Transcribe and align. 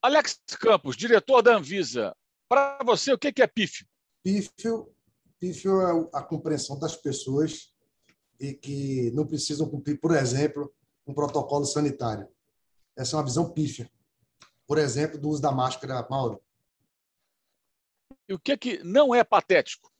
Alex 0.00 0.40
Campos, 0.60 0.96
diretor 0.96 1.42
da 1.42 1.56
Anvisa, 1.56 2.16
para 2.48 2.78
você, 2.84 3.12
o 3.12 3.18
que 3.18 3.42
é 3.42 3.46
pífio? 3.46 3.86
Pífio, 4.22 4.94
pífio 5.38 5.80
é 5.80 6.08
a 6.14 6.22
compreensão 6.22 6.78
das 6.78 6.96
pessoas 6.96 7.72
e 8.40 8.54
que 8.54 9.10
não 9.12 9.26
precisam 9.26 9.68
cumprir, 9.68 9.98
por 10.00 10.14
exemplo, 10.14 10.72
um 11.06 11.12
protocolo 11.12 11.64
sanitário. 11.64 12.28
Essa 12.96 13.16
é 13.16 13.18
uma 13.18 13.24
visão 13.24 13.50
pífia. 13.50 13.90
Por 14.66 14.78
exemplo, 14.78 15.18
do 15.18 15.28
uso 15.28 15.42
da 15.42 15.50
máscara, 15.50 16.06
Mauro. 16.08 16.40
E 18.28 18.34
o 18.34 18.38
que, 18.38 18.56
que 18.56 18.82
não 18.84 19.14
é 19.14 19.24
patético? 19.24 19.90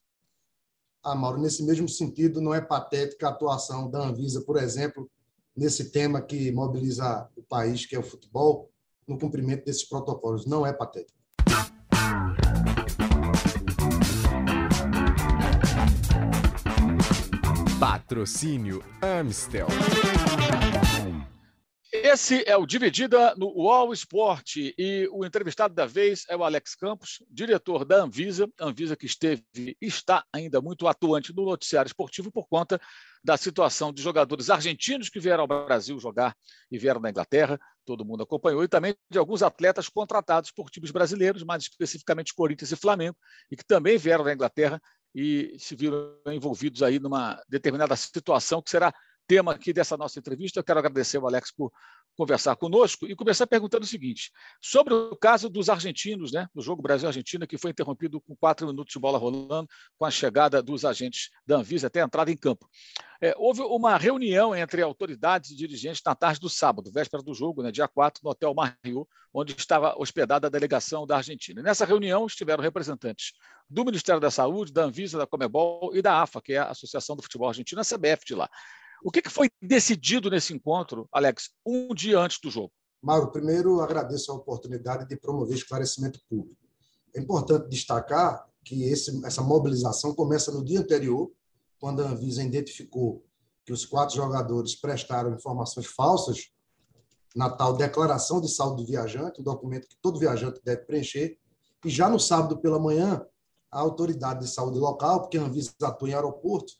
Ah, 1.03 1.15
Mauro, 1.15 1.41
nesse 1.41 1.63
mesmo 1.63 1.89
sentido, 1.89 2.41
não 2.41 2.55
é 2.55 2.61
patética 2.61 3.27
a 3.27 3.31
atuação 3.31 3.91
da 3.91 4.01
Anvisa, 4.01 4.43
por 4.43 4.57
exemplo, 4.57 5.11
nesse 5.57 5.91
tema 5.91 6.21
que 6.21 6.53
mobiliza 6.53 7.29
o 7.37 7.43
país, 7.43 7.87
que 7.87 7.97
é 7.97 7.99
o 7.99 8.03
futebol, 8.03 8.71
no 9.09 9.19
cumprimento 9.19 9.65
desses 9.65 9.89
protocolos. 9.89 10.47
Não 10.47 10.67
é 10.67 10.73
patético. 10.73 11.19
Patrocínio 17.81 18.85
Amstel. 19.01 19.69
Esse 21.91 22.43
é 22.47 22.57
o 22.57 22.67
Dividida 22.67 23.35
no 23.37 23.47
UOL 23.47 23.93
Esporte 23.93 24.75
e 24.77 25.09
o 25.11 25.25
entrevistado 25.25 25.75
da 25.75 25.87
vez 25.87 26.25
é 26.29 26.37
o 26.37 26.45
Alex 26.45 26.75
Campos, 26.75 27.23
diretor 27.31 27.85
da 27.85 28.03
Anvisa, 28.03 28.47
Anvisa 28.61 28.95
que 28.95 29.07
esteve 29.07 29.43
está 29.81 30.25
ainda 30.33 30.61
muito 30.61 30.87
atuante 30.87 31.35
no 31.35 31.45
noticiário 31.45 31.89
esportivo 31.89 32.31
por 32.31 32.47
conta 32.47 32.81
da 33.25 33.37
situação 33.37 33.93
de 33.93 34.03
jogadores 34.03 34.51
argentinos 34.51 35.09
que 35.09 35.21
vieram 35.21 35.43
ao 35.43 35.47
Brasil 35.47 35.99
jogar 35.99 36.37
e 36.71 36.79
vieram 36.79 37.01
da 37.01 37.11
Inglaterra, 37.11 37.59
todo 37.85 38.05
mundo 38.05 38.23
acompanhou, 38.23 38.63
e 38.63 38.69
também 38.69 38.95
de 39.11 39.19
alguns 39.19 39.43
atletas 39.43 39.89
contratados 39.89 40.51
por 40.51 40.71
times 40.71 40.91
brasileiros, 40.91 41.43
mais 41.43 41.63
especificamente 41.63 42.35
Corinthians 42.35 42.73
e 42.73 42.77
Flamengo, 42.77 43.17
e 43.51 43.57
que 43.57 43.65
também 43.65 43.97
vieram 43.99 44.25
da 44.25 44.33
Inglaterra 44.33 44.81
e 45.15 45.57
se 45.59 45.75
viram 45.75 46.17
envolvidos 46.27 46.83
aí 46.83 46.99
numa 46.99 47.43
determinada 47.49 47.97
situação 47.97 48.63
que 48.63 48.71
será 48.71 48.93
tema 49.27 49.53
aqui 49.53 49.73
dessa 49.73 49.97
nossa 49.97 50.19
entrevista. 50.19 50.59
Eu 50.59 50.65
quero 50.65 50.79
agradecer 50.79 51.19
ao 51.19 51.27
Alex 51.27 51.53
por 51.53 51.71
conversar 52.19 52.57
conosco 52.57 53.07
e 53.07 53.15
começar 53.15 53.47
perguntando 53.47 53.85
o 53.85 53.87
seguinte: 53.87 54.33
sobre 54.61 54.93
o 54.93 55.15
caso 55.15 55.49
dos 55.49 55.69
argentinos, 55.69 56.33
né, 56.33 56.49
do 56.53 56.61
jogo 56.61 56.83
Brasil-Argentina, 56.83 57.47
que 57.47 57.57
foi 57.57 57.71
interrompido 57.71 58.21
com 58.21 58.35
quatro 58.35 58.67
minutos 58.67 58.93
de 58.93 58.99
bola 58.99 59.17
rolando, 59.17 59.69
com 59.97 60.05
a 60.05 60.11
chegada 60.11 60.61
dos 60.61 60.85
agentes 60.85 61.31
da 61.47 61.59
Anvisa 61.59 61.87
até 61.87 62.03
a 62.03 62.05
entrada 62.05 62.33
em 62.33 62.37
campo. 62.37 62.69
É, 63.21 63.35
houve 63.37 63.63
uma 63.63 63.97
reunião 63.97 64.55
entre 64.55 64.83
autoridades 64.83 65.53
e 65.53 65.57
dirigentes 65.57 66.03
na 66.05 66.15
tarde 66.15 66.41
do 66.41 66.51
sábado, 66.51 66.91
véspera 66.91 67.23
do 67.23 67.33
jogo, 67.33 67.63
né, 67.63 67.71
dia 67.71 67.87
4, 67.87 68.21
no 68.25 68.31
Hotel 68.31 68.53
Marriott, 68.53 69.09
onde 69.33 69.55
estava 69.57 69.97
hospedada 69.97 70.49
a 70.49 70.51
delegação 70.51 71.07
da 71.07 71.17
Argentina. 71.17 71.63
Nessa 71.63 71.85
reunião 71.85 72.27
estiveram 72.27 72.63
representantes 72.63 73.33
do 73.71 73.85
Ministério 73.85 74.21
da 74.21 74.31
Saúde, 74.31 74.73
da 74.73 74.85
Anvisa, 74.85 75.19
da 75.19 75.27
Comebol 75.27 75.95
e 75.95 76.03
da 76.03 76.23
AFA, 76.23 76.41
que 76.41 76.55
é 76.55 76.59
a 76.59 76.71
Associação 76.71 77.15
do 77.15 77.23
Futebol 77.23 77.49
Argentino, 77.49 77.81
a 77.81 77.85
CBF 77.85 78.25
de 78.25 78.35
lá. 78.35 78.49
O 79.03 79.11
que 79.11 79.29
foi 79.29 79.49
decidido 79.63 80.29
nesse 80.31 80.53
encontro, 80.53 81.09
Alex, 81.13 81.51
um 81.65 81.95
dia 81.95 82.19
antes 82.19 82.41
do 82.41 82.51
jogo? 82.51 82.73
Mauro, 83.01 83.31
primeiro 83.31 83.81
agradeço 83.81 84.33
a 84.33 84.35
oportunidade 84.35 85.07
de 85.07 85.17
promover 85.17 85.57
esclarecimento 85.57 86.21
público. 86.29 86.61
É 87.15 87.21
importante 87.21 87.69
destacar 87.69 88.47
que 88.65 88.85
esse, 88.85 89.25
essa 89.25 89.43
mobilização 89.43 90.15
começa 90.15 90.51
no 90.51 90.65
dia 90.65 90.81
anterior, 90.81 91.31
quando 91.79 92.03
a 92.03 92.09
Anvisa 92.09 92.43
identificou 92.43 93.25
que 93.65 93.73
os 93.73 93.85
quatro 93.85 94.17
jogadores 94.17 94.75
prestaram 94.75 95.35
informações 95.35 95.87
falsas 95.87 96.51
na 97.37 97.49
tal 97.49 97.77
declaração 97.77 98.41
de 98.41 98.49
saúde 98.49 98.83
do 98.83 98.89
viajante, 98.89 99.41
um 99.41 99.45
documento 99.45 99.87
que 99.87 99.97
todo 100.03 100.19
viajante 100.19 100.61
deve 100.65 100.83
preencher. 100.83 101.39
E 101.85 101.89
já 101.89 102.09
no 102.09 102.19
sábado 102.19 102.59
pela 102.59 102.81
manhã, 102.81 103.25
a 103.71 103.79
autoridade 103.79 104.41
de 104.41 104.49
saúde 104.51 104.79
local, 104.79 105.21
porque 105.21 105.39
a 105.39 105.43
Anvisa 105.43 105.73
atua 105.83 106.11
em 106.11 106.15
aeroporto, 106.15 106.73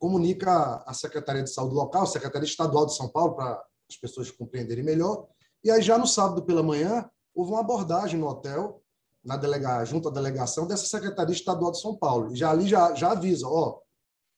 comunica 0.00 0.82
à 0.86 0.94
Secretaria 0.94 1.44
de 1.44 1.52
Saúde 1.52 1.74
local, 1.74 2.06
Secretaria 2.06 2.48
Estadual 2.48 2.86
de 2.86 2.96
São 2.96 3.08
Paulo, 3.08 3.36
para 3.36 3.62
as 3.88 3.96
pessoas 3.98 4.30
compreenderem 4.30 4.82
melhor. 4.82 5.28
E 5.62 5.70
aí, 5.70 5.82
já 5.82 5.98
no 5.98 6.06
sábado 6.06 6.42
pela 6.42 6.62
manhã, 6.62 7.08
houve 7.34 7.52
uma 7.52 7.60
abordagem 7.60 8.18
no 8.18 8.26
hotel, 8.26 8.82
na 9.22 9.36
delega, 9.36 9.84
junto 9.84 10.08
à 10.08 10.10
delegação 10.10 10.66
dessa 10.66 10.86
Secretaria 10.86 11.34
Estadual 11.34 11.70
de 11.70 11.80
São 11.80 11.94
Paulo. 11.94 12.34
Já 12.34 12.50
ali 12.50 12.66
já, 12.66 12.94
já 12.94 13.12
avisa, 13.12 13.46
ó, 13.46 13.78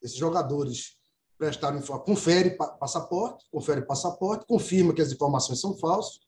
esses 0.03 0.17
jogadores 0.17 0.99
prestaram 1.39 1.81
confere 1.81 2.57
passaporte, 2.57 3.47
confere 3.51 3.83
passaporte, 3.83 4.45
confirma 4.47 4.93
que 4.93 5.03
as 5.03 5.13
informações 5.13 5.61
são 5.61 5.77
falsas, 5.77 6.19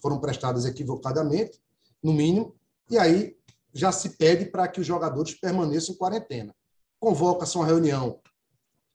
foram 0.00 0.18
prestadas 0.18 0.64
equivocadamente, 0.64 1.60
no 2.02 2.12
mínimo, 2.12 2.54
e 2.90 2.96
aí 2.96 3.36
já 3.74 3.92
se 3.92 4.16
pede 4.16 4.46
para 4.46 4.66
que 4.66 4.80
os 4.80 4.86
jogadores 4.86 5.34
permaneçam 5.34 5.94
em 5.94 5.98
quarentena. 5.98 6.54
Convoca-se 6.98 7.56
uma 7.56 7.66
reunião 7.66 8.18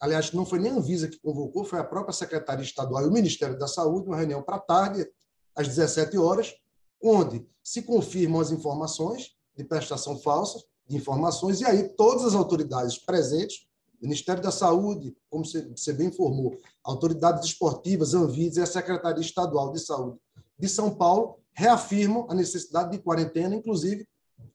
aliás, 0.04 0.34
não 0.34 0.46
foi 0.46 0.60
nem 0.60 0.70
a 0.70 0.76
Anvisa 0.76 1.08
que 1.08 1.18
convocou, 1.18 1.64
foi 1.64 1.80
a 1.80 1.84
própria 1.84 2.14
Secretaria 2.14 2.66
Estadual 2.66 3.04
e 3.04 3.08
o 3.08 3.12
Ministério 3.12 3.58
da 3.58 3.70
Saúde, 3.70 4.08
uma 4.08 4.18
reunião 4.18 4.44
para 4.44 4.60
tarde, 4.60 5.10
às 5.56 5.66
17 5.66 6.18
horas, 6.18 6.54
onde 7.02 7.48
se 7.64 7.82
confirmam 7.82 8.42
as 8.42 8.52
informações 8.52 9.34
de 9.56 9.64
prestação 9.64 10.20
falsa 10.20 10.62
de 10.86 10.98
informações, 10.98 11.62
e 11.62 11.66
aí 11.66 11.88
todas 11.96 12.26
as 12.26 12.36
autoridades 12.36 12.98
presentes, 12.98 13.66
Ministério 14.02 14.44
da 14.44 14.52
Saúde, 14.52 15.16
como 15.30 15.46
você 15.46 15.94
bem 15.94 16.08
informou, 16.08 16.58
autoridades 16.84 17.46
esportivas, 17.46 18.14
Anvisa 18.14 18.60
e 18.60 18.64
a 18.64 18.66
Secretaria 18.66 19.22
Estadual 19.22 19.72
de 19.72 19.80
Saúde 19.80 20.18
de 20.60 20.68
São 20.68 20.94
Paulo, 20.94 21.40
reafirmam 21.54 22.28
a 22.30 22.36
necessidade 22.36 22.92
de 22.92 23.02
quarentena, 23.02 23.56
inclusive 23.56 24.06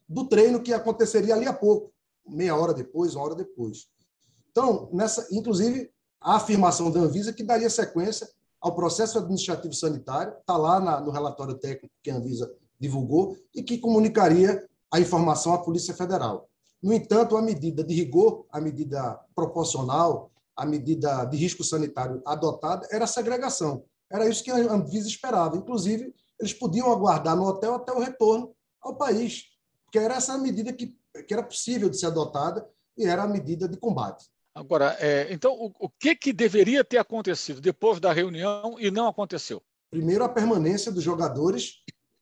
do 0.06 0.28
treino 0.28 0.62
que 0.62 0.74
aconteceria 0.74 1.34
ali 1.34 1.46
a 1.46 1.54
pouco, 1.54 1.90
meia 2.28 2.54
hora 2.54 2.74
depois, 2.74 3.14
uma 3.14 3.24
hora 3.24 3.34
depois. 3.34 3.88
Então, 4.58 4.88
nessa, 4.92 5.24
inclusive, 5.30 5.88
a 6.20 6.34
afirmação 6.34 6.90
da 6.90 6.98
Anvisa 6.98 7.32
que 7.32 7.44
daria 7.44 7.70
sequência 7.70 8.28
ao 8.60 8.74
processo 8.74 9.16
administrativo 9.16 9.72
sanitário, 9.72 10.34
está 10.36 10.56
lá 10.56 10.80
na, 10.80 11.00
no 11.00 11.12
relatório 11.12 11.54
técnico 11.54 11.94
que 12.02 12.10
a 12.10 12.16
Anvisa 12.16 12.52
divulgou, 12.76 13.36
e 13.54 13.62
que 13.62 13.78
comunicaria 13.78 14.68
a 14.92 14.98
informação 14.98 15.54
à 15.54 15.58
Polícia 15.58 15.94
Federal. 15.94 16.48
No 16.82 16.92
entanto, 16.92 17.36
a 17.36 17.42
medida 17.42 17.84
de 17.84 17.94
rigor, 17.94 18.46
a 18.50 18.60
medida 18.60 19.20
proporcional, 19.32 20.32
a 20.56 20.66
medida 20.66 21.24
de 21.26 21.36
risco 21.36 21.62
sanitário 21.62 22.20
adotada 22.26 22.84
era 22.90 23.04
a 23.04 23.08
segregação. 23.08 23.84
Era 24.10 24.28
isso 24.28 24.42
que 24.42 24.50
a 24.50 24.56
Anvisa 24.56 25.06
esperava. 25.06 25.56
Inclusive, 25.56 26.12
eles 26.40 26.52
podiam 26.52 26.90
aguardar 26.90 27.36
no 27.36 27.44
hotel 27.44 27.76
até 27.76 27.92
o 27.92 28.00
retorno 28.00 28.52
ao 28.82 28.96
país, 28.96 29.44
porque 29.84 30.00
era 30.00 30.16
essa 30.16 30.32
a 30.32 30.38
medida 30.38 30.72
que, 30.72 30.98
que 31.28 31.32
era 31.32 31.44
possível 31.44 31.88
de 31.88 31.96
ser 31.96 32.06
adotada 32.06 32.68
e 32.96 33.04
era 33.06 33.22
a 33.22 33.28
medida 33.28 33.68
de 33.68 33.76
combate. 33.76 34.26
Agora, 34.58 34.96
é, 34.98 35.32
então, 35.32 35.52
o, 35.52 35.72
o, 35.78 35.88
que, 35.88 36.16
que 36.16 36.32
deveria 36.32 36.82
ter 36.82 36.98
acontecido 36.98 37.60
depois 37.60 38.00
da 38.00 38.12
reunião 38.12 38.74
e 38.80 38.90
não 38.90 39.06
aconteceu? 39.06 39.62
Primeiro, 39.88 40.24
a 40.24 40.28
permanência 40.28 40.90
dos 40.90 41.04
jogadores 41.04 41.74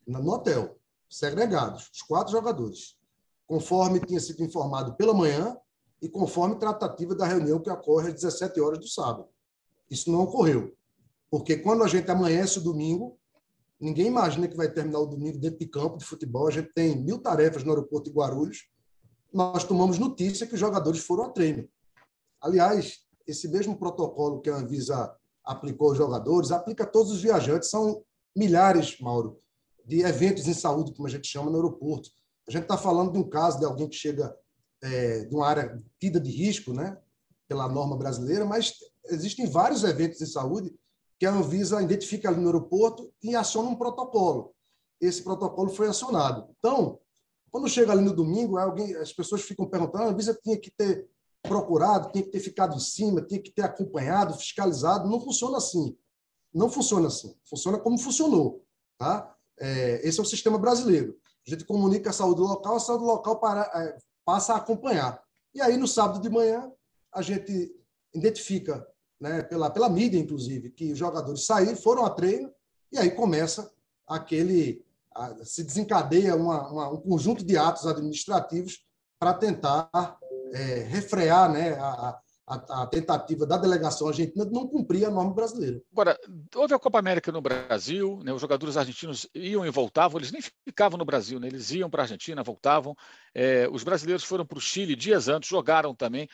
no 0.06 0.30
hotel, 0.30 0.78
segregados, 1.08 1.88
os 1.90 2.02
quatro 2.02 2.30
jogadores, 2.32 2.94
conforme 3.46 4.00
tinha 4.00 4.20
sido 4.20 4.42
informado 4.42 4.94
pela 4.96 5.14
manhã 5.14 5.56
e 6.02 6.10
conforme 6.10 6.58
tratativa 6.58 7.14
da 7.14 7.24
reunião 7.24 7.58
que 7.58 7.70
ocorre 7.70 8.08
às 8.08 8.14
17 8.14 8.60
horas 8.60 8.80
do 8.80 8.86
sábado. 8.86 9.28
Isso 9.90 10.12
não 10.12 10.24
ocorreu, 10.24 10.76
porque 11.30 11.56
quando 11.56 11.84
a 11.84 11.88
gente 11.88 12.10
amanhece 12.10 12.58
o 12.58 12.62
domingo, 12.62 13.18
ninguém 13.80 14.08
imagina 14.08 14.46
que 14.46 14.56
vai 14.56 14.70
terminar 14.70 14.98
o 14.98 15.06
domingo 15.06 15.38
dentro 15.38 15.58
de 15.58 15.66
campo 15.66 15.96
de 15.96 16.04
futebol. 16.04 16.48
A 16.48 16.50
gente 16.50 16.70
tem 16.74 17.02
mil 17.02 17.18
tarefas 17.18 17.64
no 17.64 17.70
aeroporto 17.70 18.10
de 18.10 18.14
Guarulhos. 18.14 18.68
Nós 19.32 19.64
tomamos 19.64 19.98
notícia 19.98 20.46
que 20.46 20.52
os 20.52 20.60
jogadores 20.60 21.00
foram 21.00 21.24
a 21.24 21.30
treino. 21.30 21.66
Aliás, 22.40 23.00
esse 23.26 23.48
mesmo 23.48 23.76
protocolo 23.76 24.40
que 24.40 24.50
a 24.50 24.56
Anvisa 24.56 25.14
aplicou 25.44 25.88
aos 25.88 25.98
jogadores, 25.98 26.50
aplica 26.50 26.84
a 26.84 26.86
todos 26.86 27.12
os 27.12 27.22
viajantes. 27.22 27.70
São 27.70 28.02
milhares, 28.34 29.00
Mauro, 29.00 29.40
de 29.84 30.00
eventos 30.02 30.46
em 30.48 30.54
saúde, 30.54 30.92
como 30.92 31.06
a 31.06 31.10
gente 31.10 31.28
chama 31.28 31.50
no 31.50 31.56
aeroporto. 31.56 32.10
A 32.48 32.50
gente 32.50 32.62
está 32.62 32.76
falando 32.76 33.12
de 33.12 33.18
um 33.18 33.28
caso 33.28 33.58
de 33.58 33.64
alguém 33.64 33.88
que 33.88 33.96
chega 33.96 34.36
é, 34.82 35.24
de 35.24 35.34
uma 35.34 35.46
área 35.46 35.82
tida 35.98 36.20
de 36.20 36.30
risco, 36.30 36.72
né, 36.72 36.98
pela 37.48 37.68
norma 37.68 37.96
brasileira, 37.96 38.44
mas 38.44 38.74
existem 39.06 39.46
vários 39.46 39.84
eventos 39.84 40.20
em 40.20 40.26
saúde 40.26 40.74
que 41.18 41.24
a 41.24 41.32
Anvisa 41.32 41.80
identifica 41.80 42.28
ali 42.28 42.40
no 42.40 42.46
aeroporto 42.46 43.10
e 43.22 43.34
aciona 43.34 43.70
um 43.70 43.76
protocolo. 43.76 44.54
Esse 45.00 45.22
protocolo 45.22 45.70
foi 45.70 45.88
acionado. 45.88 46.48
Então, 46.58 46.98
quando 47.50 47.68
chega 47.68 47.92
ali 47.92 48.02
no 48.02 48.14
domingo, 48.14 48.58
alguém, 48.58 48.94
as 48.96 49.12
pessoas 49.12 49.42
ficam 49.42 49.66
perguntando: 49.66 50.04
ah, 50.04 50.06
a 50.08 50.10
Anvisa 50.10 50.38
tinha 50.42 50.58
que 50.58 50.70
ter 50.70 51.08
procurado, 51.46 52.12
tem 52.12 52.22
que 52.22 52.30
ter 52.30 52.40
ficado 52.40 52.76
em 52.76 52.80
cima, 52.80 53.22
tem 53.22 53.40
que 53.40 53.50
ter 53.50 53.62
acompanhado, 53.62 54.34
fiscalizado. 54.34 55.08
Não 55.08 55.20
funciona 55.20 55.58
assim. 55.58 55.96
Não 56.52 56.68
funciona 56.68 57.08
assim. 57.08 57.34
Funciona 57.48 57.78
como 57.78 57.98
funcionou. 57.98 58.64
Tá? 58.98 59.34
É, 59.58 60.06
esse 60.06 60.18
é 60.18 60.22
o 60.22 60.26
sistema 60.26 60.58
brasileiro. 60.58 61.18
A 61.46 61.50
gente 61.50 61.64
comunica 61.64 62.10
a 62.10 62.12
saúde 62.12 62.40
local, 62.40 62.76
a 62.76 62.80
saúde 62.80 63.04
local 63.04 63.38
para, 63.38 63.62
é, 63.62 63.98
passa 64.24 64.54
a 64.54 64.56
acompanhar. 64.56 65.22
E 65.54 65.60
aí, 65.60 65.76
no 65.76 65.86
sábado 65.86 66.20
de 66.20 66.28
manhã, 66.28 66.70
a 67.14 67.22
gente 67.22 67.74
identifica, 68.12 68.86
né, 69.20 69.42
pela, 69.42 69.70
pela 69.70 69.88
mídia, 69.88 70.18
inclusive, 70.18 70.70
que 70.70 70.92
os 70.92 70.98
jogadores 70.98 71.46
saíram, 71.46 71.76
foram 71.76 72.04
a 72.04 72.10
treino, 72.10 72.52
e 72.92 72.98
aí 72.98 73.10
começa 73.10 73.72
aquele, 74.06 74.84
se 75.44 75.64
desencadeia 75.64 76.36
uma, 76.36 76.68
uma, 76.70 76.88
um 76.90 77.00
conjunto 77.00 77.44
de 77.44 77.56
atos 77.56 77.86
administrativos 77.86 78.84
para 79.18 79.34
tentar 79.34 80.18
é, 80.52 80.80
refrear 80.88 81.50
né, 81.50 81.72
a, 81.74 82.18
a, 82.46 82.82
a, 82.82 82.86
tentativa 82.86 83.44
da 83.46 83.56
delegação 83.56 84.08
argentina 84.08 84.46
de 84.46 84.52
não 84.52 84.66
cumprir 84.66 85.04
a 85.04 85.10
norma 85.10 85.34
brasileira. 85.34 85.80
Agora, 85.92 86.18
houve 86.54 86.74
a 86.74 86.78
Copa 86.78 86.98
América 86.98 87.32
no 87.32 87.40
Brasil, 87.40 88.20
né, 88.24 88.32
os 88.32 88.40
jogadores 88.40 88.76
argentinos 88.76 89.28
iam 89.34 89.66
e 89.66 89.70
voltavam, 89.70 90.18
eles 90.18 90.30
nem 90.30 90.42
ficavam 90.64 90.96
no 90.96 91.04
Brasil, 91.04 91.40
né, 91.40 91.48
eles 91.48 91.70
iam 91.72 91.90
para 91.90 92.02
a 92.02 92.04
Argentina, 92.04 92.42
voltavam. 92.42 92.94
É, 93.34 93.68
os 93.70 93.82
brasileiros 93.82 94.24
foram 94.24 94.46
para 94.46 94.58
o 94.58 94.60
Chile 94.60 94.94
dias 94.94 95.28
antes, 95.28 95.48
jogaram 95.48 95.94
também. 95.94 96.28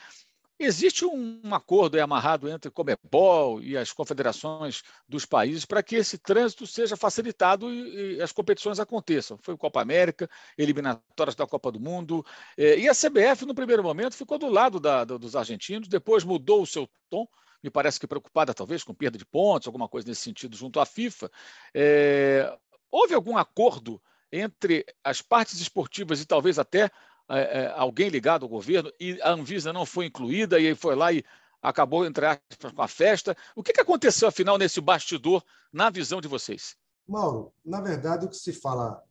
Existe 0.58 1.04
um 1.04 1.40
acordo 1.52 2.00
amarrado 2.00 2.48
entre 2.48 2.70
Comebol 2.70 3.60
e 3.60 3.76
as 3.76 3.92
confederações 3.92 4.82
dos 5.08 5.26
países 5.26 5.64
para 5.64 5.82
que 5.82 5.96
esse 5.96 6.18
trânsito 6.18 6.66
seja 6.66 6.96
facilitado 6.96 7.72
e, 7.72 8.16
e, 8.16 8.22
as 8.22 8.30
competições 8.30 8.78
aconteçam. 8.78 9.38
Foi 9.42 9.56
Copa 9.56 9.80
América, 9.80 10.30
eliminatórias 10.56 11.34
da 11.34 11.46
Copa 11.46 11.72
do 11.72 11.80
Mundo. 11.80 12.24
É, 12.56 12.78
e 12.78 12.88
a 12.88 12.92
CBF, 12.92 13.44
no 13.44 13.54
primeiro 13.54 13.82
momento, 13.82 14.14
ficou 14.14 14.38
do 14.38 14.48
lado 14.48 14.78
da, 14.78 15.04
da, 15.04 15.16
dos 15.16 15.34
argentinos, 15.34 15.88
depois 15.88 16.22
mudou 16.22 16.62
o 16.62 16.66
seu 16.66 16.88
tom, 17.10 17.26
me 17.62 17.70
parece 17.70 17.98
que 17.98 18.06
preocupada 18.06 18.54
talvez 18.54 18.84
com 18.84 18.94
perda 18.94 19.18
de 19.18 19.24
pontos, 19.24 19.66
alguma 19.66 19.88
coisa 19.88 20.08
nesse 20.08 20.22
sentido, 20.22 20.56
junto 20.56 20.78
à 20.80 20.86
FIFA. 20.86 21.30
É, 21.74 22.56
houve 22.90 23.14
algum 23.14 23.36
acordo 23.36 24.00
entre 24.30 24.84
as 25.04 25.20
partes 25.20 25.60
esportivas 25.60 26.20
e 26.20 26.26
talvez 26.26 26.58
até 26.58 26.90
é, 27.28 27.62
é, 27.62 27.72
alguém 27.76 28.08
ligado 28.08 28.44
ao 28.44 28.48
governo 28.48 28.92
e 28.98 29.20
a 29.22 29.32
Anvisa 29.32 29.72
não 29.72 29.86
foi 29.86 30.06
incluída 30.06 30.58
e 30.58 30.74
foi 30.74 30.94
lá 30.94 31.12
e 31.12 31.24
acabou, 31.60 32.04
entre 32.04 32.26
aspas, 32.26 32.72
com 32.72 32.82
a 32.82 32.88
festa. 32.88 33.36
O 33.54 33.62
que, 33.62 33.72
que 33.72 33.80
aconteceu, 33.80 34.28
afinal, 34.28 34.58
nesse 34.58 34.80
bastidor, 34.80 35.44
na 35.72 35.88
visão 35.90 36.20
de 36.20 36.28
vocês? 36.28 36.76
Mauro, 37.06 37.52
na 37.64 37.80
verdade, 37.80 38.26
o 38.26 38.28
que 38.28 38.36
se 38.36 38.52
fala 38.52 39.02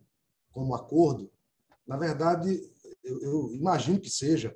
como 0.52 0.75
acordo, 0.75 1.31
na 1.88 1.98
verdade, 1.98 2.62
eu, 3.04 3.22
eu 3.22 3.54
imagino 3.54 4.00
que 4.00 4.10
seja, 4.10 4.56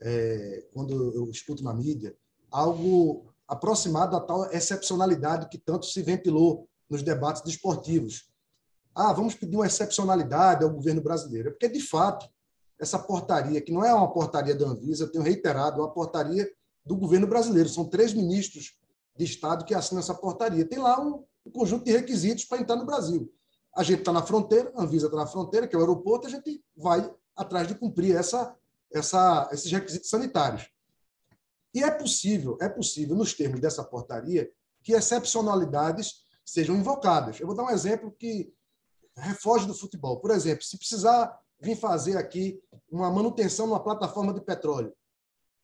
é, 0.00 0.66
quando 0.72 1.14
eu 1.14 1.30
escuto 1.30 1.62
na 1.62 1.72
mídia, 1.72 2.16
algo 2.50 3.32
aproximado 3.46 4.12
da 4.12 4.20
tal 4.20 4.44
excepcionalidade 4.52 5.48
que 5.48 5.58
tanto 5.58 5.86
se 5.86 6.02
ventilou 6.02 6.68
nos 6.88 7.02
debates 7.02 7.42
desportivos. 7.42 8.28
Ah, 8.94 9.12
vamos 9.12 9.34
pedir 9.34 9.56
uma 9.56 9.66
excepcionalidade 9.66 10.64
ao 10.64 10.70
governo 10.70 11.00
brasileiro. 11.00 11.52
Porque, 11.52 11.68
de 11.68 11.80
fato, 11.80 12.28
essa 12.78 12.98
portaria, 12.98 13.60
que 13.60 13.72
não 13.72 13.84
é 13.84 13.92
uma 13.92 14.10
portaria 14.10 14.54
da 14.54 14.66
Anvisa, 14.66 15.04
eu 15.04 15.12
tenho 15.12 15.24
reiterado, 15.24 15.80
é 15.80 15.84
uma 15.84 15.92
portaria 15.92 16.48
do 16.84 16.96
governo 16.96 17.26
brasileiro. 17.26 17.68
São 17.68 17.84
três 17.84 18.14
ministros 18.14 18.78
de 19.16 19.24
Estado 19.24 19.64
que 19.64 19.74
assinam 19.74 20.00
essa 20.00 20.14
portaria. 20.14 20.64
Tem 20.64 20.78
lá 20.78 21.00
um, 21.00 21.24
conjunto 21.52 21.84
de 21.84 21.92
requisitos 21.92 22.44
para 22.44 22.60
entrar 22.60 22.76
no 22.76 22.86
Brasil. 22.86 23.32
A 23.74 23.82
gente 23.82 24.00
está 24.00 24.12
na 24.12 24.22
fronteira, 24.22 24.72
a 24.76 24.82
Anvisa 24.82 25.06
está 25.06 25.16
na 25.16 25.26
fronteira, 25.26 25.66
que 25.66 25.74
é 25.74 25.78
o 25.78 25.80
aeroporto, 25.80 26.26
a 26.26 26.30
gente 26.30 26.62
vai 26.76 27.10
atrás 27.36 27.66
de 27.66 27.74
cumprir 27.74 28.14
essa, 28.14 28.54
essa, 28.92 29.48
esses 29.52 29.70
requisitos 29.70 30.10
sanitários. 30.10 30.70
E 31.74 31.82
é 31.82 31.90
possível, 31.90 32.56
é 32.60 32.68
possível, 32.68 33.16
nos 33.16 33.34
termos 33.34 33.60
dessa 33.60 33.84
portaria, 33.84 34.50
que 34.82 34.92
excepcionalidades 34.92 36.22
sejam 36.44 36.76
invocadas. 36.76 37.38
Eu 37.40 37.46
vou 37.46 37.54
dar 37.54 37.64
um 37.64 37.70
exemplo 37.70 38.10
que 38.10 38.52
refoge 39.16 39.66
do 39.66 39.74
futebol. 39.74 40.18
Por 40.18 40.30
exemplo, 40.30 40.64
se 40.64 40.78
precisar 40.78 41.38
vir 41.60 41.76
fazer 41.76 42.16
aqui 42.16 42.60
uma 42.90 43.10
manutenção 43.10 43.66
numa 43.66 43.82
plataforma 43.82 44.32
de 44.32 44.40
petróleo 44.40 44.92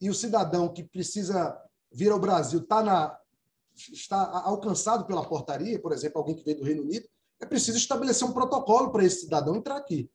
e 0.00 0.10
o 0.10 0.14
cidadão 0.14 0.68
que 0.68 0.82
precisa 0.82 1.58
vir 1.92 2.10
ao 2.10 2.18
Brasil 2.18 2.60
está, 2.60 2.82
na, 2.82 3.16
está 3.74 4.42
alcançado 4.44 5.06
pela 5.06 5.24
portaria, 5.24 5.80
por 5.80 5.92
exemplo, 5.92 6.18
alguém 6.18 6.34
que 6.34 6.44
veio 6.44 6.58
do 6.58 6.64
Reino 6.64 6.82
Unido, 6.82 7.08
é 7.40 7.46
preciso 7.46 7.78
estabelecer 7.78 8.26
um 8.26 8.32
protocolo 8.32 8.90
para 8.90 9.04
esse 9.04 9.20
cidadão 9.20 9.56
entrar 9.56 9.76
aqui. 9.76 10.10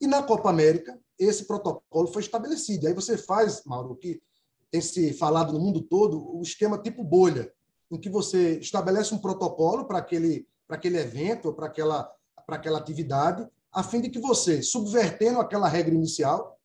E 0.00 0.06
na 0.06 0.22
Copa 0.22 0.50
América, 0.50 0.98
esse 1.18 1.44
protocolo 1.46 2.08
foi 2.08 2.22
estabelecido. 2.22 2.86
Aí 2.86 2.94
você 2.94 3.16
faz, 3.16 3.64
Mauro, 3.64 3.96
que 3.96 4.22
tem 4.70 4.80
se 4.80 5.12
falado 5.12 5.52
no 5.52 5.58
mundo 5.58 5.80
todo, 5.80 6.36
o 6.36 6.42
esquema 6.42 6.78
tipo 6.78 7.02
bolha, 7.02 7.52
em 7.90 7.98
que 7.98 8.08
você 8.08 8.58
estabelece 8.58 9.14
um 9.14 9.18
protocolo 9.18 9.86
para 9.86 9.98
aquele, 9.98 10.46
para 10.66 10.76
aquele 10.76 10.98
evento 10.98 11.52
para 11.52 11.66
aquela, 11.66 12.12
para 12.46 12.56
aquela 12.56 12.78
atividade, 12.78 13.48
a 13.72 13.82
fim 13.82 14.00
de 14.00 14.08
que 14.08 14.18
você, 14.18 14.62
subvertendo 14.62 15.40
aquela 15.40 15.68
regra 15.68 15.94
inicial, 15.94 16.58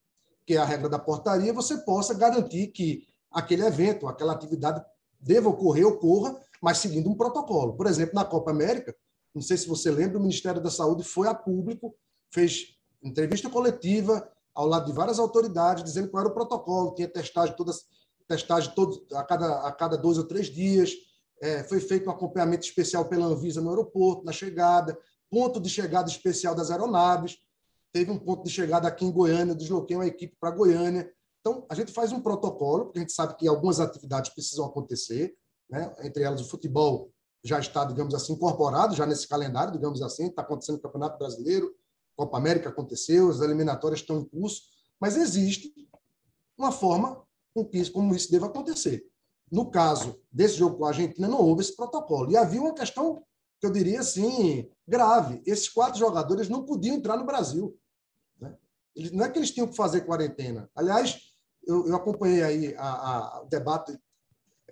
que 0.46 0.56
é 0.56 0.58
a 0.58 0.66
regra 0.66 0.90
da 0.90 1.00
portaria, 1.00 1.54
você 1.54 1.78
possa 1.78 2.14
garantir 2.14 2.68
que 2.68 3.08
aquele 3.32 3.64
evento, 3.66 4.08
aquela 4.08 4.34
atividade 4.34 4.84
deva 5.20 5.50
ocorrer, 5.50 5.88
ocorra, 5.88 6.38
mas 6.62 6.78
seguindo 6.78 7.10
um 7.10 7.16
protocolo. 7.16 7.76
Por 7.76 7.88
exemplo, 7.88 8.16
na 8.16 8.26
Copa 8.26 8.52
América, 8.52 8.96
não 9.34 9.42
sei 9.42 9.58
se 9.58 9.68
você 9.68 9.90
lembra, 9.90 10.18
o 10.18 10.22
Ministério 10.22 10.62
da 10.62 10.70
Saúde 10.70 11.04
foi 11.04 11.28
a 11.28 11.34
público, 11.34 11.96
fez 12.32 12.76
entrevista 13.02 13.50
coletiva 13.50 14.30
ao 14.54 14.68
lado 14.68 14.86
de 14.86 14.94
várias 14.94 15.20
autoridades, 15.20 15.84
dizendo 15.84 16.10
qual 16.10 16.22
era 16.22 16.30
o 16.32 16.34
protocolo, 16.34 16.94
tinha 16.94 17.08
testagem 17.08 17.56
todas 17.56 17.86
testagem 18.28 18.74
todo, 18.74 19.06
a, 19.14 19.24
cada, 19.24 19.68
a 19.68 19.72
cada 19.72 19.98
dois 19.98 20.18
ou 20.18 20.24
três 20.24 20.48
dias, 20.48 20.94
é, 21.42 21.64
foi 21.64 21.80
feito 21.80 22.08
um 22.08 22.12
acompanhamento 22.12 22.66
especial 22.66 23.06
pela 23.06 23.26
Anvisa 23.26 23.62
no 23.62 23.70
aeroporto, 23.70 24.24
na 24.24 24.32
chegada, 24.32 24.98
ponto 25.34 25.60
de 25.60 25.68
chegada 25.68 26.08
especial 26.08 26.54
das 26.54 26.70
aeronaves, 26.70 27.40
teve 27.92 28.12
um 28.12 28.20
ponto 28.20 28.44
de 28.44 28.52
chegada 28.52 28.88
aqui 28.88 29.04
em 29.04 29.12
Goiânia, 29.12 29.56
desloquei 29.56 29.96
uma 29.96 30.06
equipe 30.06 30.38
para 30.40 30.52
Goiânia. 30.52 31.12
Então, 31.42 31.66
a 31.68 31.74
gente 31.74 31.92
faz 31.92 32.12
um 32.12 32.22
protocolo, 32.22 32.86
porque 32.86 33.00
a 33.00 33.02
gente 33.02 33.14
sabe 33.14 33.36
que 33.36 33.48
algumas 33.48 33.80
atividades 33.80 34.32
precisam 34.32 34.64
acontecer, 34.66 35.36
né? 35.68 35.92
entre 36.04 36.22
elas 36.22 36.40
o 36.40 36.48
futebol 36.48 37.12
já 37.44 37.60
está, 37.60 37.84
digamos 37.84 38.14
assim, 38.14 38.34
incorporado 38.34 38.94
já 38.94 39.08
nesse 39.08 39.28
calendário, 39.28 39.74
digamos 39.74 40.04
assim, 40.04 40.28
está 40.28 40.44
acontecendo 40.44 40.76
o 40.76 40.82
Campeonato 40.82 41.18
Brasileiro, 41.18 41.74
Copa 42.16 42.38
América 42.38 42.70
aconteceu, 42.70 43.32
as 43.32 43.42
eliminatórias 43.42 44.02
estão 44.02 44.20
em 44.20 44.26
curso, 44.26 44.62
mas 45.02 45.18
existe 45.18 45.74
uma 46.56 46.72
forma 46.72 47.24
com 47.56 47.66
que 47.66 47.90
como 47.90 48.14
isso 48.16 48.32
deve 48.32 48.46
acontecer. 48.46 49.04
No 49.52 49.72
caso 49.72 50.22
desse 50.32 50.56
jogo 50.56 50.78
com 50.78 50.86
a 50.86 50.90
Argentina, 50.90 51.28
não 51.28 51.40
houve 51.42 51.64
esse 51.64 51.76
protocolo. 51.76 52.32
E 52.32 52.38
havia 52.38 52.62
uma 52.62 52.74
questão 52.74 53.24
que 53.64 53.68
eu 53.68 53.72
diria 53.72 54.02
assim, 54.02 54.70
grave. 54.86 55.42
Esses 55.46 55.70
quatro 55.70 55.98
jogadores 55.98 56.50
não 56.50 56.66
podiam 56.66 56.98
entrar 56.98 57.16
no 57.16 57.26
Brasil. 57.26 57.80
Né? 58.38 58.54
Não 59.14 59.24
é 59.24 59.30
que 59.30 59.40
eles 59.40 59.52
tinham 59.52 59.70
que 59.70 59.76
fazer 59.78 60.02
quarentena. 60.02 60.70
Aliás, 60.76 61.18
eu, 61.66 61.88
eu 61.88 61.96
acompanhei 61.96 62.44
aí 62.44 62.76
a, 62.76 62.90
a, 62.90 63.42
o 63.44 63.46
debate 63.46 63.98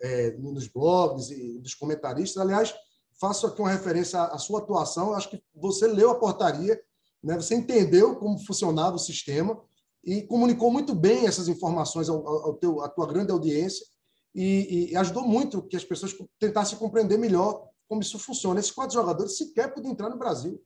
é, 0.02 0.32
nos 0.32 0.68
blogs 0.68 1.32
e 1.32 1.58
dos 1.60 1.74
comentaristas. 1.74 2.42
Aliás, 2.44 2.76
faço 3.18 3.48
aqui 3.48 3.62
uma 3.62 3.72
referência 3.72 4.20
à, 4.20 4.36
à 4.36 4.38
sua 4.38 4.60
atuação. 4.60 5.14
Acho 5.14 5.30
que 5.30 5.42
você 5.56 5.88
leu 5.88 6.12
a 6.12 6.20
portaria, 6.20 6.78
né? 7.24 7.38
você 7.38 7.56
entendeu 7.56 8.18
como 8.18 8.46
funcionava 8.46 8.98
o 8.98 9.00
sistema 9.00 9.58
e 10.04 10.24
comunicou 10.24 10.70
muito 10.70 10.94
bem 10.94 11.27
essas 11.27 11.48
informações 11.48 12.10
ao, 12.10 12.27
ao 12.27 12.56
teu, 12.56 12.82
à 12.82 12.89
tua 12.89 13.08
grande 13.08 13.32
audiência 13.32 13.86
e, 14.36 14.89
e 14.92 14.98
ajudou 14.98 15.24
muito 15.25 15.63
que 15.63 15.77
as 15.77 15.86
pessoas 15.86 16.13
tentassem 16.38 16.77
compreender 16.77 17.18
melhor 17.18 17.71
como 17.91 18.01
isso 18.01 18.17
funciona. 18.17 18.57
Esses 18.57 18.71
quatro 18.71 18.93
jogadores 18.93 19.38
sequer 19.38 19.74
podiam 19.74 19.91
entrar 19.91 20.10
no 20.10 20.17
Brasil. 20.17 20.63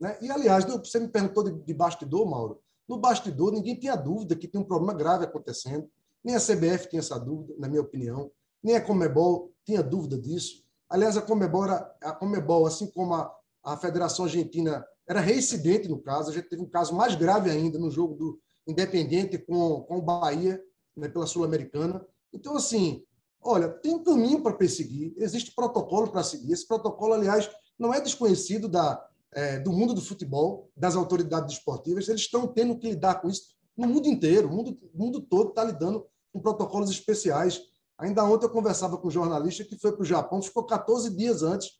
Né? 0.00 0.18
E, 0.20 0.28
aliás, 0.28 0.64
você 0.64 0.98
me 0.98 1.06
perguntou 1.06 1.44
de, 1.44 1.52
de 1.52 1.72
bastidor, 1.72 2.28
Mauro. 2.28 2.60
No 2.88 2.98
bastidor, 2.98 3.52
ninguém 3.52 3.78
tinha 3.78 3.94
dúvida 3.94 4.34
que 4.34 4.48
tinha 4.48 4.60
um 4.60 4.66
problema 4.66 4.92
grave 4.92 5.24
acontecendo. 5.24 5.88
Nem 6.24 6.34
a 6.34 6.40
CBF 6.40 6.88
tinha 6.88 6.98
essa 6.98 7.20
dúvida, 7.20 7.54
na 7.56 7.68
minha 7.68 7.80
opinião. 7.80 8.32
Nem 8.60 8.74
a 8.74 8.80
Comebol 8.80 9.52
tinha 9.64 9.80
dúvida 9.80 10.18
disso. 10.18 10.64
Aliás, 10.90 11.16
a 11.16 11.22
Comebol, 11.22 11.66
era, 11.66 11.96
a 12.02 12.12
Comebol 12.12 12.66
assim 12.66 12.90
como 12.90 13.14
a, 13.14 13.32
a 13.62 13.76
Federação 13.76 14.24
Argentina, 14.24 14.84
era 15.08 15.20
reincidente 15.20 15.86
no 15.86 16.02
caso. 16.02 16.30
A 16.30 16.34
gente 16.34 16.48
teve 16.48 16.62
um 16.62 16.68
caso 16.68 16.92
mais 16.96 17.14
grave 17.14 17.48
ainda 17.48 17.78
no 17.78 17.92
jogo 17.92 18.16
do 18.16 18.40
Independiente 18.66 19.38
com, 19.38 19.82
com 19.82 19.98
o 19.98 20.02
Bahia, 20.02 20.60
né, 20.96 21.08
pela 21.08 21.28
Sul-Americana. 21.28 22.04
Então, 22.32 22.56
assim, 22.56 23.04
Olha, 23.48 23.68
tem 23.68 24.02
caminho 24.02 24.42
para 24.42 24.56
perseguir, 24.56 25.14
existe 25.16 25.54
protocolo 25.54 26.10
para 26.10 26.24
seguir. 26.24 26.52
Esse 26.52 26.66
protocolo, 26.66 27.12
aliás, 27.12 27.48
não 27.78 27.94
é 27.94 28.00
desconhecido 28.00 28.68
da, 28.68 29.08
é, 29.32 29.60
do 29.60 29.72
mundo 29.72 29.94
do 29.94 30.00
futebol, 30.00 30.68
das 30.76 30.96
autoridades 30.96 31.54
esportivas. 31.54 32.08
Eles 32.08 32.22
estão 32.22 32.48
tendo 32.48 32.76
que 32.76 32.88
lidar 32.90 33.20
com 33.20 33.28
isso 33.28 33.54
no 33.76 33.86
mundo 33.86 34.08
inteiro. 34.08 34.48
O 34.48 34.52
mundo, 34.52 34.76
mundo 34.92 35.20
todo 35.20 35.50
está 35.50 35.62
lidando 35.62 36.04
com 36.32 36.40
protocolos 36.40 36.90
especiais. 36.90 37.62
Ainda 37.98 38.24
ontem 38.24 38.46
eu 38.46 38.50
conversava 38.50 38.98
com 38.98 39.06
um 39.06 39.12
jornalista 39.12 39.64
que 39.64 39.78
foi 39.78 39.92
para 39.92 40.02
o 40.02 40.06
Japão, 40.06 40.42
ficou 40.42 40.64
14 40.64 41.14
dias 41.16 41.42
antes, 41.42 41.70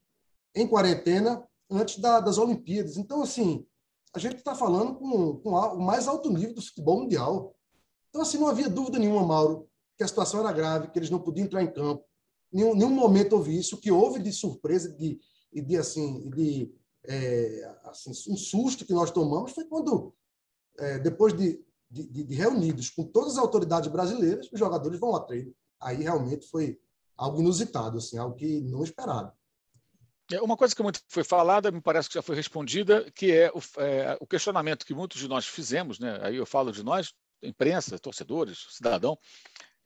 em 0.55 0.69
quarentena, 0.69 1.43
antes 1.69 1.99
da, 1.99 2.21
das 2.21 2.39
Olimpíadas. 2.39 2.97
Então, 2.97 3.23
assim, 3.23 3.67
a 4.15 4.21
gente 4.21 4.37
está 4.37 4.55
falando 4.55 4.95
com, 4.95 5.37
com 5.39 5.51
o 5.51 5.81
mais 5.85 6.07
alto 6.07 6.31
nível 6.31 6.55
do 6.55 6.63
futebol 6.63 7.01
mundial. 7.01 7.55
Então, 8.09 8.23
assim, 8.23 8.39
não 8.39 8.47
havia 8.47 8.69
dúvida 8.69 8.99
nenhuma, 8.99 9.27
Mauro, 9.27 9.69
que 9.97 10.05
a 10.05 10.09
situação 10.09 10.41
era 10.41 10.53
grave, 10.53 10.89
que 10.89 10.99
eles 10.99 11.11
não 11.11 11.19
podiam 11.19 11.45
entrar 11.45 11.63
em 11.63 11.73
campo. 11.73 12.05
Nenhum, 12.53 12.75
nenhum 12.75 12.91
momento 12.91 13.35
houve 13.35 13.59
isso. 13.59 13.77
O 13.77 13.81
que 13.81 13.91
houve 13.91 14.21
de 14.21 14.33
surpresa 14.33 14.93
de, 14.93 15.19
e 15.53 15.61
de, 15.61 15.77
assim, 15.77 16.29
de 16.31 16.73
é, 17.05 17.75
assim, 17.85 18.11
um 18.11 18.37
susto 18.37 18.85
que 18.85 18.93
nós 18.93 19.11
tomamos 19.11 19.53
foi 19.53 19.65
quando, 19.65 20.15
é, 20.79 20.99
depois 20.99 21.33
de, 21.37 21.65
de, 21.91 22.25
de, 22.25 22.35
reunidos 22.35 22.91
com 22.91 23.05
todas 23.05 23.33
as 23.33 23.39
autoridades 23.39 23.91
brasileiras, 23.91 24.49
os 24.53 24.59
jogadores 24.59 24.99
vão 24.99 25.15
a 25.15 25.21
treino. 25.21 25.55
Aí 25.81 26.03
realmente 26.03 26.47
foi 26.49 26.79
algo 27.17 27.41
inusitado, 27.41 27.99
assim, 27.99 28.19
algo 28.19 28.37
que 28.37 28.61
não 28.61 28.83
esperado. 28.83 29.33
É, 30.33 30.41
uma 30.43 30.57
coisa 30.57 30.75
que 30.75 30.83
muito 30.83 31.01
foi 31.09 31.23
falada, 31.23 31.71
me 31.71 31.81
parece 31.81 32.09
que 32.09 32.15
já 32.15 32.23
foi 32.23 32.35
respondida, 32.35 33.11
que 33.13 33.31
é 33.31 33.51
o, 33.55 33.61
é, 33.81 34.19
o 34.21 34.27
questionamento 34.27 34.85
que 34.85 34.95
muitos 34.95 35.21
de 35.21 35.29
nós 35.29 35.47
fizemos, 35.47 36.01
né? 36.01 36.19
aí 36.21 36.37
eu 36.37 36.47
falo 36.47 36.73
de 36.73 36.83
nós, 36.83 37.15
imprensa, 37.43 37.99
torcedores, 37.99 38.67
cidadão, 38.71 39.17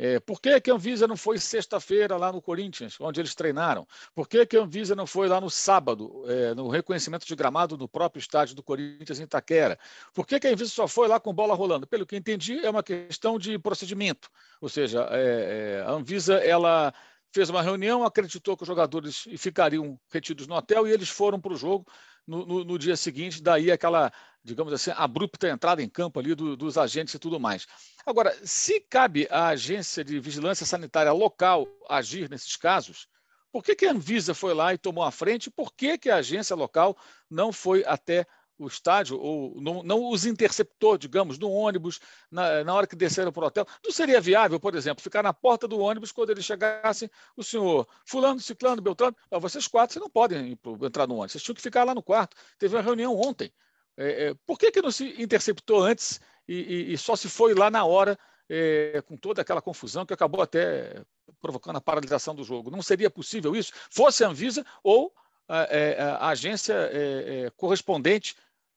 é, 0.03 0.19
por 0.19 0.41
que, 0.41 0.59
que 0.63 0.71
a 0.71 0.75
Anvisa 0.75 1.07
não 1.07 1.15
foi 1.15 1.37
sexta-feira 1.37 2.17
lá 2.17 2.33
no 2.33 2.41
Corinthians, 2.41 2.97
onde 2.99 3.21
eles 3.21 3.35
treinaram? 3.35 3.87
Por 4.15 4.27
que, 4.27 4.47
que 4.47 4.57
a 4.57 4.63
Anvisa 4.63 4.95
não 4.95 5.07
foi 5.07 5.29
lá 5.29 5.39
no 5.39 5.51
sábado, 5.51 6.25
é, 6.27 6.55
no 6.55 6.69
reconhecimento 6.69 7.27
de 7.27 7.37
gramado 7.37 7.77
no 7.77 7.87
próprio 7.87 8.19
estádio 8.19 8.57
do 8.57 8.63
Corinthians 8.63 9.21
em 9.21 9.25
Itaquera? 9.25 9.79
Por 10.15 10.27
que, 10.27 10.41
que 10.41 10.47
a 10.47 10.53
Anvisa 10.53 10.71
só 10.71 10.89
foi 10.89 11.07
lá 11.07 11.21
com 11.21 11.35
bola 11.35 11.55
rolando? 11.55 11.87
Pelo 11.87 12.07
que 12.07 12.17
entendi, 12.17 12.65
é 12.65 12.71
uma 12.71 12.83
questão 12.83 13.39
de 13.39 13.59
procedimento. 13.59 14.31
Ou 14.59 14.71
seja, 14.71 15.07
é, 15.11 15.81
é 15.81 15.85
a 15.87 15.91
Anvisa 15.91 16.37
ela 16.37 16.95
fez 17.31 17.51
uma 17.51 17.61
reunião, 17.61 18.03
acreditou 18.03 18.57
que 18.57 18.63
os 18.63 18.67
jogadores 18.67 19.29
ficariam 19.37 20.01
retidos 20.11 20.47
no 20.47 20.55
hotel 20.55 20.89
e 20.89 20.93
eles 20.93 21.11
foram 21.11 21.39
para 21.39 21.53
o 21.53 21.57
jogo 21.57 21.87
no, 22.31 22.47
no, 22.47 22.65
no, 22.65 22.79
dia 22.79 22.97
seguinte, 22.97 23.43
daí 23.43 23.73
aquela, 23.73 24.13
digamos 24.45 24.73
assim, 24.73 24.93
abrupta 24.97 25.49
entrada 25.49 25.83
em 25.83 25.89
campo 25.89 26.21
ali 26.21 26.33
do, 26.33 26.57
dos 26.57 26.79
agentes 26.79 27.13
e 27.13 27.19
tudo 27.19 27.41
mais. 27.41 27.67
Agora, 28.07 28.33
se 28.45 28.81
cabe 28.81 29.27
à 29.31 29.49
agência 29.49 30.05
de 30.05 30.21
vigilância 30.21 30.65
sanitária 30.65 31.11
local 31.11 31.67
agir 31.89 32.31
nesses 32.31 32.57
casos, 32.57 33.09
por 33.51 33.65
que, 33.65 33.75
que 33.75 33.85
a 33.85 33.91
Anvisa 33.91 34.33
foi 34.33 34.55
lá 34.55 34.73
e 34.73 34.79
tomou 34.79 35.03
a 35.03 35.11
frente? 35.11 35.51
Por 35.51 35.73
que, 35.75 35.99
que 35.99 36.09
a 36.09 36.17
agência 36.17 36.55
local 36.55 36.97
não 37.29 37.53
foi 37.53 37.85
até 37.85 38.25
o 38.61 38.67
estádio, 38.67 39.19
ou 39.19 39.61
não, 39.61 39.83
não, 39.83 40.11
os 40.11 40.27
interceptou, 40.27 40.99
digamos, 40.99 41.39
no 41.39 41.51
ônibus, 41.51 41.99
na, 42.31 42.63
na 42.63 42.75
hora 42.75 42.87
que 42.87 42.95
desceram 42.95 43.33
para 43.33 43.45
o 43.45 43.47
hotel. 43.47 43.67
Não 43.83 43.91
seria 43.91 44.21
viável, 44.21 44.61
por 44.61 44.75
exemplo, 44.75 45.03
ficar 45.03 45.23
na 45.23 45.33
porta 45.33 45.67
do 45.67 45.79
ônibus 45.79 46.13
quando 46.13 46.31
eles 46.31 46.45
chegassem, 46.45 47.11
o 47.35 47.43
senhor 47.43 47.89
fulano, 48.05 48.39
ciclano, 48.39 48.83
beltrano, 48.83 49.17
vocês 49.41 49.67
quatro, 49.67 49.95
vocês 49.95 50.03
não 50.03 50.11
podem 50.11 50.59
entrar 50.83 51.07
no 51.07 51.15
ônibus, 51.15 51.33
vocês 51.33 51.43
tinham 51.43 51.55
que 51.55 51.63
ficar 51.63 51.85
lá 51.85 51.95
no 51.95 52.03
quarto. 52.03 52.37
Teve 52.59 52.77
uma 52.77 52.83
reunião 52.83 53.19
ontem. 53.19 53.51
É, 53.97 54.29
é, 54.29 54.35
por 54.47 54.59
que, 54.59 54.71
que 54.71 54.83
não 54.83 54.91
se 54.91 55.21
interceptou 55.21 55.83
antes 55.83 56.21
e, 56.47 56.55
e, 56.55 56.93
e 56.93 56.99
só 56.99 57.17
se 57.17 57.29
foi 57.29 57.55
lá 57.55 57.71
na 57.71 57.85
hora, 57.85 58.19
é, 58.49 59.03
com 59.07 59.17
toda 59.17 59.41
aquela 59.41 59.63
confusão 59.63 60.05
que 60.05 60.13
acabou 60.13 60.43
até 60.43 61.03
provocando 61.41 61.77
a 61.77 61.81
paralisação 61.81 62.35
do 62.35 62.45
jogo? 62.45 62.71
Não 62.71 62.83
seria 62.83 63.11
possível 63.11 63.57
isso? 63.57 63.73
Fosse 63.91 64.23
a 64.23 64.29
Anvisa 64.29 64.65
ou 64.83 65.13
a, 65.51 65.63
é, 65.65 66.01
a 66.01 66.29
agência 66.29 66.75
é, 66.75 67.47
é, 67.47 67.51
correspondente 67.57 68.37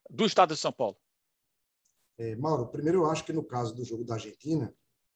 do 0.10 0.26
Estado 0.26 0.54
de 0.54 0.60
São 0.60 0.72
Paulo? 0.72 0.98
É, 2.18 2.36
Mauro, 2.36 2.68
primeiro 2.68 3.00
eu 3.00 3.10
acho 3.10 3.24
que 3.26 3.34
no 3.34 3.44
caso 3.44 3.74
do 3.74 3.84
jogo 3.84 4.04
da 4.04 4.16
Argentina, 4.16 4.74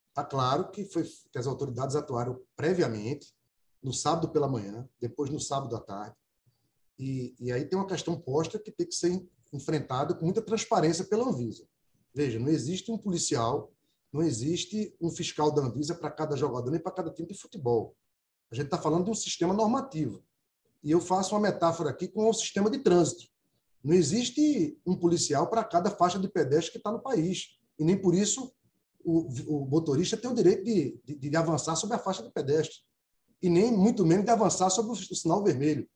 está 0.08 0.24
claro 0.24 0.70
que, 0.70 0.84
foi, 0.84 1.04
que 1.04 1.38
as 1.38 1.46
autoridades 1.46 1.94
atuaram 1.94 2.40
previamente, 2.56 3.32
no 3.82 3.92
sábado 3.92 4.28
pela 4.30 4.48
manhã, 4.48 4.88
depois 5.00 5.30
no 5.30 5.38
sábado 5.38 5.76
à 5.76 5.80
tarde. 5.80 6.16
E, 6.98 7.34
e 7.38 7.52
aí 7.52 7.64
tem 7.64 7.78
uma 7.78 7.86
questão 7.86 8.20
posta 8.20 8.58
que 8.58 8.72
tem 8.72 8.86
que 8.86 8.94
ser 8.94 9.24
enfrentada 9.52 10.14
com 10.14 10.24
muita 10.24 10.42
transparência 10.42 11.04
pela 11.04 11.28
Anvisa. 11.28 11.66
Veja, 12.12 12.38
não 12.38 12.48
existe 12.48 12.90
um 12.90 12.98
policial, 12.98 13.72
não 14.12 14.22
existe 14.22 14.96
um 15.00 15.10
fiscal 15.10 15.52
da 15.52 15.62
Anvisa 15.62 15.94
para 15.94 16.10
cada 16.10 16.36
jogador, 16.36 16.70
nem 16.70 16.80
para 16.80 16.92
cada 16.92 17.10
time 17.10 17.28
de 17.28 17.38
futebol. 17.38 17.96
A 18.50 18.54
gente 18.54 18.66
está 18.66 18.78
falando 18.78 19.04
de 19.04 19.10
um 19.10 19.14
sistema 19.14 19.54
normativo. 19.54 20.24
E 20.82 20.90
eu 20.90 21.00
faço 21.00 21.34
uma 21.34 21.40
metáfora 21.40 21.90
aqui 21.90 22.08
com 22.08 22.28
o 22.28 22.32
sistema 22.32 22.70
de 22.70 22.78
trânsito. 22.78 23.28
Não 23.88 23.94
existe 23.94 24.78
um 24.84 24.94
policial 24.94 25.46
para 25.48 25.64
cada 25.64 25.90
faixa 25.90 26.18
de 26.18 26.28
pedestre 26.28 26.72
que 26.72 26.76
está 26.76 26.92
no 26.92 27.00
país. 27.00 27.58
E 27.78 27.82
nem 27.82 27.96
por 27.96 28.14
isso 28.14 28.52
o, 29.02 29.28
o 29.48 29.66
motorista 29.66 30.14
tem 30.14 30.30
o 30.30 30.34
direito 30.34 30.62
de, 30.62 31.00
de, 31.02 31.14
de, 31.14 31.36
avançar 31.38 31.74
sobre 31.74 31.96
a 31.96 31.98
faixa 31.98 32.22
de 32.22 32.30
pedestre. 32.30 32.76
E 33.40 33.48
nem 33.48 33.72
muito 33.72 34.04
menos 34.04 34.26
de 34.26 34.30
avançar 34.30 34.68
sobre 34.68 34.90
o, 34.90 34.92
o 34.92 35.16
sinal 35.16 35.42
vermelho. 35.42 35.88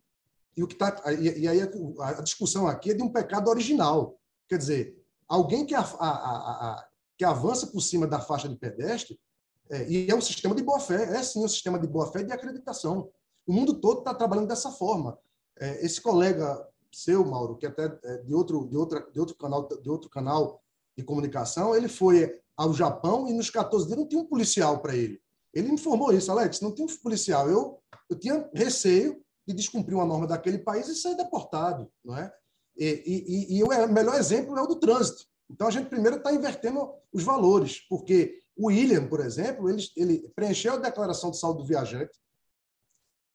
E, 0.56 0.62
o 0.62 0.66
que 0.66 0.74
tá, 0.74 1.02
e, 1.12 1.40
e 1.40 1.46
aí 1.46 1.60
a, 1.60 1.68
a, 2.08 2.22
discussão 2.22 2.66
aqui 2.66 2.92
é 2.92 2.94
de 2.94 3.02
um 3.02 3.12
pecado 3.12 3.50
original. 3.50 4.18
Quer 4.48 4.56
dizer, 4.56 4.96
alguém 5.28 5.66
que, 5.66 5.74
a, 5.74 5.82
a, 5.82 6.88
que 7.18 7.26
avança 7.26 7.66
por 7.66 7.82
cima 7.82 8.06
da 8.06 8.20
faixa 8.20 8.48
de 8.48 8.56
pedestre, 8.56 9.20
é, 9.68 9.86
e 9.86 10.10
é 10.10 10.14
um 10.14 10.20
sistema 10.22 10.54
de 10.54 10.62
boa-fé, 10.62 11.14
é 11.14 11.22
sim 11.22 11.44
um 11.44 11.48
sistema 11.48 11.78
de 11.78 11.86
boa-fé 11.86 12.20
e 12.20 12.24
de 12.24 12.32
acreditação. 12.32 13.10
O 13.46 13.52
mundo 13.52 13.78
todo 13.78 13.98
está 13.98 14.14
trabalhando 14.14 14.48
dessa 14.48 14.70
forma. 14.70 15.18
É, 15.60 15.84
esse 15.84 16.00
colega 16.00 16.71
seu, 16.92 17.24
Mauro, 17.24 17.56
que 17.56 17.66
até 17.66 17.98
é 18.04 18.18
de 18.18 18.34
outro, 18.34 18.68
de 18.68 18.76
outra, 18.76 19.00
de 19.10 19.18
outro 19.18 19.36
canal, 19.36 19.68
de 19.68 19.90
outro 19.90 20.10
canal 20.10 20.62
de 20.96 21.02
comunicação, 21.02 21.74
ele 21.74 21.88
foi 21.88 22.40
ao 22.56 22.72
Japão 22.72 23.28
e 23.28 23.32
nos 23.32 23.50
14 23.50 23.86
dias 23.86 23.98
não 23.98 24.06
tinha 24.06 24.20
um 24.20 24.26
policial 24.26 24.80
para 24.80 24.94
ele. 24.94 25.20
Ele 25.54 25.72
informou 25.72 26.12
isso, 26.12 26.30
Alex, 26.30 26.60
não 26.60 26.74
tinha 26.74 26.86
um 26.86 26.96
policial. 26.98 27.48
Eu, 27.48 27.78
eu 28.08 28.18
tinha 28.18 28.48
receio 28.54 29.22
de 29.46 29.54
descumprir 29.54 29.96
uma 29.96 30.06
norma 30.06 30.26
daquele 30.26 30.58
país 30.58 30.88
e 30.88 30.94
ser 30.94 31.16
deportado, 31.16 31.90
não 32.04 32.16
é? 32.16 32.32
E, 32.76 33.48
e, 33.50 33.58
e 33.58 33.62
o 33.62 33.68
melhor 33.88 34.14
exemplo 34.14 34.56
é 34.56 34.62
o 34.62 34.66
do 34.66 34.76
trânsito. 34.76 35.26
Então 35.50 35.66
a 35.66 35.70
gente 35.70 35.88
primeiro 35.88 36.16
está 36.16 36.32
invertendo 36.32 36.90
os 37.12 37.22
valores, 37.22 37.80
porque 37.88 38.40
o 38.56 38.68
William, 38.68 39.06
por 39.06 39.20
exemplo, 39.20 39.68
ele, 39.68 39.82
ele 39.96 40.32
preencheu 40.34 40.74
a 40.74 40.78
declaração 40.78 41.30
de 41.30 41.38
saúde 41.38 41.58
do 41.58 41.66
viajante, 41.66 42.18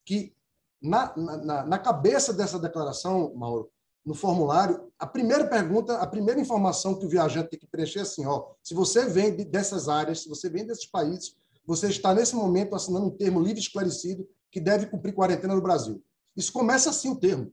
que 0.06 0.36
na, 0.82 1.16
na, 1.18 1.66
na 1.66 1.80
cabeça 1.80 2.34
dessa 2.34 2.60
declaração, 2.60 3.34
Mauro, 3.36 3.70
no 4.06 4.14
formulário, 4.14 4.90
a 4.98 5.06
primeira 5.06 5.46
pergunta, 5.46 5.98
a 5.98 6.08
primeira 6.08 6.40
informação 6.40 6.96
que 6.98 7.06
o 7.06 7.10
viajante 7.10 7.50
tem 7.50 7.60
que 7.60 7.68
preencher 7.68 8.00
é 8.00 8.02
assim: 8.04 8.26
ó, 8.26 8.54
se 8.64 8.74
você 8.74 9.06
vem 9.06 9.36
dessas 9.36 9.90
áreas, 9.90 10.24
se 10.24 10.30
você 10.30 10.50
vem 10.50 10.66
desses 10.66 10.86
países, 10.86 11.36
você 11.66 11.90
está 11.90 12.14
nesse 12.14 12.36
momento 12.36 12.74
assinando 12.74 13.08
um 13.08 13.18
termo 13.18 13.42
livre 13.42 13.60
esclarecido 13.60 14.28
que 14.50 14.62
deve 14.62 14.86
cumprir 14.86 15.14
quarentena 15.14 15.54
no 15.54 15.62
Brasil. 15.62 16.02
Isso 16.36 16.54
começa 16.54 16.90
assim 16.90 17.10
o 17.10 17.20
termo. 17.20 17.52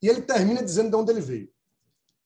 E 0.00 0.08
ele 0.08 0.22
termina 0.22 0.62
dizendo 0.62 0.90
de 0.90 0.96
onde 0.96 1.10
ele 1.10 1.20
veio. 1.20 1.50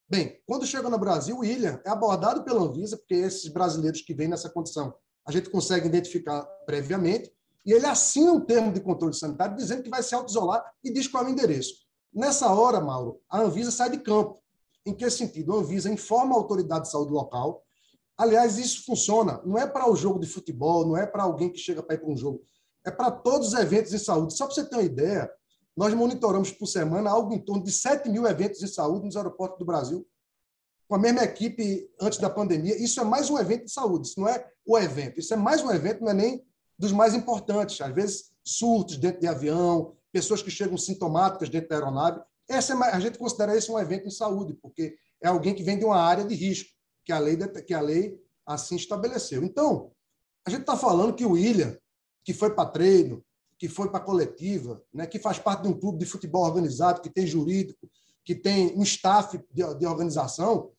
Bem, 0.08 0.38
quando 0.46 0.66
chega 0.66 0.90
no 0.90 0.98
Brasil, 0.98 1.36
o 1.36 1.40
William 1.40 1.80
é 1.84 1.88
abordado 1.88 2.44
pela 2.44 2.60
Anvisa, 2.60 2.98
porque 2.98 3.14
esses 3.14 3.48
brasileiros 3.48 4.02
que 4.02 4.12
vêm 4.12 4.28
nessa 4.28 4.50
condição 4.50 4.94
a 5.26 5.32
gente 5.32 5.48
consegue 5.48 5.86
identificar 5.86 6.42
previamente, 6.66 7.32
e 7.64 7.72
ele 7.72 7.86
assina 7.86 8.32
um 8.32 8.40
termo 8.40 8.72
de 8.72 8.80
controle 8.80 9.14
sanitário 9.14 9.56
dizendo 9.56 9.82
que 9.82 9.90
vai 9.90 10.02
se 10.02 10.14
auto-isolar 10.14 10.62
e 10.82 10.92
diz 10.92 11.08
qual 11.08 11.24
é 11.24 11.26
o 11.26 11.30
endereço. 11.30 11.74
Nessa 12.12 12.52
hora, 12.52 12.80
Mauro, 12.80 13.20
a 13.28 13.40
Anvisa 13.40 13.70
sai 13.70 13.90
de 13.90 13.98
campo. 13.98 14.38
Em 14.86 14.94
que 14.94 15.08
sentido? 15.10 15.52
A 15.52 15.56
Anvisa 15.56 15.90
informa 15.90 16.34
a 16.34 16.38
autoridade 16.38 16.84
de 16.84 16.90
saúde 16.90 17.12
local. 17.12 17.64
Aliás, 18.16 18.58
isso 18.58 18.84
funciona. 18.84 19.40
Não 19.44 19.58
é 19.58 19.66
para 19.66 19.90
o 19.90 19.96
jogo 19.96 20.20
de 20.20 20.26
futebol, 20.26 20.86
não 20.86 20.96
é 20.96 21.06
para 21.06 21.22
alguém 21.22 21.50
que 21.50 21.58
chega 21.58 21.82
para 21.82 21.94
ir 21.96 21.98
para 21.98 22.10
um 22.10 22.16
jogo. 22.16 22.44
É 22.86 22.90
para 22.90 23.10
todos 23.10 23.48
os 23.48 23.54
eventos 23.54 23.90
de 23.90 23.98
saúde. 23.98 24.36
Só 24.36 24.46
para 24.46 24.54
você 24.54 24.64
ter 24.64 24.76
uma 24.76 24.82
ideia, 24.82 25.30
nós 25.76 25.92
monitoramos 25.94 26.52
por 26.52 26.66
semana 26.66 27.10
algo 27.10 27.32
em 27.32 27.38
torno 27.38 27.64
de 27.64 27.72
7 27.72 28.08
mil 28.08 28.26
eventos 28.26 28.60
de 28.60 28.68
saúde 28.68 29.06
nos 29.06 29.16
aeroportos 29.16 29.58
do 29.58 29.64
Brasil, 29.64 30.06
com 30.86 30.94
a 30.94 30.98
mesma 30.98 31.24
equipe 31.24 31.90
antes 32.00 32.18
da 32.18 32.30
pandemia. 32.30 32.76
Isso 32.76 33.00
é 33.00 33.04
mais 33.04 33.30
um 33.30 33.38
evento 33.38 33.64
de 33.64 33.72
saúde, 33.72 34.06
isso 34.06 34.20
não 34.20 34.28
é 34.28 34.46
o 34.64 34.78
evento. 34.78 35.18
Isso 35.18 35.32
é 35.34 35.36
mais 35.36 35.62
um 35.62 35.70
evento, 35.70 36.02
não 36.02 36.10
é 36.10 36.14
nem 36.14 36.46
dos 36.78 36.92
mais 36.92 37.14
importantes. 37.14 37.80
Às 37.80 37.94
vezes, 37.94 38.30
surtos 38.42 38.96
dentro 38.96 39.20
de 39.20 39.26
avião, 39.26 39.94
pessoas 40.12 40.42
que 40.42 40.50
chegam 40.50 40.76
sintomáticas 40.76 41.48
dentro 41.48 41.68
da 41.68 41.76
aeronave. 41.76 42.20
Essa 42.48 42.74
é, 42.74 42.76
a 42.92 43.00
gente 43.00 43.18
considera 43.18 43.56
esse 43.56 43.70
um 43.70 43.78
evento 43.78 44.06
em 44.06 44.10
saúde, 44.10 44.54
porque 44.54 44.96
é 45.22 45.28
alguém 45.28 45.54
que 45.54 45.62
vem 45.62 45.78
de 45.78 45.84
uma 45.84 45.96
área 45.96 46.24
de 46.24 46.34
risco, 46.34 46.70
que 47.04 47.12
a 47.12 47.18
lei, 47.18 47.36
que 47.36 47.74
a 47.74 47.80
lei 47.80 48.20
assim 48.46 48.76
estabeleceu. 48.76 49.42
Então, 49.42 49.90
a 50.46 50.50
gente 50.50 50.60
está 50.60 50.76
falando 50.76 51.14
que 51.14 51.24
o 51.24 51.32
William, 51.32 51.76
que 52.22 52.34
foi 52.34 52.54
para 52.54 52.68
treino, 52.68 53.24
que 53.58 53.68
foi 53.68 53.90
para 53.90 54.00
coletiva, 54.00 54.82
né, 54.92 55.06
que 55.06 55.18
faz 55.18 55.38
parte 55.38 55.62
de 55.62 55.68
um 55.68 55.78
clube 55.78 55.98
de 55.98 56.06
futebol 56.06 56.44
organizado, 56.44 57.00
que 57.00 57.08
tem 57.08 57.26
jurídico, 57.26 57.88
que 58.24 58.34
tem 58.34 58.76
um 58.76 58.82
staff 58.82 59.38
de, 59.50 59.74
de 59.74 59.86
organização, 59.86 60.70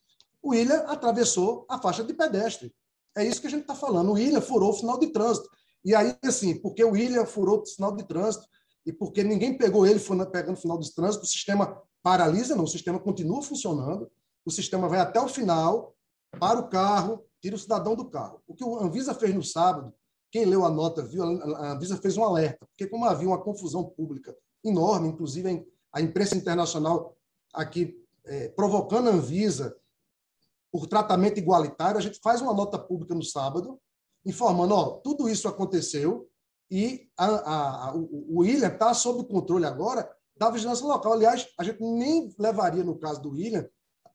o 0.41 0.49
William 0.49 0.85
atravessou 0.87 1.65
a 1.67 1.79
faixa 1.79 2.03
de 2.03 2.13
pedestre. 2.13 2.73
É 3.17 3.25
isso 3.25 3.41
que 3.41 3.47
a 3.47 3.49
gente 3.49 3.61
está 3.61 3.73
falando. 3.73 4.09
O 4.09 4.13
William 4.13 4.41
furou 4.41 4.71
o 4.71 4.73
final 4.73 4.99
de 4.99 5.07
trânsito. 5.07 5.49
E 5.85 5.93
aí, 5.93 6.17
assim, 6.23 6.59
porque 6.59 6.83
o 6.83 6.91
William 6.91 7.25
furou 7.25 7.61
o 7.61 7.65
sinal 7.65 7.95
de 7.95 8.03
trânsito 8.03 8.47
e 8.85 8.91
porque 8.91 9.23
ninguém 9.23 9.55
pegou 9.55 9.85
ele 9.85 9.99
pegando 10.31 10.57
o 10.57 10.59
sinal 10.59 10.79
de 10.79 10.93
trânsito, 10.93 11.23
o 11.23 11.27
sistema 11.27 11.79
paralisa, 12.01 12.55
não, 12.55 12.63
o 12.63 12.67
sistema 12.67 12.99
continua 12.99 13.41
funcionando, 13.41 14.11
o 14.43 14.51
sistema 14.51 14.89
vai 14.89 14.99
até 14.99 15.21
o 15.21 15.27
final, 15.27 15.95
para 16.39 16.59
o 16.59 16.69
carro, 16.69 17.23
tira 17.41 17.55
o 17.55 17.59
cidadão 17.59 17.95
do 17.95 18.09
carro. 18.09 18.41
O 18.47 18.55
que 18.55 18.63
o 18.63 18.79
Anvisa 18.79 19.13
fez 19.13 19.33
no 19.33 19.43
sábado, 19.43 19.93
quem 20.31 20.45
leu 20.45 20.65
a 20.65 20.69
nota 20.69 21.03
viu, 21.03 21.23
a 21.23 21.73
Anvisa 21.73 21.97
fez 21.97 22.17
um 22.17 22.23
alerta, 22.23 22.65
porque 22.65 22.87
como 22.87 23.05
havia 23.05 23.27
uma 23.27 23.41
confusão 23.41 23.83
pública 23.83 24.35
enorme, 24.63 25.09
inclusive 25.09 25.65
a 25.93 26.01
imprensa 26.01 26.35
internacional 26.35 27.15
aqui 27.53 27.95
é, 28.25 28.49
provocando 28.49 29.09
a 29.09 29.13
Anvisa 29.13 29.75
por 30.71 30.87
tratamento 30.87 31.37
igualitário, 31.37 31.97
a 31.97 32.01
gente 32.01 32.19
faz 32.21 32.41
uma 32.41 32.53
nota 32.53 32.77
pública 32.77 33.15
no 33.15 33.23
sábado, 33.23 33.79
informando, 34.25 34.73
ó, 34.73 34.89
tudo 35.01 35.29
isso 35.29 35.47
aconteceu 35.47 36.27
e 36.69 37.07
a, 37.17 37.25
a, 37.25 37.89
a, 37.89 37.95
o 37.95 38.39
William 38.39 38.67
está 38.67 38.93
sob 38.93 39.23
controle 39.27 39.65
agora 39.65 40.09
da 40.37 40.49
vigilância 40.49 40.85
local. 40.85 41.13
Aliás, 41.13 41.47
a 41.57 41.63
gente 41.63 41.81
nem 41.81 42.33
levaria 42.37 42.83
no 42.83 42.97
caso 42.97 43.21
do 43.21 43.31
William, 43.31 43.67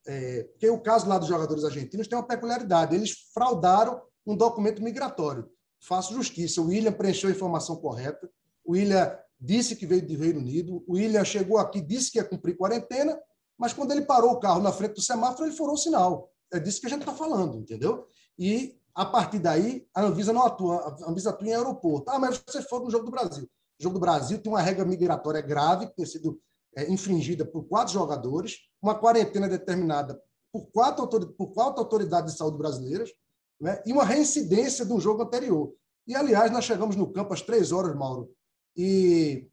é, 0.07 0.45
porque 0.45 0.69
o 0.69 0.81
caso 0.81 1.09
lá 1.09 1.19
dos 1.19 1.29
jogadores 1.29 1.65
argentinos 1.65 2.09
tem 2.09 2.19
uma 2.19 2.27
peculiaridade. 2.27 2.95
Eles 2.95 3.31
fraudaram 3.33 4.03
um 4.27 4.37
documento 4.37 4.83
migratório. 4.83 5.49
Faço 5.81 6.13
justiça. 6.13 6.61
O 6.61 6.67
William 6.67 6.93
preencheu 6.93 7.29
a 7.29 7.33
informação 7.33 7.77
correta. 7.77 8.29
O 8.65 8.73
William 8.73 9.17
disse 9.41 9.77
que 9.77 9.87
veio 9.87 10.07
do 10.07 10.19
Reino 10.19 10.41
Unido. 10.41 10.85
O 10.87 10.95
William 10.95 11.25
chegou 11.25 11.59
aqui, 11.59 11.81
disse 11.81 12.11
que 12.11 12.19
ia 12.19 12.25
cumprir 12.25 12.57
quarentena, 12.57 13.19
mas 13.57 13.73
quando 13.73 13.93
ele 13.93 14.03
parou 14.03 14.33
o 14.33 14.41
carro 14.41 14.61
na 14.61 14.73
frente 14.73 14.95
do 14.95 15.03
semáforo, 15.03 15.47
ele 15.47 15.57
furou 15.57 15.75
o 15.75 15.79
sinal. 15.79 16.31
É 16.53 16.59
disso 16.59 16.81
que 16.81 16.87
a 16.87 16.91
gente 16.91 17.01
está 17.01 17.15
falando, 17.15 17.57
entendeu? 17.59 18.07
E, 18.39 18.80
a 18.95 19.05
partir 19.05 19.39
daí, 19.39 19.87
a 19.95 20.03
Anvisa 20.03 20.33
não 20.33 20.45
atua. 20.45 20.97
A 21.05 21.11
Anvisa 21.11 21.31
atua 21.31 21.49
em 21.49 21.55
aeroporto. 21.55 22.11
Ah, 22.11 22.19
mas 22.19 22.43
você 22.47 22.63
for 22.63 22.83
no 22.83 22.91
Jogo 22.91 23.07
do 23.07 23.11
Brasil. 23.11 23.45
O 23.45 23.83
Jogo 23.83 23.95
do 23.95 24.01
Brasil 24.01 24.43
tem 24.43 24.53
uma 24.53 24.61
regra 24.61 24.85
migratória 24.85 25.41
grave, 25.41 25.87
que 25.87 25.97
tem 25.97 26.07
sido 26.07 26.41
é, 26.77 26.91
infringida 26.91 27.45
por 27.45 27.65
quatro 27.65 27.93
jogadores, 27.93 28.59
uma 28.83 28.95
quarentena 28.95 29.49
determinada 29.49 30.21
por 30.53 30.67
quatro, 30.73 31.09
por 31.33 31.49
quatro 31.49 31.81
autoridades 31.81 32.33
de 32.33 32.39
saúde 32.39 32.59
brasileiras, 32.59 33.11
né, 33.61 33.83
e 33.87 33.93
uma 33.93 34.05
reincidência 34.05 34.85
de 34.85 34.93
um 34.93 35.01
jogo 35.01 35.23
anterior. 35.23 35.73
E, 36.07 36.15
aliás, 36.15 36.51
nós 36.51 36.65
chegamos 36.65 36.97
no 36.97 37.13
campo 37.13 37.33
às 37.33 37.43
três 37.43 37.73
horas, 37.73 37.95
Mauro, 37.95 38.31
e 38.77 39.49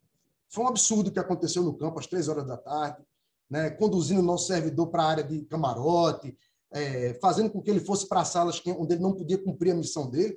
foi 0.49 0.63
um 0.63 0.67
absurdo 0.67 1.09
o 1.09 1.11
que 1.11 1.19
aconteceu 1.19 1.61
no 1.61 1.77
campo 1.77 1.99
às 1.99 2.07
três 2.07 2.27
horas 2.27 2.47
da 2.47 2.57
tarde, 2.57 3.03
né, 3.49 3.69
conduzindo 3.69 4.21
o 4.21 4.23
nosso 4.23 4.47
servidor 4.47 4.87
para 4.87 5.03
a 5.03 5.07
área 5.07 5.23
de 5.23 5.45
camarote, 5.45 6.37
é, 6.71 7.17
fazendo 7.21 7.49
com 7.49 7.61
que 7.61 7.69
ele 7.69 7.79
fosse 7.79 8.07
para 8.07 8.25
salas 8.25 8.61
onde 8.65 8.93
ele 8.93 9.01
não 9.01 9.13
podia 9.13 9.37
cumprir 9.37 9.71
a 9.71 9.75
missão 9.75 10.09
dele. 10.09 10.35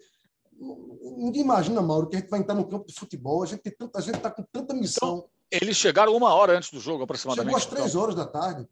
Ninguém 1.17 1.43
imagina, 1.43 1.81
Mauro, 1.81 2.09
que 2.09 2.17
a 2.17 2.21
gente 2.21 2.29
vai 2.29 2.41
entrar 2.41 2.55
no 2.55 2.69
campo 2.69 2.87
de 2.87 2.95
futebol, 2.95 3.43
a 3.43 3.47
gente 3.47 3.61
tem 3.61 3.73
tanta, 3.73 3.99
a 3.99 4.03
gente 4.03 4.17
está 4.17 4.31
com 4.31 4.43
tanta 4.53 4.75
missão. 4.75 5.19
Então, 5.19 5.29
eles 5.51 5.77
chegaram 5.77 6.15
uma 6.15 6.33
hora 6.35 6.57
antes 6.57 6.71
do 6.71 6.79
jogo, 6.79 7.03
aproximadamente. 7.03 7.47
Chegou 7.47 7.59
às 7.59 7.67
três 7.67 7.91
então. 7.91 8.03
horas 8.03 8.15
da 8.15 8.27
tarde 8.27 8.69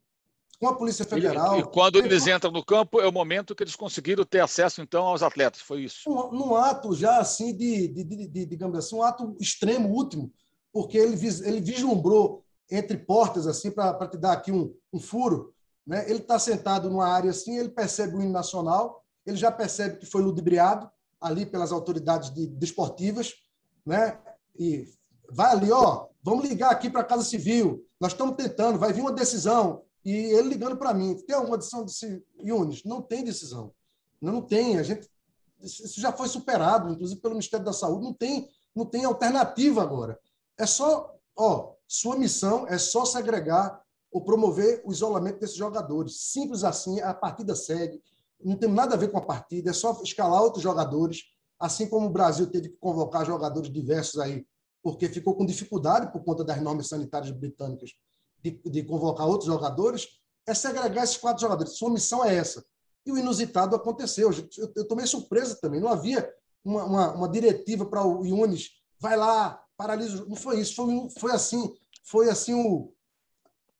com 0.58 0.68
a 0.68 0.74
Polícia 0.74 1.04
Federal. 1.04 1.56
E, 1.56 1.60
e 1.60 1.64
quando 1.64 1.96
eles 1.98 2.26
entram 2.26 2.50
no 2.50 2.64
campo, 2.64 3.00
é 3.00 3.06
o 3.06 3.12
momento 3.12 3.54
que 3.54 3.62
eles 3.62 3.76
conseguiram 3.76 4.24
ter 4.24 4.40
acesso, 4.40 4.82
então, 4.82 5.06
aos 5.06 5.22
atletas, 5.22 5.60
foi 5.60 5.82
isso? 5.82 6.10
Um, 6.10 6.32
num 6.32 6.56
ato 6.56 6.92
já, 6.94 7.18
assim, 7.18 7.56
de, 7.56 7.88
de, 7.88 8.04
de, 8.04 8.28
de, 8.28 8.46
digamos 8.46 8.76
assim, 8.76 8.96
um 8.96 9.02
ato 9.02 9.36
extremo, 9.40 9.88
último, 9.88 10.32
porque 10.72 10.98
ele, 10.98 11.16
ele 11.44 11.60
vislumbrou 11.60 12.44
entre 12.70 12.96
portas, 12.98 13.46
assim, 13.46 13.70
para 13.70 14.08
te 14.08 14.18
dar 14.18 14.32
aqui 14.32 14.52
um, 14.52 14.74
um 14.92 15.00
furo, 15.00 15.54
né? 15.88 16.04
ele 16.08 16.18
está 16.18 16.38
sentado 16.38 16.90
numa 16.90 17.08
área 17.08 17.30
assim, 17.30 17.56
ele 17.56 17.70
percebe 17.70 18.14
o 18.14 18.20
hino 18.20 18.30
nacional, 18.30 19.02
ele 19.24 19.38
já 19.38 19.50
percebe 19.50 19.96
que 19.96 20.04
foi 20.04 20.20
ludibriado 20.20 20.88
ali 21.18 21.46
pelas 21.46 21.72
autoridades 21.72 22.32
de, 22.32 22.46
desportivas, 22.46 23.32
né? 23.86 24.20
e 24.58 24.86
vai 25.30 25.52
ali, 25.52 25.72
ó, 25.72 26.06
vamos 26.22 26.46
ligar 26.46 26.70
aqui 26.70 26.90
para 26.90 27.00
a 27.00 27.04
Casa 27.04 27.24
Civil, 27.24 27.82
nós 27.98 28.12
estamos 28.12 28.36
tentando, 28.36 28.78
vai 28.78 28.92
vir 28.92 29.00
uma 29.00 29.12
decisão, 29.12 29.82
e 30.04 30.12
ele 30.12 30.50
ligando 30.50 30.76
para 30.76 30.92
mim, 30.92 31.16
tem 31.26 31.34
alguma 31.34 31.56
decisão 31.56 31.84
de 31.84 32.22
Yunis? 32.42 32.84
Não 32.84 33.02
tem 33.02 33.24
decisão. 33.24 33.72
Não, 34.20 34.34
não 34.34 34.42
tem. 34.42 34.78
A 34.78 34.82
gente, 34.82 35.08
isso 35.60 36.00
já 36.00 36.12
foi 36.12 36.28
superado, 36.28 36.90
inclusive 36.90 37.20
pelo 37.20 37.34
Ministério 37.34 37.66
da 37.66 37.72
Saúde. 37.72 38.04
Não 38.04 38.14
tem, 38.14 38.48
não 38.74 38.86
tem 38.86 39.04
alternativa 39.04 39.82
agora. 39.82 40.18
É 40.56 40.64
só, 40.64 41.14
ó, 41.36 41.74
sua 41.86 42.16
missão 42.16 42.66
é 42.68 42.78
só 42.78 43.04
segregar 43.04 43.82
ou 44.10 44.24
promover 44.24 44.82
o 44.84 44.92
isolamento 44.92 45.40
desses 45.40 45.56
jogadores. 45.56 46.20
Simples 46.20 46.64
assim, 46.64 47.00
a 47.00 47.12
partida 47.12 47.54
segue. 47.54 48.02
Não 48.42 48.56
tem 48.56 48.70
nada 48.70 48.94
a 48.94 48.98
ver 48.98 49.10
com 49.10 49.18
a 49.18 49.24
partida, 49.24 49.70
é 49.70 49.72
só 49.72 50.00
escalar 50.02 50.42
outros 50.42 50.62
jogadores, 50.62 51.24
assim 51.58 51.88
como 51.88 52.06
o 52.06 52.10
Brasil 52.10 52.46
teve 52.46 52.68
que 52.68 52.76
convocar 52.76 53.26
jogadores 53.26 53.70
diversos 53.70 54.20
aí, 54.20 54.46
porque 54.82 55.08
ficou 55.08 55.34
com 55.34 55.44
dificuldade 55.44 56.12
por 56.12 56.22
conta 56.22 56.44
das 56.44 56.60
normas 56.62 56.88
sanitárias 56.88 57.32
britânicas 57.32 57.90
de, 58.42 58.60
de 58.64 58.82
convocar 58.84 59.26
outros 59.26 59.46
jogadores, 59.46 60.06
é 60.46 60.54
segregar 60.54 61.02
esses 61.02 61.16
quatro 61.16 61.40
jogadores. 61.40 61.76
Sua 61.76 61.90
missão 61.90 62.24
é 62.24 62.34
essa. 62.34 62.64
E 63.04 63.12
o 63.12 63.18
inusitado 63.18 63.74
aconteceu. 63.74 64.30
Eu, 64.30 64.72
eu 64.76 64.86
tomei 64.86 65.06
surpresa 65.06 65.58
também. 65.60 65.80
Não 65.80 65.88
havia 65.88 66.28
uma, 66.64 66.84
uma, 66.84 67.12
uma 67.12 67.28
diretiva 67.28 67.84
para 67.84 68.06
o 68.06 68.24
Yunis, 68.24 68.70
vai 69.00 69.16
lá, 69.16 69.62
paralisa. 69.76 70.24
Não 70.26 70.36
foi 70.36 70.60
isso. 70.60 70.74
Foi, 70.76 71.08
foi 71.18 71.32
assim, 71.32 71.74
foi 72.04 72.30
assim 72.30 72.54
o, 72.54 72.92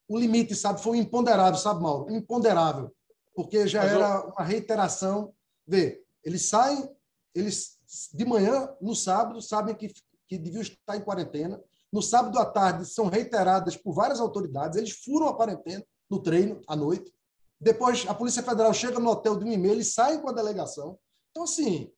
o 0.08 0.18
limite, 0.18 0.54
sabe? 0.54 0.80
Foi 0.80 0.96
o 0.96 1.00
imponderável, 1.00 1.58
sabe, 1.58 1.82
Mauro? 1.82 2.10
Imponderável. 2.10 2.90
Porque 3.34 3.66
já 3.66 3.82
Mas 3.82 3.92
era 3.92 4.14
eu... 4.16 4.30
uma 4.30 4.44
reiteração. 4.44 5.34
Vê, 5.66 6.02
eles 6.24 6.46
saem, 6.46 6.88
eles 7.35 7.78
de 8.12 8.24
manhã, 8.24 8.74
no 8.80 8.94
sábado, 8.94 9.40
sabem 9.40 9.74
que, 9.74 9.92
que 10.26 10.38
deviam 10.38 10.62
estar 10.62 10.96
em 10.96 11.00
quarentena, 11.00 11.62
no 11.92 12.02
sábado 12.02 12.38
à 12.38 12.44
tarde 12.44 12.85
são 12.85 13.06
reiteradas 13.06 13.76
por 13.76 13.94
várias 13.94 14.20
autoridades, 14.20 14.76
eles 14.76 14.90
furam 14.90 15.28
a 15.28 15.35
quarentena 15.35 15.83
no 16.11 16.22
treino 16.22 16.61
à 16.66 16.76
noite. 16.76 17.12
Depois 17.61 18.06
a 18.06 18.14
Polícia 18.14 18.42
Federal 18.42 18.72
chega 18.74 18.98
no 18.98 19.11
hotel 19.11 19.37
de 19.37 19.44
um 19.44 19.52
e-mail, 19.52 19.74
eles 19.74 19.94
saem 19.94 20.20
com 20.20 20.28
a 20.28 20.33
delegação. 20.33 20.98
Então, 21.30 21.44
assim, 21.44 21.90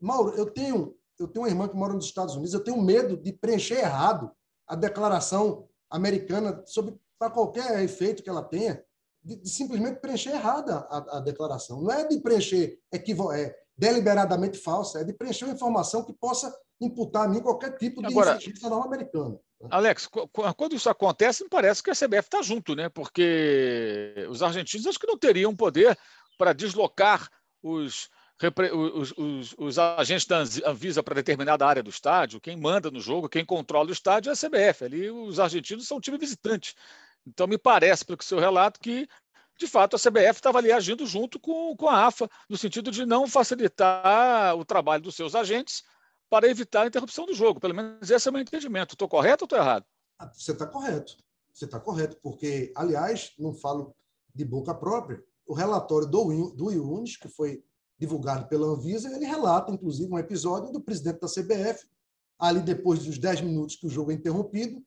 Mauro, 0.00 0.34
eu 0.34 0.50
tenho, 0.50 0.96
eu 1.18 1.28
tenho 1.28 1.44
uma 1.44 1.50
irmã 1.50 1.68
que 1.68 1.76
mora 1.76 1.92
nos 1.92 2.06
Estados 2.06 2.34
Unidos, 2.34 2.54
eu 2.54 2.64
tenho 2.64 2.80
medo 2.80 3.16
de 3.16 3.32
preencher 3.32 3.78
errado 3.78 4.30
a 4.66 4.74
declaração 4.74 5.68
americana 5.90 6.62
sobre 6.66 6.98
para 7.22 7.30
qualquer 7.30 7.80
efeito 7.84 8.20
que 8.20 8.28
ela 8.28 8.42
tenha, 8.42 8.82
de, 9.22 9.36
de 9.36 9.48
simplesmente 9.48 10.00
preencher 10.00 10.30
errada 10.30 10.78
a, 10.90 11.18
a, 11.18 11.20
declaração. 11.20 11.80
Não 11.80 11.92
é 11.92 12.04
de 12.04 12.18
preencher 12.18 12.80
equivo 12.92 13.30
é, 13.32 13.54
deliberadamente 13.76 14.58
falsa, 14.58 15.00
é 15.00 15.04
de 15.04 15.12
preencher 15.12 15.44
uma 15.44 15.54
informação 15.54 16.02
que 16.02 16.12
possa 16.12 16.52
imputar 16.80 17.26
a 17.26 17.28
mim 17.28 17.40
qualquer 17.40 17.78
tipo 17.78 18.00
de 18.00 18.08
Agora, 18.08 18.34
infringência 18.34 18.68
norma 18.68 18.86
americana. 18.86 19.38
Alex, 19.70 20.08
quando 20.56 20.74
isso 20.74 20.90
acontece, 20.90 21.44
me 21.44 21.48
parece 21.48 21.80
que 21.80 21.92
a 21.92 21.94
CBF 21.94 22.26
está 22.26 22.42
junto, 22.42 22.74
né? 22.74 22.88
Porque 22.88 24.26
os 24.28 24.42
argentinos 24.42 24.88
acho 24.88 24.98
que 24.98 25.06
não 25.06 25.16
teriam 25.16 25.54
poder 25.54 25.96
para 26.36 26.52
deslocar 26.52 27.28
os, 27.62 28.08
os, 28.50 29.12
os, 29.16 29.54
os, 29.56 29.78
agentes 29.78 30.26
da 30.26 30.38
Anvisa 30.68 31.02
para 31.02 31.14
determinada 31.14 31.66
área 31.66 31.82
do 31.82 31.90
estádio. 31.90 32.40
Quem 32.40 32.56
manda 32.56 32.90
no 32.90 33.00
jogo, 33.00 33.28
quem 33.28 33.44
controla 33.44 33.90
o 33.90 33.92
estádio 33.92 34.30
é 34.30 34.32
a 34.32 34.36
CBF. 34.36 34.84
Ali 34.84 35.10
os 35.10 35.38
argentinos 35.38 35.86
são 35.86 35.98
um 35.98 36.00
time 36.00 36.18
visitante. 36.18 36.74
Então 37.26 37.46
me 37.46 37.58
parece, 37.58 38.04
pelo 38.04 38.22
seu 38.22 38.38
relato, 38.38 38.80
que 38.80 39.08
de 39.58 39.66
fato 39.66 39.96
a 39.96 39.98
CBF 39.98 40.38
estava 40.38 40.58
ali 40.58 40.72
agindo 40.72 41.06
junto 41.06 41.38
com, 41.38 41.76
com 41.76 41.88
a 41.88 42.06
AFA, 42.06 42.28
no 42.48 42.56
sentido 42.56 42.90
de 42.90 43.06
não 43.06 43.26
facilitar 43.26 44.56
o 44.56 44.64
trabalho 44.64 45.02
dos 45.02 45.14
seus 45.14 45.34
agentes 45.34 45.82
para 46.28 46.48
evitar 46.48 46.82
a 46.82 46.86
interrupção 46.86 47.26
do 47.26 47.34
jogo. 47.34 47.60
Pelo 47.60 47.74
menos 47.74 48.10
esse 48.10 48.26
é 48.26 48.30
o 48.30 48.32
meu 48.32 48.42
entendimento. 48.42 48.94
Estou 48.94 49.08
correto 49.08 49.44
ou 49.44 49.46
estou 49.46 49.58
errado? 49.58 49.84
Ah, 50.18 50.30
você 50.32 50.52
está 50.52 50.66
correto. 50.66 51.16
Você 51.52 51.66
está 51.66 51.78
correto, 51.78 52.16
porque, 52.22 52.72
aliás, 52.74 53.32
não 53.38 53.52
falo 53.52 53.94
de 54.34 54.44
boca 54.44 54.74
própria, 54.74 55.22
o 55.46 55.52
relatório 55.52 56.08
do, 56.08 56.50
do 56.52 56.72
IUNES, 56.72 57.18
que 57.18 57.28
foi 57.28 57.62
divulgado 57.98 58.48
pela 58.48 58.66
Anvisa, 58.66 59.14
ele 59.14 59.26
relata, 59.26 59.70
inclusive, 59.70 60.10
um 60.10 60.18
episódio 60.18 60.72
do 60.72 60.80
presidente 60.80 61.20
da 61.20 61.28
CBF, 61.28 61.86
ali 62.38 62.60
depois 62.60 63.04
dos 63.04 63.18
10 63.18 63.42
minutos 63.42 63.76
que 63.76 63.86
o 63.86 63.90
jogo 63.90 64.10
é 64.10 64.14
interrompido, 64.14 64.82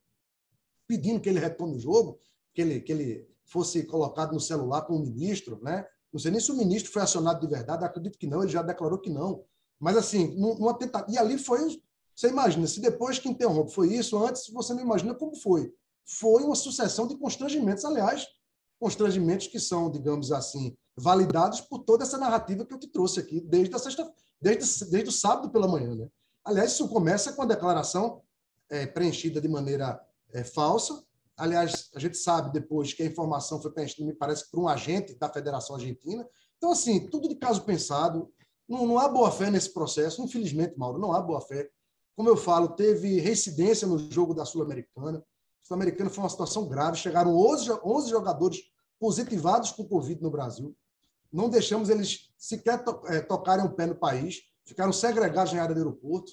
pedindo 0.88 1.20
que 1.20 1.30
ele 1.30 1.40
retome 1.40 1.76
o 1.76 1.80
jogo, 1.80 2.20
que 2.54 2.62
ele, 2.62 2.80
que 2.82 2.92
ele 2.92 3.28
fosse 3.46 3.84
colocado 3.84 4.34
no 4.34 4.40
celular 4.40 4.84
com 4.84 4.96
o 4.96 5.00
ministro, 5.00 5.60
né? 5.62 5.86
Não 6.12 6.20
sei 6.20 6.32
nem 6.32 6.40
se 6.40 6.52
o 6.52 6.56
ministro 6.56 6.92
foi 6.92 7.02
acionado 7.02 7.42
de 7.42 7.48
verdade, 7.48 7.84
acredito 7.84 8.18
que 8.18 8.28
não, 8.28 8.42
ele 8.42 8.52
já 8.52 8.62
declarou 8.62 9.00
que 9.00 9.10
não. 9.10 9.44
Mas, 9.80 9.98
assim, 9.98 10.36
numa 10.38 10.74
tentativa. 10.74 11.12
E 11.12 11.18
ali 11.18 11.38
foi. 11.38 11.60
Você 12.16 12.30
imagina, 12.30 12.66
se 12.66 12.80
depois 12.80 13.20
que 13.20 13.28
interrompe 13.28 13.74
foi 13.74 13.94
isso, 13.94 14.18
antes 14.24 14.48
você 14.50 14.74
não 14.74 14.82
imagina 14.82 15.14
como 15.14 15.36
foi. 15.36 15.74
Foi 16.06 16.44
uma 16.44 16.56
sucessão 16.56 17.08
de 17.08 17.18
constrangimentos, 17.18 17.84
aliás, 17.84 18.26
constrangimentos 18.80 19.48
que 19.48 19.60
são, 19.60 19.92
digamos 19.92 20.32
assim, 20.32 20.78
validados 20.96 21.60
por 21.60 21.80
toda 21.80 22.04
essa 22.04 22.18
narrativa 22.18 22.66
que 22.66 22.74
eu 22.74 22.80
te 22.80 22.88
trouxe 22.88 23.20
aqui 23.20 23.42
desde 23.42 23.76
a 23.76 23.80
sexta, 23.80 24.10
desde, 24.42 24.86
desde 24.86 25.10
o 25.10 25.12
sábado 25.12 25.50
pela 25.50 25.68
manhã. 25.68 25.94
Né? 25.94 26.08
Aliás, 26.46 26.72
isso 26.72 26.88
começa 26.88 27.34
com 27.34 27.42
a 27.42 27.46
declaração 27.46 28.22
é, 28.70 28.86
preenchida 28.86 29.42
de 29.42 29.50
maneira 29.50 30.00
é, 30.36 30.44
falsa. 30.44 31.02
Aliás, 31.38 31.90
a 31.96 32.00
gente 32.00 32.18
sabe 32.18 32.52
depois 32.52 32.94
que 32.94 33.04
a 33.04 33.06
informação 33.06 33.62
foi 33.62 33.72
preenchida, 33.72 34.06
me 34.06 34.14
parece, 34.14 34.50
por 34.52 34.60
um 34.60 34.68
agente 34.68 35.16
da 35.16 35.30
Federação 35.30 35.76
Argentina. 35.76 36.28
Então, 36.58 36.72
assim, 36.72 37.08
tudo 37.08 37.28
de 37.28 37.36
caso 37.36 37.64
pensado, 37.64 38.32
não, 38.68 38.86
não 38.86 39.00
há 39.00 39.08
boa-fé 39.08 39.50
nesse 39.50 39.74
processo, 39.74 40.22
infelizmente, 40.22 40.78
Mauro, 40.78 41.00
não 41.00 41.14
há 41.14 41.22
boa-fé. 41.22 41.70
Como 42.16 42.30
eu 42.30 42.38
falo, 42.38 42.70
teve 42.70 43.20
reincidência 43.20 43.88
no 43.88 43.98
jogo 44.12 44.34
da 44.34 44.46
Sul-Americana. 44.46 45.24
Sul-Americana 45.64 46.10
foi 46.10 46.24
uma 46.24 46.30
situação 46.30 46.68
grave, 46.68 46.98
chegaram 46.98 47.36
11, 47.36 47.72
11 47.84 48.10
jogadores 48.10 48.60
positivados 49.00 49.72
com 49.72 49.86
Covid 49.86 50.22
no 50.22 50.32
Brasil. 50.32 50.76
Não 51.32 51.50
deixamos 51.50 51.90
eles 51.90 52.32
sequer 52.38 52.84
to, 52.84 53.02
é, 53.08 53.22
tocarem 53.22 53.66
o 53.66 53.74
pé 53.74 53.86
no 53.86 53.96
país, 53.96 54.42
ficaram 54.66 54.94
segregados 54.94 55.52
na 55.52 55.62
área 55.62 55.76
do 55.76 55.80
aeroporto, 55.80 56.32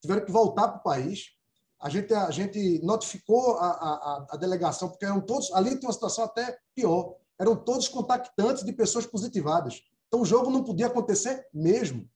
tiveram 0.00 0.24
que 0.24 0.32
voltar 0.32 0.68
para 0.68 0.80
o 0.80 0.82
país. 0.82 1.39
A 1.80 1.88
gente, 1.88 2.12
a 2.12 2.30
gente 2.30 2.80
notificou 2.84 3.56
a, 3.56 3.70
a, 3.70 4.26
a 4.30 4.36
delegação, 4.36 4.90
porque 4.90 5.04
eram 5.04 5.20
todos. 5.20 5.50
Ali 5.52 5.70
tem 5.76 5.88
uma 5.88 5.92
situação 5.92 6.24
até 6.24 6.58
pior. 6.74 7.14
Eram 7.38 7.56
todos 7.56 7.88
contactantes 7.88 8.64
de 8.64 8.72
pessoas 8.72 9.06
positivadas. 9.06 9.82
Então 10.08 10.20
o 10.20 10.26
jogo 10.26 10.50
não 10.50 10.62
podia 10.62 10.88
acontecer 10.88 11.46
mesmo. 11.54 12.06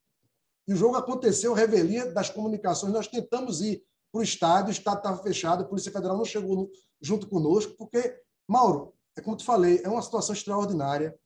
E 0.68 0.74
o 0.74 0.77
jogo 0.77 0.96
aconteceu, 0.96 1.55
revelia 1.55 2.12
das 2.12 2.29
comunicações. 2.29 2.92
Nós 2.92 3.09
tentamos 3.09 3.62
ir 3.62 3.83
para 4.12 4.20
o 4.20 4.22
estádio, 4.22 4.68
o 4.68 4.72
estádio 4.72 4.98
estava 4.98 5.22
fechado, 5.22 5.62
a 5.62 5.66
Polícia 5.66 5.92
Federal 5.92 6.16
não 6.16 6.24
chegou 6.24 6.70
junto 7.00 7.29
conosco, 7.29 7.74
porque, 7.77 8.20
Mauro, 8.48 8.94
é 9.16 9.20
como 9.20 9.37
te 9.37 9.44
falei, 9.44 9.81
é 9.83 9.88
uma 9.88 10.03
situação 10.03 10.35
extraordinária. 10.35 11.18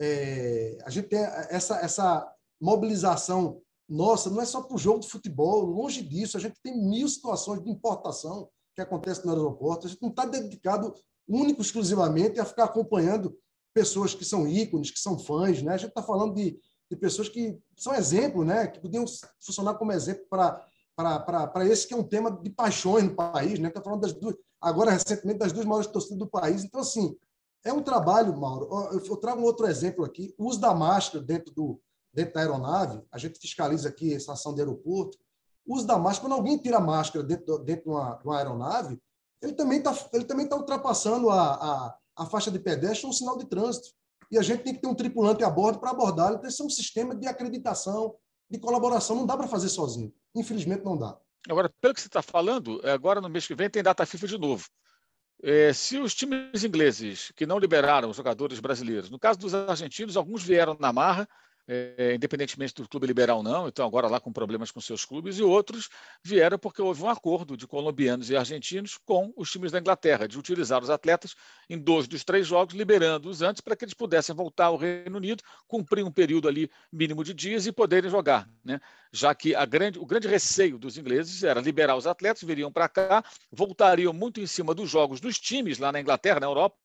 É, 0.00 0.78
a 0.84 0.90
gente 0.90 1.08
tem 1.08 1.20
essa, 1.50 1.78
essa 1.78 2.32
mobilização 2.60 3.60
nossa, 3.88 4.30
não 4.30 4.40
é 4.40 4.44
só 4.44 4.62
para 4.62 4.74
o 4.74 4.78
jogo 4.78 5.00
de 5.00 5.08
futebol, 5.08 5.64
longe 5.64 6.02
disso, 6.02 6.36
a 6.36 6.40
gente 6.40 6.60
tem 6.62 6.76
mil 6.76 7.08
situações 7.08 7.62
de 7.62 7.70
importação 7.70 8.48
que 8.74 8.82
acontecem 8.82 9.24
no 9.24 9.32
aeroporto, 9.32 9.86
a 9.86 9.90
gente 9.90 10.02
não 10.02 10.10
está 10.10 10.24
dedicado 10.24 10.94
único 11.28 11.62
exclusivamente 11.62 12.38
a 12.38 12.44
ficar 12.44 12.64
acompanhando 12.64 13.36
pessoas 13.74 14.14
que 14.14 14.24
são 14.24 14.46
ícones, 14.46 14.90
que 14.90 14.98
são 14.98 15.18
fãs, 15.18 15.62
né? 15.62 15.74
A 15.74 15.76
gente 15.76 15.90
está 15.90 16.02
falando 16.02 16.34
de, 16.34 16.58
de 16.90 16.96
pessoas 16.96 17.28
que 17.28 17.58
são 17.76 17.94
exemplo, 17.94 18.44
né? 18.44 18.66
Que 18.66 18.80
podiam 18.80 19.04
funcionar 19.40 19.74
como 19.74 19.92
exemplo 19.92 20.24
para 20.28 20.64
para 20.96 21.66
esse 21.66 21.86
que 21.86 21.92
é 21.92 21.96
um 21.96 22.02
tema 22.02 22.30
de 22.30 22.48
paixões 22.48 23.04
no 23.04 23.14
país, 23.14 23.58
né? 23.58 23.68
Está 23.68 23.82
falando 23.82 24.00
das 24.00 24.14
duas, 24.14 24.34
agora 24.58 24.90
recentemente 24.90 25.38
das 25.38 25.52
duas 25.52 25.66
maiores 25.66 25.90
torcidas 25.90 26.18
do 26.18 26.26
país. 26.26 26.64
Então 26.64 26.80
assim, 26.80 27.14
é 27.62 27.72
um 27.72 27.82
trabalho, 27.82 28.34
Mauro. 28.34 28.68
Eu 28.92 29.16
trago 29.18 29.42
um 29.42 29.44
outro 29.44 29.66
exemplo 29.66 30.04
aqui, 30.04 30.34
o 30.38 30.46
uso 30.46 30.58
da 30.58 30.74
máscara 30.74 31.22
dentro 31.22 31.52
do 31.52 31.78
dentro 32.16 32.32
da 32.32 32.40
aeronave, 32.40 33.02
a 33.12 33.18
gente 33.18 33.38
fiscaliza 33.38 33.90
aqui 33.90 34.14
a 34.14 34.16
estação 34.16 34.54
de 34.54 34.62
aeroporto. 34.62 35.18
O 35.66 35.76
uso 35.76 35.86
da 35.86 35.98
máscara, 35.98 36.28
quando 36.28 36.38
alguém 36.38 36.56
tira 36.56 36.78
a 36.78 36.80
máscara 36.80 37.22
dentro, 37.22 37.58
dentro 37.58 37.84
de, 37.84 37.90
uma, 37.90 38.14
de 38.14 38.24
uma 38.24 38.38
aeronave, 38.38 38.98
ele 39.42 39.52
também 39.52 39.78
está 39.78 39.92
tá 39.92 40.56
ultrapassando 40.56 41.28
a, 41.28 41.54
a, 41.54 41.96
a 42.16 42.26
faixa 42.26 42.50
de 42.50 42.58
pedestre 42.58 43.04
ou 43.04 43.10
um 43.10 43.12
sinal 43.12 43.36
de 43.36 43.44
trânsito. 43.44 43.90
E 44.30 44.38
a 44.38 44.42
gente 44.42 44.62
tem 44.62 44.74
que 44.74 44.80
ter 44.80 44.88
um 44.88 44.94
tripulante 44.94 45.44
a 45.44 45.50
bordo 45.50 45.78
para 45.78 45.90
abordar. 45.90 46.32
Então, 46.32 46.48
esse 46.48 46.62
é 46.62 46.64
um 46.64 46.70
sistema 46.70 47.14
de 47.14 47.28
acreditação, 47.28 48.16
de 48.50 48.58
colaboração. 48.58 49.14
Não 49.14 49.26
dá 49.26 49.36
para 49.36 49.46
fazer 49.46 49.68
sozinho. 49.68 50.12
Infelizmente, 50.34 50.84
não 50.84 50.96
dá. 50.96 51.16
Agora, 51.48 51.70
pelo 51.80 51.94
que 51.94 52.00
você 52.00 52.08
está 52.08 52.22
falando, 52.22 52.80
agora 52.88 53.20
no 53.20 53.28
mês 53.28 53.46
que 53.46 53.54
vem 53.54 53.68
tem 53.68 53.82
data 53.82 54.06
FIFA 54.06 54.26
de 54.26 54.38
novo. 54.38 54.66
É, 55.42 55.72
se 55.72 55.98
os 55.98 56.14
times 56.14 56.64
ingleses 56.64 57.30
que 57.36 57.46
não 57.46 57.58
liberaram 57.58 58.08
os 58.08 58.16
jogadores 58.16 58.58
brasileiros, 58.58 59.10
no 59.10 59.18
caso 59.18 59.38
dos 59.38 59.54
argentinos, 59.54 60.16
alguns 60.16 60.42
vieram 60.42 60.76
na 60.80 60.92
marra, 60.92 61.28
é, 61.68 62.14
independentemente 62.14 62.74
do 62.74 62.88
clube 62.88 63.06
liberal 63.06 63.42
não, 63.42 63.68
então 63.68 63.86
agora 63.86 64.06
lá 64.06 64.20
com 64.20 64.32
problemas 64.32 64.70
com 64.70 64.80
seus 64.80 65.04
clubes, 65.04 65.38
e 65.38 65.42
outros 65.42 65.88
vieram 66.22 66.58
porque 66.58 66.80
houve 66.80 67.02
um 67.02 67.08
acordo 67.08 67.56
de 67.56 67.66
colombianos 67.66 68.30
e 68.30 68.36
argentinos 68.36 68.98
com 69.04 69.32
os 69.36 69.50
times 69.50 69.72
da 69.72 69.78
Inglaterra, 69.78 70.28
de 70.28 70.38
utilizar 70.38 70.82
os 70.82 70.90
atletas 70.90 71.34
em 71.68 71.78
dois 71.78 72.06
dos 72.06 72.24
três 72.24 72.46
jogos, 72.46 72.74
liberando-os 72.74 73.42
antes 73.42 73.60
para 73.60 73.74
que 73.74 73.84
eles 73.84 73.94
pudessem 73.94 74.34
voltar 74.34 74.66
ao 74.66 74.76
Reino 74.76 75.16
Unido, 75.16 75.42
cumprir 75.66 76.04
um 76.04 76.12
período 76.12 76.48
ali 76.48 76.70
mínimo 76.92 77.24
de 77.24 77.34
dias 77.34 77.66
e 77.66 77.72
poderem 77.72 78.10
jogar, 78.10 78.48
né? 78.64 78.80
já 79.12 79.34
que 79.34 79.54
grande, 79.66 79.98
o 79.98 80.06
grande 80.06 80.28
receio 80.28 80.78
dos 80.78 80.96
ingleses 80.96 81.42
era 81.42 81.60
liberar 81.60 81.96
os 81.96 82.06
atletas, 82.06 82.42
viriam 82.42 82.70
para 82.70 82.88
cá, 82.88 83.24
voltariam 83.50 84.12
muito 84.12 84.40
em 84.40 84.46
cima 84.46 84.74
dos 84.74 84.90
jogos 84.90 85.20
dos 85.20 85.38
times 85.38 85.78
lá 85.78 85.90
na 85.90 86.00
Inglaterra, 86.00 86.40
na 86.40 86.46
Europa, 86.46 86.76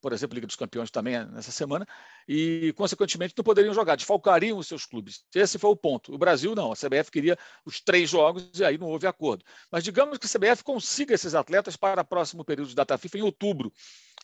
por 0.00 0.12
exemplo, 0.12 0.34
Liga 0.34 0.46
dos 0.46 0.56
Campeões 0.56 0.90
também 0.90 1.16
é 1.16 1.24
nessa 1.24 1.50
semana, 1.50 1.86
e, 2.26 2.72
consequentemente, 2.76 3.34
não 3.36 3.44
poderiam 3.44 3.74
jogar, 3.74 3.96
desfalcariam 3.96 4.58
os 4.58 4.66
seus 4.66 4.84
clubes. 4.86 5.24
Esse 5.34 5.58
foi 5.58 5.70
o 5.70 5.76
ponto. 5.76 6.14
O 6.14 6.18
Brasil, 6.18 6.54
não. 6.54 6.72
A 6.72 6.76
CBF 6.76 7.10
queria 7.10 7.36
os 7.64 7.80
três 7.80 8.08
jogos 8.08 8.50
e 8.54 8.64
aí 8.64 8.78
não 8.78 8.88
houve 8.88 9.06
acordo. 9.06 9.44
Mas 9.70 9.84
digamos 9.84 10.18
que 10.18 10.26
a 10.26 10.28
CBF 10.28 10.62
consiga 10.62 11.14
esses 11.14 11.34
atletas 11.34 11.76
para 11.76 12.02
o 12.02 12.04
próximo 12.04 12.44
período 12.44 12.68
de 12.68 12.74
data 12.74 12.96
FIFA, 12.96 13.18
em 13.18 13.22
outubro. 13.22 13.72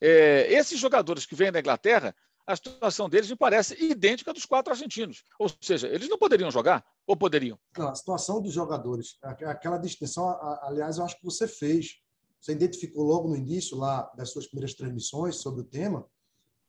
É, 0.01 0.53
esses 0.53 0.79
jogadores 0.79 1.27
que 1.27 1.35
vêm 1.35 1.53
da 1.53 1.61
Inglaterra, 1.61 2.15
a 2.47 2.55
situação 2.57 3.09
deles 3.09 3.31
me 3.31 3.37
parece 3.37 3.75
idêntica 3.83 4.33
dos 4.33 4.45
quatro 4.45 4.73
argentinos. 4.73 5.25
Ou 5.39 5.51
seja, 5.61 5.89
eles 5.89 6.09
não 6.09 6.19
poderiam 6.19 6.51
jogar 6.51 6.85
ou 7.07 7.17
poderiam? 7.17 7.59
A 7.77 7.95
situação 7.95 8.41
dos 8.41 8.53
jogadores, 8.53 9.17
aquela 9.23 9.79
distinção, 9.79 10.29
aliás, 10.63 10.99
eu 10.99 11.05
acho 11.05 11.17
que 11.17 11.25
você 11.25 11.49
fez 11.49 12.04
você 12.45 12.53
identificou 12.53 13.05
logo 13.05 13.27
no 13.27 13.37
início 13.37 13.75
lá 13.75 14.03
das 14.15 14.31
suas 14.31 14.47
primeiras 14.47 14.75
transmissões 14.75 15.37
sobre 15.37 15.63
o 15.63 15.65
tema, 15.65 16.07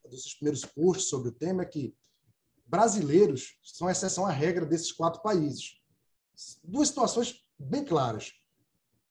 dos 0.10 0.22
seus 0.22 0.36
primeiros 0.36 0.64
posts 0.64 1.10
sobre 1.10 1.28
o 1.28 1.32
tema, 1.34 1.64
é 1.64 1.66
que 1.66 1.94
brasileiros 2.66 3.58
são 3.62 3.90
exceção 3.90 4.26
à 4.26 4.32
regra 4.32 4.66
desses 4.66 4.94
quatro 4.94 5.22
países. 5.22 5.82
Duas 6.64 6.88
situações 6.88 7.44
bem 7.60 7.84
claras. 7.84 8.32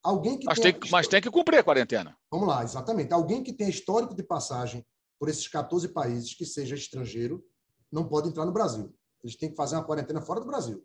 Alguém 0.03 0.38
que 0.38 0.46
mas, 0.46 0.59
tem, 0.59 0.74
mas 0.90 1.07
tem 1.07 1.20
que 1.20 1.31
cumprir 1.31 1.59
a 1.59 1.62
quarentena. 1.62 2.16
Vamos 2.31 2.48
lá, 2.48 2.64
exatamente. 2.64 3.12
Alguém 3.12 3.42
que 3.42 3.53
tenha 3.53 3.68
histórico 3.68 4.14
de 4.14 4.22
passagem 4.22 4.87
por 5.18 5.29
esses 5.29 5.46
14 5.46 5.88
países 5.88 6.33
que 6.33 6.46
seja 6.46 6.74
estrangeiro 6.74 7.44
não 7.92 8.09
pode 8.09 8.31
entrar 8.31 8.46
no 8.46 8.53
Brasil. 8.53 8.94
Eles 9.22 9.37
têm 9.37 9.50
que 9.50 9.57
fazer 9.57 9.77
uma 9.77 9.85
quarentena 9.85 10.22
fora 10.22 10.40
do 10.40 10.46
Brasil. 10.46 10.83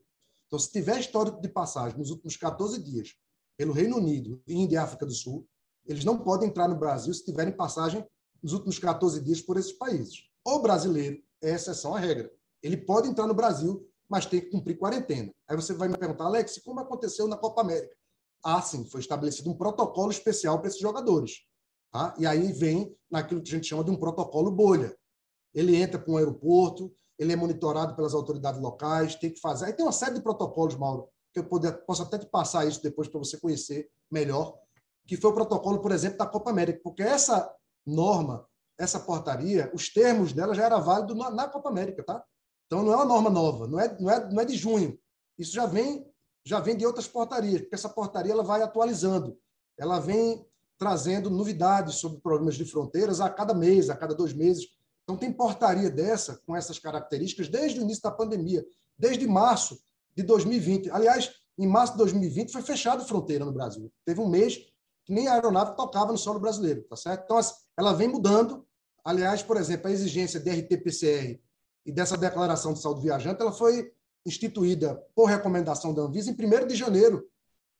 Então, 0.47 0.59
se 0.59 0.69
tiver 0.73 0.99
histórico 0.99 1.39
de 1.39 1.47
passagem 1.47 1.97
nos 1.97 2.09
últimos 2.09 2.35
14 2.35 2.83
dias 2.83 3.15
pelo 3.55 3.71
Reino 3.71 3.95
Unido, 3.95 4.43
Índia 4.45 4.75
e 4.75 4.77
África 4.77 5.05
do 5.05 5.13
Sul, 5.13 5.47
eles 5.89 6.06
não 6.06 6.19
podem 6.19 6.47
entrar 6.47 6.67
no 6.67 6.78
Brasil 6.78 7.12
se 7.12 7.25
tiverem 7.25 7.52
passagem 7.52 8.06
nos 8.43 8.54
últimos 8.54 8.78
14 8.78 9.21
dias 9.21 9.41
por 9.41 9.58
esses 9.58 9.73
países. 9.73 10.30
O 10.45 10.60
brasileiro 10.60 11.17
é 11.41 11.49
exceção 11.56 11.95
à 11.95 11.99
regra. 11.99 12.32
Ele 12.62 12.78
pode 12.78 13.10
entrar 13.10 13.25
no 13.25 13.34
Brasil, 13.34 13.89
mas 14.08 14.28
tem 14.28 14.39
que 14.39 14.52
cumprir 14.52 14.78
quarentena. 14.78 15.34
Aí 15.47 15.56
você 15.56 15.73
vai 15.73 15.88
me 15.88 15.97
perguntar, 15.97 16.25
Alex, 16.25 16.60
como 16.63 16.80
aconteceu 16.80 17.28
na 17.28 17.36
Copa 17.36 17.62
América? 17.62 17.95
Ah, 18.43 18.62
sim, 18.62 18.86
foi 18.86 19.02
estabelecido 19.02 19.49
um 19.49 19.58
protocolo 19.58 20.12
especial 20.12 20.60
para 20.60 20.67
esses 20.67 20.80
jogadores. 20.80 21.41
Tá? 21.91 22.13
E 22.19 22.28
aí 22.28 22.54
vem 22.54 22.95
naquilo 23.10 23.41
que 23.41 23.49
a 23.49 23.56
gente 23.56 23.67
chama 23.67 23.84
de 23.84 23.89
um 23.89 23.97
protocolo 23.97 24.52
bolha. 24.52 24.95
Ele 25.56 25.75
entra 25.75 25.99
para 25.99 26.13
um 26.13 26.17
aeroporto, 26.17 26.95
ele 27.17 27.34
é 27.34 27.36
monitorado 27.36 27.95
pelas 27.95 28.13
autoridades 28.13 28.62
locais, 28.62 29.15
tem 29.15 29.32
que 29.32 29.39
fazer. 29.39 29.65
Aí 29.65 29.73
tem 29.73 29.84
uma 29.84 29.91
série 29.91 30.13
de 30.13 30.21
protocolos, 30.21 30.75
Mauro, 30.75 31.10
que 31.34 31.39
eu 31.39 31.45
posso 31.86 32.04
até 32.04 32.19
te 32.19 32.28
passar 32.28 32.67
isso 32.67 32.82
depois 32.84 33.08
para 33.08 33.17
você 33.17 33.39
conhecer 33.39 33.89
melhor 34.12 34.56
que 35.07 35.17
foi 35.17 35.31
o 35.31 35.33
protocolo, 35.33 35.79
por 35.79 35.91
exemplo, 35.91 36.17
da 36.17 36.25
Copa 36.25 36.49
América, 36.49 36.81
porque 36.83 37.01
essa 37.01 37.51
norma, 37.85 38.45
essa 38.77 38.99
portaria, 38.99 39.71
os 39.73 39.89
termos 39.89 40.33
dela 40.33 40.53
já 40.53 40.65
era 40.65 40.79
válido 40.79 41.15
na, 41.15 41.29
na 41.29 41.47
Copa 41.47 41.69
América, 41.69 42.03
tá? 42.03 42.23
Então 42.67 42.83
não 42.83 42.93
é 42.93 42.95
uma 42.95 43.05
norma 43.05 43.29
nova, 43.29 43.67
não 43.67 43.79
é, 43.79 43.99
não 43.99 44.09
é, 44.09 44.31
não 44.31 44.41
é 44.41 44.45
de 44.45 44.55
junho. 44.55 44.97
Isso 45.38 45.53
já 45.53 45.65
vem 45.65 46.05
já 46.45 46.59
vem 46.59 46.75
de 46.75 46.85
outras 46.85 47.07
portarias, 47.07 47.62
porque 47.62 47.75
essa 47.75 47.89
portaria 47.89 48.31
ela 48.31 48.43
vai 48.43 48.62
atualizando, 48.62 49.38
ela 49.77 49.99
vem 49.99 50.43
trazendo 50.79 51.29
novidades 51.29 51.95
sobre 51.95 52.21
problemas 52.21 52.55
de 52.55 52.65
fronteiras 52.65 53.19
a 53.19 53.29
cada 53.29 53.53
mês, 53.53 53.89
a 53.89 53.95
cada 53.95 54.15
dois 54.15 54.33
meses. 54.33 54.65
Então 55.03 55.17
tem 55.17 55.31
portaria 55.31 55.89
dessa 55.89 56.41
com 56.45 56.55
essas 56.55 56.79
características 56.79 57.49
desde 57.49 57.79
o 57.79 57.83
início 57.83 58.01
da 58.01 58.12
pandemia, 58.12 58.65
desde 58.97 59.27
março 59.27 59.77
de 60.15 60.23
2020. 60.23 60.89
Aliás, 60.91 61.31
em 61.57 61.67
março 61.67 61.93
de 61.93 61.99
2020 61.99 62.51
foi 62.51 62.62
fechada 62.62 63.03
a 63.03 63.05
fronteira 63.05 63.43
no 63.43 63.51
Brasil. 63.51 63.91
Teve 64.05 64.21
um 64.21 64.29
mês 64.29 64.68
que 65.10 65.13
nem 65.13 65.28
a 65.28 65.34
aeronave 65.34 65.76
tocava 65.76 66.12
no 66.12 66.19
solo 66.19 66.39
brasileiro, 66.39 66.84
tá 66.84 66.95
certo? 66.95 67.24
Então, 67.24 67.39
ela 67.76 67.93
vem 67.93 68.08
mudando. 68.08 68.63
Aliás, 69.04 69.41
por 69.41 69.58
exemplo, 69.58 69.88
a 69.88 69.91
exigência 69.91 70.39
de 70.39 70.52
RT-PCR 70.52 71.41
e 71.84 71.91
dessa 71.91 72.15
declaração 72.15 72.74
de 72.74 72.80
saúde 72.80 73.02
viajante, 73.02 73.41
ela 73.41 73.52
foi 73.52 73.91
instituída 74.24 75.04
por 75.15 75.26
recomendação 75.26 75.95
da 75.95 76.04
Anvisa 76.04 76.30
em 76.30 76.36
1 76.36 76.67
de 76.67 76.76
janeiro 76.76 77.28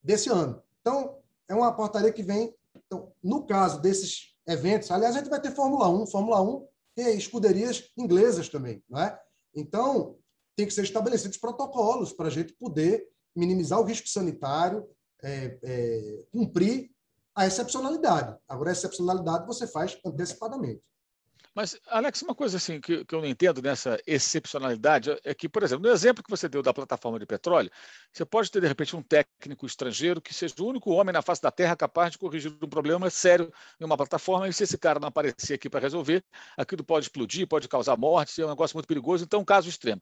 desse 0.02 0.28
ano. 0.28 0.60
Então, 0.82 1.20
é 1.48 1.54
uma 1.54 1.72
portaria 1.72 2.12
que 2.12 2.24
vem. 2.24 2.52
Então, 2.76 3.12
no 3.22 3.46
caso 3.46 3.80
desses 3.80 4.36
eventos, 4.48 4.90
aliás, 4.90 5.16
a 5.16 5.20
gente 5.20 5.30
vai 5.30 5.40
ter 5.40 5.52
Fórmula 5.52 5.88
1. 5.88 6.08
Fórmula 6.08 6.42
1 6.42 6.68
tem 6.96 7.16
escuderias 7.16 7.92
inglesas 7.96 8.50
também, 8.50 8.84
não 8.90 9.00
é? 9.00 9.20
Então, 9.54 10.18
tem 10.56 10.66
que 10.66 10.74
ser 10.74 10.84
estabelecidos 10.84 11.38
protocolos 11.38 12.12
para 12.12 12.26
a 12.26 12.32
gente 12.32 12.54
poder 12.54 13.08
minimizar 13.36 13.80
o 13.80 13.84
risco 13.84 14.10
sanitário, 14.10 14.90
é, 15.22 15.60
é, 15.62 16.26
cumprir 16.32 16.90
a 17.36 17.46
excepcionalidade. 17.46 18.38
Agora, 18.48 18.70
a 18.70 18.74
excepcionalidade 18.74 19.46
você 19.46 19.68
faz 19.68 19.98
antecipadamente. 20.06 20.82
Mas, 21.56 21.78
Alex, 21.88 22.22
uma 22.22 22.36
coisa 22.36 22.58
assim 22.58 22.80
que, 22.80 23.04
que 23.04 23.14
eu 23.14 23.20
não 23.20 23.28
entendo 23.28 23.62
nessa 23.62 24.00
excepcionalidade 24.06 25.18
é 25.24 25.34
que, 25.34 25.50
por 25.50 25.64
exemplo, 25.64 25.88
no 25.88 25.94
exemplo 25.94 26.24
que 26.24 26.30
você 26.30 26.48
deu 26.48 26.62
da 26.62 26.74
plataforma 26.74 27.20
de 27.20 27.26
petróleo, 27.26 27.72
você 28.14 28.24
pode 28.24 28.52
ter, 28.52 28.62
de 28.62 28.68
repente, 28.68 28.96
um 28.96 29.02
técnico 29.02 29.66
estrangeiro 29.66 30.22
que 30.22 30.34
seja 30.34 30.54
o 30.60 30.66
único 30.66 30.92
homem 30.92 31.12
na 31.12 31.22
face 31.22 31.42
da 31.42 31.52
Terra 31.52 31.76
capaz 31.76 32.12
de 32.12 32.18
corrigir 32.18 32.56
um 32.62 32.70
problema 32.70 33.10
sério 33.10 33.52
em 33.80 33.84
uma 33.84 33.98
plataforma, 33.98 34.48
e 34.48 34.54
se 34.54 34.64
esse 34.64 34.78
cara 34.78 35.00
não 35.00 35.08
aparecer 35.08 35.56
aqui 35.56 35.70
para 35.70 35.80
resolver, 35.80 36.24
aquilo 36.56 36.84
pode 36.84 37.08
explodir, 37.08 37.48
pode 37.48 37.68
causar 37.68 37.98
morte, 37.98 38.42
é 38.42 38.46
um 38.46 38.50
negócio 38.50 38.78
muito 38.78 38.88
perigoso, 38.88 39.24
então, 39.26 39.42
um 39.42 39.46
caso 39.46 39.68
extremo. 39.68 40.02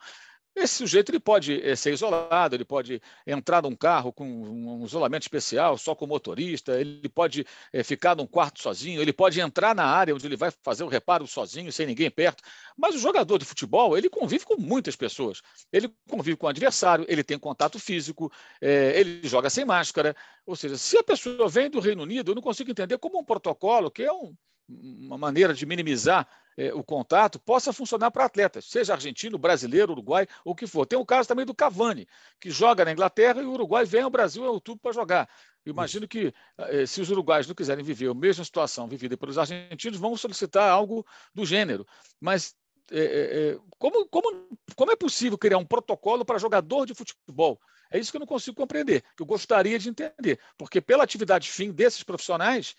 Esse 0.60 0.74
sujeito 0.74 1.12
ele 1.12 1.20
pode 1.20 1.62
eh, 1.62 1.76
ser 1.76 1.93
isolado, 1.93 2.56
ele 2.56 2.65
pode 2.65 3.00
entrar 3.28 3.62
num 3.62 3.76
carro 3.76 4.12
com 4.12 4.26
um 4.26 4.84
isolamento 4.84 5.22
especial, 5.22 5.78
só 5.78 5.93
com 5.93 6.06
o 6.06 6.08
motorista, 6.08 6.80
ele 6.82 7.08
pode 7.08 7.46
é, 7.72 7.84
ficar 7.84 8.15
num 8.15 8.26
quarto 8.26 8.60
sozinho, 8.60 9.00
ele 9.00 9.13
pode 9.13 9.39
entrar 9.39 9.76
na 9.76 9.86
área 9.86 10.15
onde 10.15 10.26
ele 10.26 10.36
vai 10.36 10.50
fazer 10.63 10.84
o 10.84 10.88
reparo 10.88 11.28
sozinho, 11.28 11.72
sem 11.72 11.86
ninguém 11.86 12.10
perto. 12.10 12.43
Mas 12.76 12.96
o 12.96 12.98
jogador 12.98 13.38
de 13.38 13.46
futebol, 13.46 13.96
ele 13.96 14.10
convive 14.10 14.46
com 14.46 14.58
muitas 14.58 14.96
pessoas. 14.96 15.43
Ele 15.72 15.93
convive 16.10 16.36
com 16.36 16.48
o 16.48 16.50
adversário, 16.50 17.06
ele 17.08 17.24
tem 17.24 17.38
contato 17.38 17.78
físico, 17.78 18.32
é, 18.60 19.00
ele 19.00 19.28
joga 19.28 19.52
sem 19.52 19.63
máscara. 19.63 20.15
Ou 20.43 20.56
seja, 20.56 20.76
se 20.76 20.98
a 20.98 21.04
pessoa 21.04 21.48
vem 21.48 21.70
do 21.70 21.80
Reino 21.80 22.02
Unido, 22.02 22.32
eu 22.32 22.36
não 22.36 22.41
consigo 22.41 22.72
entender 22.72 22.98
como 22.98 23.20
um 23.20 23.24
protocolo, 23.24 23.91
que 23.91 24.02
é 24.02 24.12
um, 24.12 24.34
uma 24.67 25.17
maneira 25.17 25.53
de 25.53 25.65
minimizar 25.65 26.27
é, 26.58 26.73
o 26.73 26.84
contato 26.84 27.39
possa 27.39 27.71
funcionar 27.71 28.10
para 28.10 28.25
atletas, 28.25 28.65
seja 28.65 28.93
argentino, 28.93 29.38
brasileiro, 29.38 29.91
uruguai, 29.91 30.27
ou 30.43 30.53
o 30.53 30.56
que 30.56 30.65
for. 30.65 30.86
Tem 30.86 30.97
o 30.97 31.06
caso 31.06 31.27
também 31.30 31.45
do 31.45 31.53
Cavani, 31.53 32.08
que 32.39 32.49
joga 32.49 32.84
na 32.84 32.91
Inglaterra 32.91 33.41
e 33.41 33.45
o 33.45 33.51
Uruguai 33.51 33.86
vem 33.86 34.01
ao 34.01 34.10
Brasil 34.10 34.43
em 34.43 34.47
outubro 34.47 34.82
para 34.82 34.91
jogar. 34.91 35.30
Eu 35.63 35.71
imagino 35.71 36.08
que, 36.08 36.34
eh, 36.58 36.86
se 36.86 36.99
os 36.99 37.12
uruguaios 37.12 37.47
não 37.47 37.53
quiserem 37.53 37.84
viver 37.84 38.10
a 38.10 38.13
mesma 38.13 38.43
situação 38.43 38.88
vivida 38.88 39.15
pelos 39.15 39.38
argentinos, 39.38 39.99
vão 39.99 40.17
solicitar 40.17 40.67
algo 40.69 41.06
do 41.34 41.45
gênero. 41.45 41.86
Mas 42.19 42.56
é, 42.91 42.99
é, 42.99 43.49
é, 43.49 43.60
como, 43.77 44.08
como, 44.08 44.47
como 44.75 44.91
é 44.91 44.95
possível 44.95 45.38
criar 45.38 45.58
um 45.58 45.65
protocolo 45.65 46.23
para 46.23 46.39
jogador 46.39 46.86
de 46.86 46.95
futebol? 46.95 47.60
É 47.91 47.99
isso 47.99 48.12
que 48.12 48.17
eu 48.17 48.19
não 48.19 48.27
consigo 48.27 48.56
compreender, 48.56 49.03
que 49.15 49.21
eu 49.21 49.25
gostaria 49.25 49.77
de 49.77 49.89
entender. 49.89 50.39
Porque 50.58 50.82
pela 50.82 51.03
atividade 51.03 51.49
fim 51.49 51.71
desses 51.71 52.03
profissionais, 52.03 52.75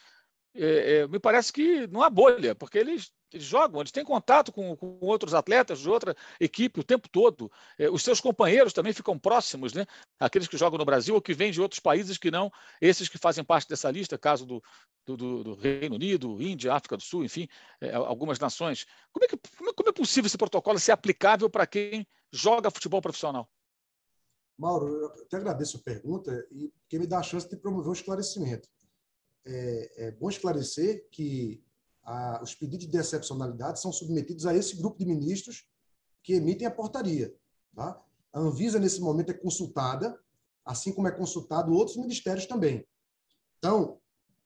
é, 0.54 1.00
é, 1.00 1.08
me 1.08 1.18
parece 1.18 1.52
que 1.52 1.86
não 1.88 2.02
há 2.02 2.10
bolha, 2.10 2.54
porque 2.54 2.78
eles, 2.78 3.12
eles 3.32 3.46
jogam, 3.46 3.80
eles 3.80 3.92
têm 3.92 4.04
contato 4.04 4.50
com, 4.50 4.76
com, 4.76 4.98
outros 5.00 5.34
atletas 5.34 5.80
de 5.80 5.88
outra 5.88 6.16
equipe 6.40 6.80
o 6.80 6.84
tempo 6.84 7.08
todo. 7.08 7.50
É, 7.78 7.88
os 7.88 8.02
seus 8.02 8.20
companheiros 8.20 8.72
também 8.72 8.92
ficam 8.92 9.18
próximos, 9.18 9.72
né? 9.72 9.86
aqueles 10.18 10.48
que 10.48 10.56
jogam 10.56 10.78
no 10.78 10.84
Brasil 10.84 11.14
ou 11.14 11.22
que 11.22 11.34
vêm 11.34 11.52
de 11.52 11.60
outros 11.60 11.80
países 11.80 12.18
que 12.18 12.30
não 12.30 12.50
esses 12.80 13.08
que 13.08 13.18
fazem 13.18 13.44
parte 13.44 13.68
dessa 13.68 13.90
lista, 13.90 14.18
caso 14.18 14.46
do, 14.46 14.62
do, 15.06 15.44
do 15.44 15.54
Reino 15.54 15.94
Unido, 15.94 16.40
Índia, 16.42 16.74
África 16.74 16.96
do 16.96 17.02
Sul, 17.02 17.24
enfim, 17.24 17.46
é, 17.80 17.94
algumas 17.94 18.38
nações. 18.38 18.86
Como 19.12 19.24
é, 19.24 19.28
que, 19.28 19.38
como 19.74 19.88
é 19.88 19.92
possível 19.92 20.26
esse 20.26 20.38
protocolo 20.38 20.78
ser 20.78 20.92
aplicável 20.92 21.48
para 21.50 21.66
quem 21.66 22.06
joga 22.32 22.70
futebol 22.70 23.02
profissional? 23.02 23.48
Mauro, 24.58 24.88
eu 24.88 25.28
te 25.28 25.36
agradeço 25.36 25.76
a 25.76 25.80
pergunta 25.80 26.32
e 26.50 26.72
que 26.88 26.98
me 26.98 27.06
dá 27.06 27.20
a 27.20 27.22
chance 27.22 27.48
de 27.48 27.56
promover 27.56 27.90
um 27.90 27.92
esclarecimento 27.92 28.68
é, 29.46 30.08
é 30.08 30.10
bom 30.12 30.28
esclarecer 30.28 31.08
que 31.10 31.62
a, 32.02 32.42
os 32.42 32.54
pedidos 32.54 32.88
de 32.88 32.96
excepcionalidade 32.96 33.80
são 33.80 33.92
submetidos 33.92 34.46
a 34.46 34.54
esse 34.54 34.76
grupo 34.76 34.98
de 34.98 35.06
ministros 35.06 35.66
que 36.22 36.34
emitem 36.34 36.66
a 36.66 36.70
portaria. 36.70 37.34
Tá? 37.74 38.00
A 38.32 38.40
Anvisa, 38.40 38.78
nesse 38.78 39.00
momento, 39.00 39.30
é 39.30 39.34
consultada, 39.34 40.18
assim 40.64 40.92
como 40.92 41.08
é 41.08 41.10
consultado 41.10 41.72
outros 41.72 41.96
ministérios 41.96 42.46
também. 42.46 42.86
Então, 43.58 43.98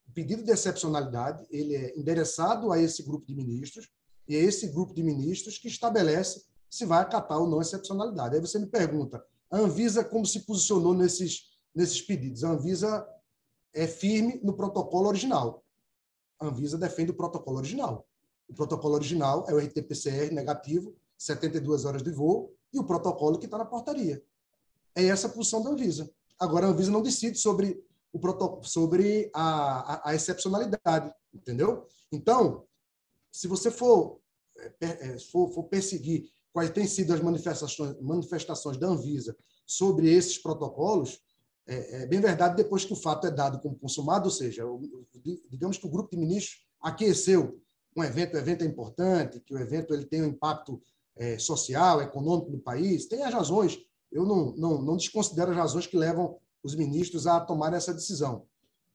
o 0.09 0.13
pedido 0.13 0.43
de 0.43 0.51
excepcionalidade 0.51 1.47
ele 1.51 1.75
é 1.75 1.99
endereçado 1.99 2.71
a 2.71 2.79
esse 2.79 3.03
grupo 3.03 3.27
de 3.27 3.35
ministros 3.35 3.89
e 4.29 4.37
é 4.37 4.39
esse 4.39 4.69
grupo 4.69 4.95
de 4.95 5.03
ministros 5.03 5.59
que 5.59 5.69
estabelece 5.69 6.45
se 6.69 6.85
vai 6.87 7.03
acatar 7.03 7.39
ou 7.39 7.49
não 7.49 7.59
a 7.59 7.63
excepcionalidade. 7.63 8.35
Aí 8.35 8.41
você 8.41 8.59
me 8.59 8.67
pergunta, 8.67 9.25
a 9.51 9.59
Anvisa 9.59 10.05
como 10.05 10.25
se 10.25 10.41
posicionou 10.41 10.95
nesses, 10.95 11.59
nesses 11.75 12.01
pedidos? 12.01 12.45
A 12.45 12.51
Anvisa 12.51 13.07
é 13.75 13.87
firme 13.87 14.41
no 14.43 14.55
protocolo 14.55 15.09
original. 15.09 15.65
A 16.39 16.47
Anvisa 16.47 16.77
defende 16.77 17.11
o 17.11 17.15
protocolo 17.15 17.59
original. 17.59 18.07
O 18.49 18.55
protocolo 18.55 18.95
original 18.95 19.47
é 19.49 19.55
o 19.55 19.59
RT-PCR 19.59 20.33
negativo, 20.33 20.95
72 21.17 21.85
horas 21.85 22.03
de 22.03 22.11
voo, 22.11 22.55
e 22.73 22.79
o 22.79 22.85
protocolo 22.85 23.39
que 23.39 23.47
está 23.47 23.59
na 23.59 23.65
portaria. 23.65 24.23
É 24.95 25.05
essa 25.05 25.27
a 25.27 25.31
posição 25.31 25.63
da 25.63 25.71
Anvisa. 25.71 26.11
Agora, 26.39 26.67
a 26.67 26.71
Anvisa 26.71 26.91
não 26.91 27.03
decide 27.03 27.39
sobre, 27.39 27.83
o 28.13 28.63
sobre 28.63 29.31
a, 29.35 29.95
a, 29.95 30.11
a 30.11 30.15
excepcionalidade, 30.15 31.15
entendeu? 31.33 31.87
Então, 32.11 32.67
se 33.31 33.47
você 33.49 33.71
for, 33.71 34.21
é, 34.81 34.87
é, 34.87 35.19
for, 35.19 35.51
for 35.53 35.65
perseguir 35.65 36.31
quais 36.53 36.71
têm 36.71 36.87
sido 36.87 37.15
as 37.15 37.21
manifestações, 37.21 37.99
manifestações 38.01 38.77
da 38.77 38.89
Anvisa 38.89 39.37
sobre 39.67 40.13
esses 40.13 40.37
protocolos, 40.37 41.21
é, 41.67 42.03
é, 42.03 42.07
bem 42.07 42.21
verdade 42.21 42.57
depois 42.57 42.85
que 42.85 42.93
o 42.93 42.97
fato 42.97 43.27
é 43.27 43.31
dado 43.31 43.61
como 43.61 43.77
consumado, 43.77 44.27
ou 44.27 44.31
seja, 44.31 44.67
o, 44.67 44.81
digamos 45.49 45.79
que 45.79 45.87
o 45.87 45.91
grupo 45.91 46.11
de 46.11 46.17
ministros 46.17 46.67
aqueceu 46.81 47.61
um 47.97 48.03
evento, 48.03 48.35
o 48.35 48.39
evento 48.39 48.63
é 48.63 48.67
importante, 48.67 49.41
que 49.41 49.55
o 49.55 49.59
evento 49.59 49.95
ele 49.95 50.05
tem 50.05 50.23
um 50.23 50.27
impacto 50.27 50.83
é, 51.17 51.39
social, 51.39 52.01
econômico 52.01 52.51
no 52.51 52.59
país, 52.59 53.07
tem 53.07 53.23
as 53.23 53.33
razões, 53.33 53.79
eu 54.11 54.25
não, 54.25 54.53
não, 54.57 54.83
não 54.83 54.97
desconsidero 54.97 55.51
as 55.51 55.57
razões 55.57 55.87
que 55.87 55.97
levam 55.97 56.39
os 56.63 56.75
ministros 56.75 57.27
a 57.27 57.41
tomar 57.41 57.73
essa 57.75 57.93
decisão. 57.93 58.47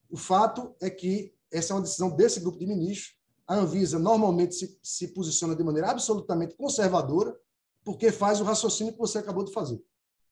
O 0.10 0.18
fato 0.18 0.76
é 0.82 0.90
que 0.90 1.34
essa 1.52 1.74
é 1.74 1.76
uma 1.76 1.82
decisão 1.82 2.10
desse 2.10 2.40
grupo 2.40 2.58
de 2.58 2.66
ministros. 2.66 3.16
A 3.48 3.56
Anvisa 3.56 3.98
normalmente 4.00 4.56
se, 4.56 4.78
se 4.82 5.08
posiciona 5.10 5.56
de 5.56 5.64
maneira 5.64 5.92
absolutamente 5.92 6.56
conservadora, 6.56 7.36
porque 7.84 8.12
faz 8.12 8.42
o 8.42 8.44
raciocínio 8.44 8.94
que 8.94 9.00
você 9.00 9.20
acabou 9.20 9.44
de 9.44 9.54
fazer. 9.54 9.82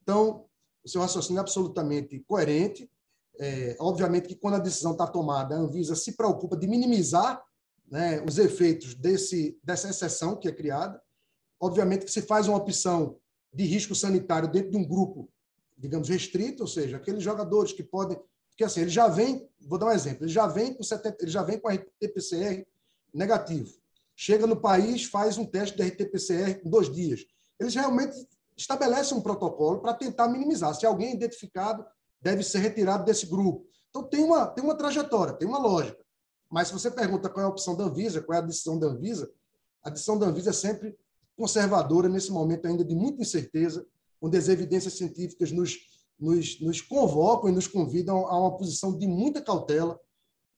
Então, 0.02 0.46
o 0.86 0.90
seu 0.90 1.02
raciocínio 1.02 1.40
é 1.40 1.42
absolutamente 1.42 2.20
coerente. 2.28 2.90
É, 3.38 3.76
obviamente 3.80 4.28
que 4.28 4.36
quando 4.36 4.56
a 4.56 4.60
decisão 4.60 4.92
está 4.92 5.08
tomada, 5.08 5.56
a 5.56 5.60
Anvisa 5.60 5.96
se 5.96 6.14
preocupa 6.14 6.56
de 6.56 6.68
minimizar 6.68 7.44
né, 7.90 8.22
os 8.22 8.38
efeitos 8.38 8.94
desse, 8.94 9.58
dessa 9.64 9.90
exceção 9.90 10.36
que 10.36 10.48
é 10.48 10.52
criada. 10.52 11.02
Obviamente 11.60 12.06
que 12.06 12.12
se 12.12 12.22
faz 12.22 12.48
uma 12.48 12.58
opção 12.58 13.18
de 13.52 13.66
risco 13.66 13.96
sanitário 13.96 14.50
dentro 14.50 14.72
de 14.72 14.78
um 14.78 14.88
grupo, 14.88 15.30
digamos, 15.78 16.08
restrito, 16.08 16.64
ou 16.64 16.68
seja, 16.68 16.98
aqueles 16.98 17.24
jogadores 17.24 17.74
que 17.74 17.84
podem. 17.84 18.18
Porque 18.50 18.64
assim, 18.64 18.82
ele 18.82 18.90
já 18.90 19.08
vem, 19.08 19.50
vou 19.62 19.80
dar 19.80 19.88
um 19.88 19.92
exemplo, 19.92 20.24
ele 20.24 20.32
já 20.32 20.48
vem 20.48 20.74
com 20.74 20.84
70, 20.84 21.18
ele 21.22 21.32
já 21.32 21.42
vem 21.42 21.60
com 21.60 21.68
RT-PCR 21.68 22.66
negativo. 23.14 23.74
Chega 24.16 24.48
no 24.48 24.56
país, 24.56 25.06
faz 25.06 25.38
um 25.38 25.46
teste 25.46 25.76
de 25.76 25.84
RT-PCR 25.84 26.62
em 26.64 26.70
dois 26.70 26.92
dias. 26.94 27.26
Eles 27.60 27.76
realmente 27.76 28.16
estabelece 28.58 29.14
um 29.14 29.22
protocolo 29.22 29.80
para 29.80 29.94
tentar 29.94 30.28
minimizar. 30.28 30.74
Se 30.74 30.86
alguém 30.86 31.10
é 31.10 31.14
identificado, 31.14 31.86
deve 32.22 32.44
ser 32.44 32.60
retirado 32.60 33.06
desse 33.06 33.26
grupo. 33.26 33.68
Então, 33.90 34.04
tem 34.04 34.24
uma, 34.24 34.48
tem 34.48 34.64
uma 34.64 34.76
trajetória, 34.76 35.34
tem 35.34 35.48
uma 35.48 35.58
lógica. 35.58 36.04
Mas 36.50 36.68
se 36.68 36.74
você 36.74 36.90
pergunta 36.90 37.30
qual 37.30 37.44
é 37.44 37.46
a 37.46 37.52
opção 37.52 37.76
da 37.76 37.86
Anvisa, 37.86 38.22
qual 38.22 38.38
é 38.38 38.42
a 38.42 38.46
decisão 38.46 38.80
da 38.80 38.88
Anvisa, 38.88 39.32
a 39.84 39.90
decisão 39.90 40.18
da 40.18 40.28
Anvisa 40.28 40.50
é 40.50 40.54
sempre 40.54 40.98
conservadora, 41.38 42.08
nesse 42.08 42.32
momento 42.32 42.68
ainda 42.68 42.84
de 42.84 42.96
muita 42.96 43.22
incerteza, 43.22 43.86
onde 44.22 44.38
as 44.38 44.48
evidências 44.48 44.94
científicas 44.94 45.52
nos, 45.52 45.78
nos, 46.20 46.60
nos 46.62 46.82
convocam 46.82 47.50
e 47.50 47.54
nos 47.54 47.68
convidam 47.68 48.26
a 48.28 48.40
uma 48.40 48.58
posição 48.58 48.98
de 48.98 49.08
muita 49.08 49.42
cautela, 49.42 50.00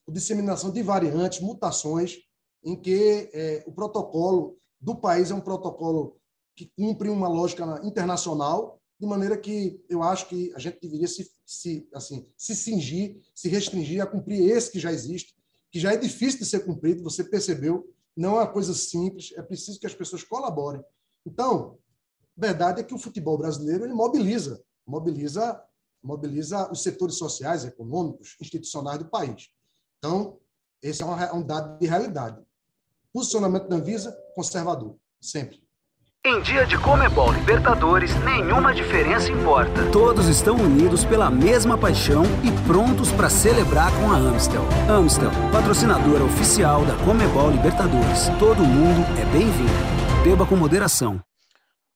disseminação 0.10 0.72
de 0.72 0.82
variantes, 0.82 1.42
mutações, 1.42 2.18
em 2.64 2.80
que 2.80 3.30
é, 3.34 3.64
o 3.68 3.72
protocolo 3.72 4.58
do 4.80 4.96
país 4.96 5.32
é 5.32 5.34
um 5.34 5.42
protocolo 5.42 6.18
que 6.58 6.66
cumpre 6.76 7.08
uma 7.08 7.28
lógica 7.28 7.80
internacional, 7.84 8.82
de 9.00 9.06
maneira 9.06 9.38
que 9.38 9.80
eu 9.88 10.02
acho 10.02 10.28
que 10.28 10.52
a 10.56 10.60
gente 10.60 10.80
deveria 10.82 11.08
se, 11.08 11.32
se, 11.46 11.88
assim, 11.94 12.28
se 12.36 12.56
cingir, 12.56 13.22
se 13.34 13.48
restringir 13.48 14.02
a 14.02 14.08
cumprir 14.08 14.42
esse 14.50 14.72
que 14.72 14.80
já 14.80 14.92
existe, 14.92 15.38
que 15.72 15.80
já 15.80 15.94
é 15.94 15.98
difícil 15.98 16.40
de 16.40 16.46
ser 16.48 16.62
cumprido, 16.66 17.04
você 17.04 17.24
percebeu, 17.24 17.88
não 18.16 18.32
é 18.32 18.40
uma 18.40 18.52
coisa 18.52 18.74
simples, 18.74 19.32
é 19.38 19.44
preciso 19.44 19.80
que 19.80 19.86
as 19.86 19.94
pessoas 19.94 20.24
colaborem. 20.24 20.84
Então, 21.24 21.78
a 22.36 22.42
verdade 22.42 22.82
é 22.82 22.84
que 22.84 22.94
o 22.94 22.98
futebol 22.98 23.38
brasileiro 23.38 23.86
ele 23.86 23.94
mobiliza, 23.94 24.60
mobiliza, 24.84 25.64
mobiliza 26.02 26.72
os 26.72 26.82
setores 26.82 27.16
sociais, 27.16 27.66
econômicos, 27.66 28.36
institucionais 28.42 28.98
do 28.98 29.06
país. 29.06 29.52
Então, 30.00 30.40
esse 30.82 31.04
é 31.04 31.34
um 31.34 31.46
dado 31.46 31.78
de 31.78 31.86
realidade. 31.86 32.44
Posicionamento 33.14 33.68
da 33.68 33.76
Anvisa, 33.76 34.12
conservador, 34.34 34.98
sempre. 35.22 35.67
Em 36.26 36.42
dia 36.42 36.66
de 36.66 36.78
Comebol 36.78 37.32
Libertadores, 37.32 38.14
nenhuma 38.24 38.74
diferença 38.74 39.32
importa. 39.32 39.90
Todos 39.92 40.28
estão 40.28 40.58
unidos 40.58 41.06
pela 41.06 41.32
mesma 41.32 41.78
paixão 41.78 42.24
e 42.44 42.68
prontos 42.68 43.12
para 43.14 43.30
celebrar 43.30 43.90
com 43.94 44.12
a 44.12 44.18
Amstel. 44.18 44.64
Amstel, 44.90 45.32
patrocinadora 45.54 46.26
oficial 46.26 46.84
da 46.86 46.98
Comebol 47.06 47.50
Libertadores. 47.52 48.28
Todo 48.40 48.60
mundo 48.62 49.06
é 49.18 49.26
bem-vindo. 49.32 50.24
Beba 50.24 50.46
com 50.46 50.58
moderação. 50.58 51.24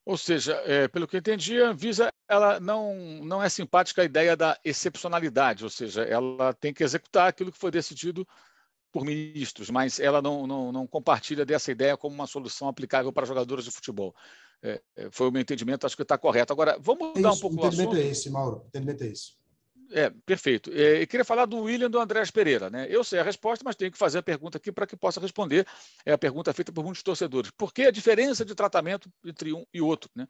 Ou 0.05 0.17
seja, 0.17 0.53
é, 0.65 0.87
pelo 0.87 1.07
que 1.07 1.17
eu 1.17 1.19
entendi, 1.19 1.61
a 1.61 1.73
Visa 1.73 2.09
ela 2.27 2.57
não, 2.59 2.95
não 3.21 3.43
é 3.43 3.49
simpática 3.49 4.01
à 4.01 4.05
ideia 4.05 4.37
da 4.37 4.57
excepcionalidade, 4.63 5.65
ou 5.65 5.69
seja, 5.69 6.03
ela 6.03 6.53
tem 6.53 6.73
que 6.73 6.83
executar 6.83 7.27
aquilo 7.27 7.51
que 7.51 7.59
foi 7.59 7.69
decidido 7.69 8.25
por 8.91 9.05
ministros, 9.05 9.69
mas 9.69 9.99
ela 9.99 10.21
não, 10.21 10.45
não, 10.45 10.71
não, 10.71 10.85
compartilha 10.85 11.45
dessa 11.45 11.71
ideia 11.71 11.95
como 11.95 12.13
uma 12.13 12.27
solução 12.27 12.67
aplicável 12.67 13.11
para 13.11 13.25
jogadores 13.25 13.65
de 13.65 13.71
futebol. 13.71 14.13
É, 14.61 14.81
é 14.95 15.09
foi 15.09 15.29
o 15.29 15.31
meu 15.31 15.41
entendimento, 15.41 15.85
acho 15.85 15.95
que 15.95 16.01
está 16.01 16.17
correto. 16.17 16.51
Agora, 16.51 16.77
vamos 16.79 17.15
mudar 17.15 17.29
é 17.29 17.31
um 17.31 17.39
pouco 17.39 17.55
o 17.55 17.59
assunto. 17.59 17.79
O 17.79 17.83
entendimento 17.83 17.95
é 17.97 18.11
esse, 18.11 18.29
Mauro. 18.29 18.57
O 18.57 18.67
entendimento 18.67 19.03
é 19.03 19.07
esse. 19.07 19.41
É, 19.93 20.09
perfeito. 20.25 20.71
É, 20.73 21.01
eu 21.01 21.07
queria 21.07 21.25
falar 21.25 21.45
do 21.45 21.63
William 21.63 21.89
do 21.89 21.99
Andrés 21.99 22.31
Pereira. 22.31 22.69
Né? 22.69 22.87
Eu 22.89 23.03
sei 23.03 23.19
a 23.19 23.23
resposta, 23.23 23.63
mas 23.65 23.75
tenho 23.75 23.91
que 23.91 23.97
fazer 23.97 24.19
a 24.19 24.23
pergunta 24.23 24.57
aqui 24.57 24.71
para 24.71 24.87
que 24.87 24.95
possa 24.95 25.19
responder. 25.19 25.67
É 26.05 26.13
a 26.13 26.17
pergunta 26.17 26.53
feita 26.53 26.71
por 26.71 26.83
muitos 26.83 27.03
torcedores. 27.03 27.51
Por 27.51 27.73
que 27.73 27.83
a 27.83 27.91
diferença 27.91 28.45
de 28.45 28.55
tratamento 28.55 29.11
entre 29.25 29.53
um 29.53 29.65
e 29.73 29.81
outro? 29.81 30.09
Né? 30.15 30.27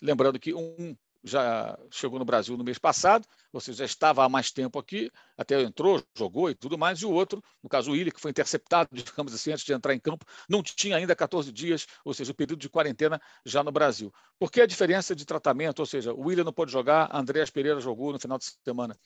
Lembrando 0.00 0.38
que 0.38 0.54
um 0.54 0.96
já 1.22 1.78
chegou 1.90 2.18
no 2.18 2.24
Brasil 2.24 2.56
no 2.56 2.64
mês 2.64 2.78
passado, 2.78 3.26
ou 3.52 3.60
seja, 3.60 3.78
já 3.78 3.84
estava 3.84 4.24
há 4.24 4.28
mais 4.28 4.50
tempo 4.50 4.78
aqui, 4.78 5.10
até 5.36 5.60
entrou, 5.62 6.02
jogou 6.16 6.50
e 6.50 6.54
tudo 6.54 6.78
mais, 6.78 7.00
e 7.00 7.06
o 7.06 7.10
outro, 7.10 7.42
no 7.62 7.68
caso 7.68 7.90
o 7.90 7.94
Willi, 7.94 8.10
que 8.10 8.20
foi 8.20 8.30
interceptado, 8.30 8.88
digamos 9.14 9.34
assim, 9.34 9.52
antes 9.52 9.64
de 9.64 9.72
entrar 9.72 9.94
em 9.94 10.00
campo, 10.00 10.24
não 10.48 10.62
tinha 10.62 10.96
ainda 10.96 11.14
14 11.14 11.52
dias, 11.52 11.86
ou 12.04 12.14
seja, 12.14 12.32
o 12.32 12.34
período 12.34 12.60
de 12.60 12.68
quarentena 12.68 13.20
já 13.44 13.62
no 13.62 13.70
Brasil. 13.70 14.12
Por 14.38 14.50
que 14.50 14.60
a 14.60 14.66
diferença 14.66 15.14
de 15.14 15.24
tratamento? 15.24 15.80
Ou 15.80 15.86
seja, 15.86 16.12
o 16.12 16.26
William 16.26 16.44
não 16.44 16.52
pode 16.52 16.72
jogar, 16.72 17.10
Andréas 17.14 17.50
Pereira 17.50 17.80
jogou 17.80 18.12
no 18.12 18.18
final 18.18 18.38
de 18.38 18.46
semana. 18.64 18.96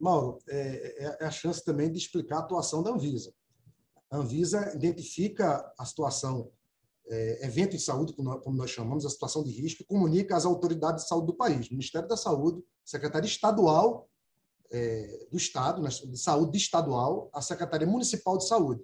Mauro, 0.00 0.38
é, 0.48 1.04
é, 1.06 1.18
é 1.20 1.26
a 1.26 1.30
chance 1.30 1.64
também 1.64 1.90
de 1.90 1.98
explicar 1.98 2.38
a 2.38 2.40
atuação 2.40 2.82
da 2.82 2.90
Anvisa. 2.90 3.32
A 4.10 4.16
Anvisa 4.16 4.72
identifica 4.74 5.72
a 5.78 5.84
situação 5.84 6.50
é, 7.08 7.46
evento 7.46 7.72
de 7.72 7.82
saúde, 7.82 8.12
como 8.12 8.30
nós, 8.30 8.42
como 8.42 8.56
nós, 8.56 8.70
chamamos, 8.70 9.04
a 9.04 9.10
situação 9.10 9.42
de 9.42 9.50
risco, 9.50 9.84
comunica 9.84 10.36
às 10.36 10.44
autoridades 10.44 11.04
de 11.04 11.08
saúde 11.08 11.26
do 11.26 11.34
país, 11.34 11.70
Ministério 11.70 12.08
da 12.08 12.16
Saúde, 12.16 12.62
Secretaria 12.84 13.28
Estadual 13.28 14.08
é, 14.70 15.26
do 15.30 15.36
Estado, 15.36 15.82
né, 15.82 15.88
de 15.88 16.16
Saúde 16.16 16.56
Estadual, 16.56 17.30
a 17.32 17.42
Secretaria 17.42 17.86
Municipal 17.86 18.38
de 18.38 18.46
Saúde, 18.46 18.82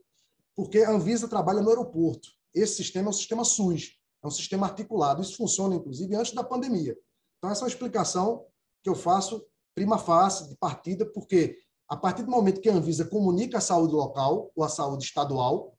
porque 0.55 0.81
a 0.81 0.91
Anvisa 0.91 1.29
trabalha 1.29 1.63
no 1.63 1.69
aeroporto. 1.69 2.29
esse 2.55 2.77
sistema 2.77 3.09
é 3.09 3.11
um 3.11 3.15
sistema 3.15 3.45
SUS, 3.45 3.99
é 4.23 4.27
um 4.27 4.31
sistema 4.31 4.67
articulado. 4.67 5.23
Isso 5.23 5.37
funciona, 5.37 5.77
inclusive, 5.77 6.15
antes 6.15 6.33
da 6.33 6.43
pandemia. 6.43 6.97
Então, 7.39 7.51
essa 7.51 7.63
é 7.63 7.65
uma 7.65 7.69
explicação 7.69 8.45
que 8.83 8.91
eu 8.91 8.95
faço 8.95 9.45
prima 9.75 9.97
facie, 9.97 10.49
de 10.49 10.57
partida, 10.57 11.07
porque 11.07 11.57
a 11.89 11.97
partir 11.97 12.25
do 12.25 12.31
momento 12.31 12.61
que 12.61 12.69
a 12.69 12.75
Anvisa 12.75 13.05
comunica 13.05 13.59
a 13.59 13.61
saúde 13.61 13.95
local 13.95 14.51
ou 14.55 14.65
a 14.65 14.69
saúde 14.69 15.05
estadual, 15.05 15.78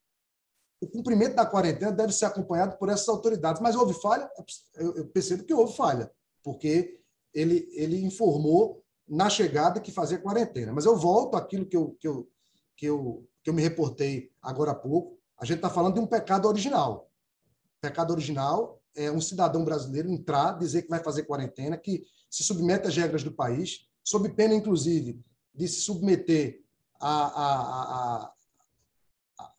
o 0.82 0.88
cumprimento 0.88 1.36
da 1.36 1.46
quarentena 1.46 1.92
deve 1.92 2.14
ser 2.14 2.26
acompanhado 2.26 2.78
por 2.78 2.90
essas 2.90 3.10
autoridades. 3.10 3.62
Mas 3.62 3.76
houve 3.76 3.94
falha? 3.94 4.30
Eu 4.76 5.08
percebo 5.08 5.44
que 5.44 5.54
houve 5.54 5.76
falha, 5.76 6.12
porque 6.44 7.00
ele, 7.34 7.70
ele 7.74 8.04
informou 8.04 8.84
na 9.08 9.30
chegada 9.30 9.80
que 9.80 9.92
fazia 9.92 10.20
quarentena. 10.20 10.72
Mas 10.72 10.86
eu 10.86 10.96
volto 10.96 11.36
àquilo 11.36 11.66
que 11.66 11.76
eu, 11.76 11.98
que 12.00 12.08
eu, 12.08 12.30
que 12.78 12.86
eu, 12.86 13.28
que 13.44 13.50
eu 13.50 13.54
me 13.54 13.62
reportei 13.62 14.32
agora 14.42 14.72
há 14.72 14.76
pouco. 14.76 15.20
A 15.38 15.46
gente 15.46 15.58
está 15.58 15.70
falando 15.70 15.96
de 15.96 16.00
um 16.00 16.08
pecado 16.08 16.48
original. 16.48 17.10
Pecado 17.82 18.12
original 18.12 18.82
é 18.96 19.12
um 19.12 19.22
cidadão 19.22 19.64
brasileiro 19.64 20.10
entrar, 20.10 20.58
dizer 20.58 20.84
que 20.84 20.90
vai 20.90 21.04
fazer 21.04 21.24
quarentena, 21.24 21.78
que 21.78 22.04
se 22.30 22.44
submete 22.44 22.88
às 22.88 22.96
regras 22.96 23.24
do 23.24 23.32
país, 23.32 23.88
sob 24.04 24.30
pena, 24.30 24.54
inclusive, 24.54 25.20
de 25.54 25.68
se 25.68 25.82
submeter 25.82 26.62
a, 27.00 27.26
a, 27.26 28.24
a, 28.26 28.34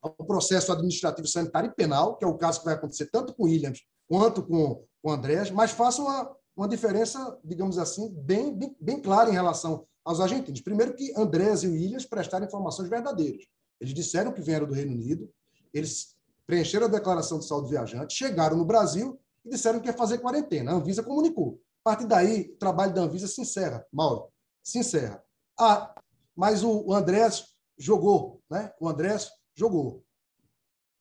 ao 0.02 0.12
processo 0.12 0.72
administrativo 0.72 1.26
sanitário 1.26 1.70
e 1.70 1.74
penal, 1.74 2.16
que 2.16 2.24
é 2.24 2.28
o 2.28 2.36
caso 2.36 2.60
que 2.60 2.64
vai 2.64 2.74
acontecer 2.74 3.06
tanto 3.06 3.34
com 3.34 3.44
Williams 3.44 3.80
quanto 4.08 4.42
com 4.42 4.84
o 5.02 5.10
Andrés, 5.10 5.50
mas 5.50 5.70
faça 5.70 6.02
uma, 6.02 6.36
uma 6.56 6.68
diferença, 6.68 7.38
digamos 7.44 7.78
assim, 7.78 8.12
bem, 8.12 8.54
bem, 8.54 8.76
bem 8.80 9.00
clara 9.00 9.30
em 9.30 9.34
relação 9.34 9.86
aos 10.04 10.20
argentinos. 10.20 10.60
Primeiro 10.60 10.94
que 10.94 11.12
Andrés 11.16 11.62
e 11.62 11.68
o 11.68 11.72
Williams 11.72 12.04
prestaram 12.04 12.46
informações 12.46 12.88
verdadeiras. 12.88 13.44
Eles 13.80 13.94
disseram 13.94 14.32
que 14.32 14.42
vieram 14.42 14.66
do 14.66 14.74
Reino 14.74 14.92
Unido, 14.92 15.30
eles 15.72 16.16
preencheram 16.46 16.86
a 16.86 16.90
declaração 16.90 17.38
de 17.38 17.46
saúde 17.46 17.70
viajante, 17.70 18.14
chegaram 18.14 18.56
no 18.56 18.64
Brasil 18.64 19.18
e 19.44 19.50
disseram 19.50 19.80
que 19.80 19.86
ia 19.86 19.92
fazer 19.92 20.18
quarentena. 20.18 20.72
A 20.72 20.74
Anvisa 20.74 21.02
comunicou. 21.02 21.60
A 21.84 21.90
partir 21.90 22.06
daí, 22.06 22.52
o 22.52 22.58
trabalho 22.58 22.92
da 22.92 23.02
Anvisa 23.02 23.26
se 23.26 23.40
encerra, 23.40 23.86
Mauro, 23.90 24.28
se 24.62 24.78
encerra. 24.78 25.22
Ah, 25.58 25.94
mas 26.36 26.62
o, 26.62 26.92
Andrés 26.92 27.54
jogou, 27.78 28.42
né? 28.50 28.72
O 28.78 28.88
Andrés 28.88 29.30
jogou. 29.60 30.02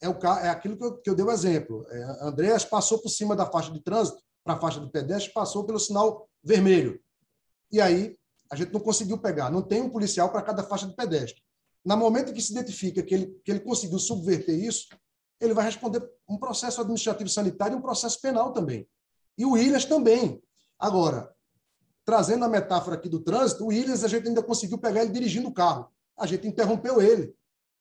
É, 0.02 0.08
o, 0.08 0.14
é 0.42 0.50
aquilo 0.50 0.78
que 0.78 0.84
eu, 0.84 0.98
que 0.98 1.10
eu 1.10 1.16
dei 1.16 1.26
o 1.26 1.32
exemplo. 1.32 1.86
É, 1.90 2.28
Andrés 2.28 2.66
passou 2.66 3.00
por 3.00 3.10
cima 3.10 3.36
da 3.36 3.46
faixa 3.46 3.72
de 3.72 3.82
trânsito 3.82 4.22
para 4.44 4.56
a 4.56 4.60
faixa 4.60 4.80
de 4.80 4.90
pedestre, 4.90 5.34
passou 5.34 5.66
pelo 5.66 5.80
sinal 5.80 6.30
vermelho. 6.44 7.00
E 7.72 7.82
aí, 7.82 8.18
a 8.52 8.56
gente 8.56 8.74
não 8.74 8.80
conseguiu 8.80 9.18
pegar. 9.18 9.50
Não 9.50 9.62
tem 9.62 9.82
um 9.82 9.90
policial 9.90 10.30
para 10.32 10.42
cada 10.42 10.64
faixa 10.64 10.88
de 10.88 10.96
pedestre. 10.96 11.42
No 11.86 11.96
momento 11.98 12.34
que 12.34 12.42
se 12.42 12.52
identifica 12.52 13.04
que 13.04 13.14
ele, 13.14 13.42
que 13.44 13.52
ele 13.52 13.60
conseguiu 13.60 14.00
subverter 14.00 14.58
isso, 14.58 14.88
ele 15.40 15.54
vai 15.54 15.66
responder 15.66 16.02
um 16.28 16.38
processo 16.38 16.82
administrativo 16.82 17.30
sanitário 17.30 17.76
e 17.76 17.78
um 17.78 17.82
processo 17.82 18.20
penal 18.22 18.52
também. 18.52 18.88
E 19.38 19.46
o 19.46 19.52
Williams 19.52 19.86
também. 19.86 20.42
Agora, 20.78 21.34
trazendo 22.06 22.44
a 22.44 22.50
metáfora 22.50 22.96
aqui 22.96 23.08
do 23.08 23.20
trânsito, 23.20 23.64
o 23.64 23.68
Williams 23.68 24.04
a 24.04 24.08
gente 24.08 24.28
ainda 24.28 24.44
conseguiu 24.44 24.78
pegar 24.78 25.02
ele 25.02 25.12
dirigindo 25.12 25.48
o 25.48 25.54
carro. 25.54 25.90
A 26.18 26.26
gente 26.26 26.48
interrompeu 26.48 27.02
ele 27.02 27.34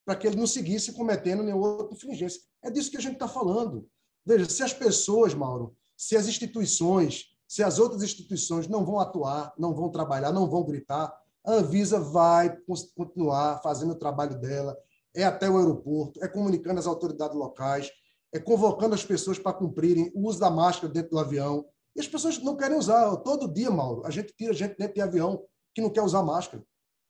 para 0.09 0.17
que 0.17 0.27
ele 0.27 0.37
não 0.37 0.47
seguisse 0.47 0.95
cometendo 0.95 1.43
nenhuma 1.43 1.69
outra 1.69 1.95
infringência. 1.95 2.41
É 2.63 2.71
disso 2.71 2.91
que 2.91 2.97
a 2.97 3.01
gente 3.01 3.13
está 3.13 3.29
falando. 3.29 3.87
Veja, 4.25 4.49
se 4.49 4.63
as 4.63 4.73
pessoas, 4.73 5.35
Mauro, 5.35 5.77
se 5.95 6.17
as 6.17 6.27
instituições, 6.27 7.27
se 7.47 7.63
as 7.63 7.79
outras 7.79 8.03
instituições 8.03 8.67
não 8.67 8.87
vão 8.87 8.99
atuar, 9.01 9.53
não 9.59 9.75
vão 9.75 9.91
trabalhar, 9.91 10.33
não 10.33 10.49
vão 10.49 10.65
gritar, 10.65 11.15
a 11.45 11.53
Anvisa 11.53 12.01
vai 12.01 12.57
continuar 12.97 13.61
fazendo 13.63 13.91
o 13.91 13.99
trabalho 13.99 14.41
dela, 14.41 14.79
é 15.15 15.25
até 15.25 15.47
o 15.51 15.59
aeroporto, 15.59 16.25
é 16.25 16.27
comunicando 16.27 16.81
as 16.81 16.87
autoridades 16.87 17.37
locais, 17.37 17.91
é 18.33 18.39
convocando 18.39 18.95
as 18.95 19.05
pessoas 19.05 19.39
para 19.39 19.53
cumprirem 19.53 20.11
o 20.15 20.27
uso 20.27 20.41
da 20.41 20.49
máscara 20.49 20.91
dentro 20.91 21.11
do 21.11 21.19
avião. 21.19 21.67
E 21.95 22.01
as 22.01 22.09
pessoas 22.09 22.39
não 22.39 22.57
querem 22.57 22.79
usar. 22.79 23.15
Todo 23.19 23.53
dia, 23.53 23.71
Mauro, 23.71 24.07
a 24.07 24.11
gente 24.11 24.33
tira 24.35 24.55
gente 24.55 24.75
dentro 24.79 24.95
de 24.95 25.03
avião 25.03 25.45
que 25.75 25.83
não 25.83 25.91
quer 25.91 26.01
usar 26.01 26.23
máscara. 26.23 26.65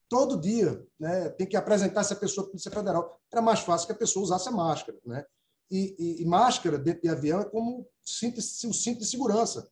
Todo 0.09 0.41
dia, 0.41 0.85
né? 0.99 1.29
Tem 1.31 1.47
que 1.47 1.57
apresentar 1.57 2.01
essa 2.01 2.17
pessoa 2.17 2.45
para 2.45 2.51
a 2.51 2.53
Polícia 2.53 2.71
Federal. 2.71 3.21
Era 3.31 3.43
mais 3.43 3.61
fácil 3.61 3.87
que 3.87 3.93
a 3.93 3.97
pessoa 3.97 4.23
usasse 4.23 4.49
a 4.49 4.53
máscara, 4.53 4.99
né? 5.05 5.25
E, 5.71 5.95
e, 5.99 6.23
e 6.23 6.25
máscara 6.25 6.79
dentro 6.79 7.03
de 7.03 7.09
avião 7.09 7.41
é 7.41 7.45
como 7.45 7.87
cinto, 8.03 8.39
o 8.39 8.73
cinto 8.73 9.01
de 9.01 9.07
segurança. 9.07 9.69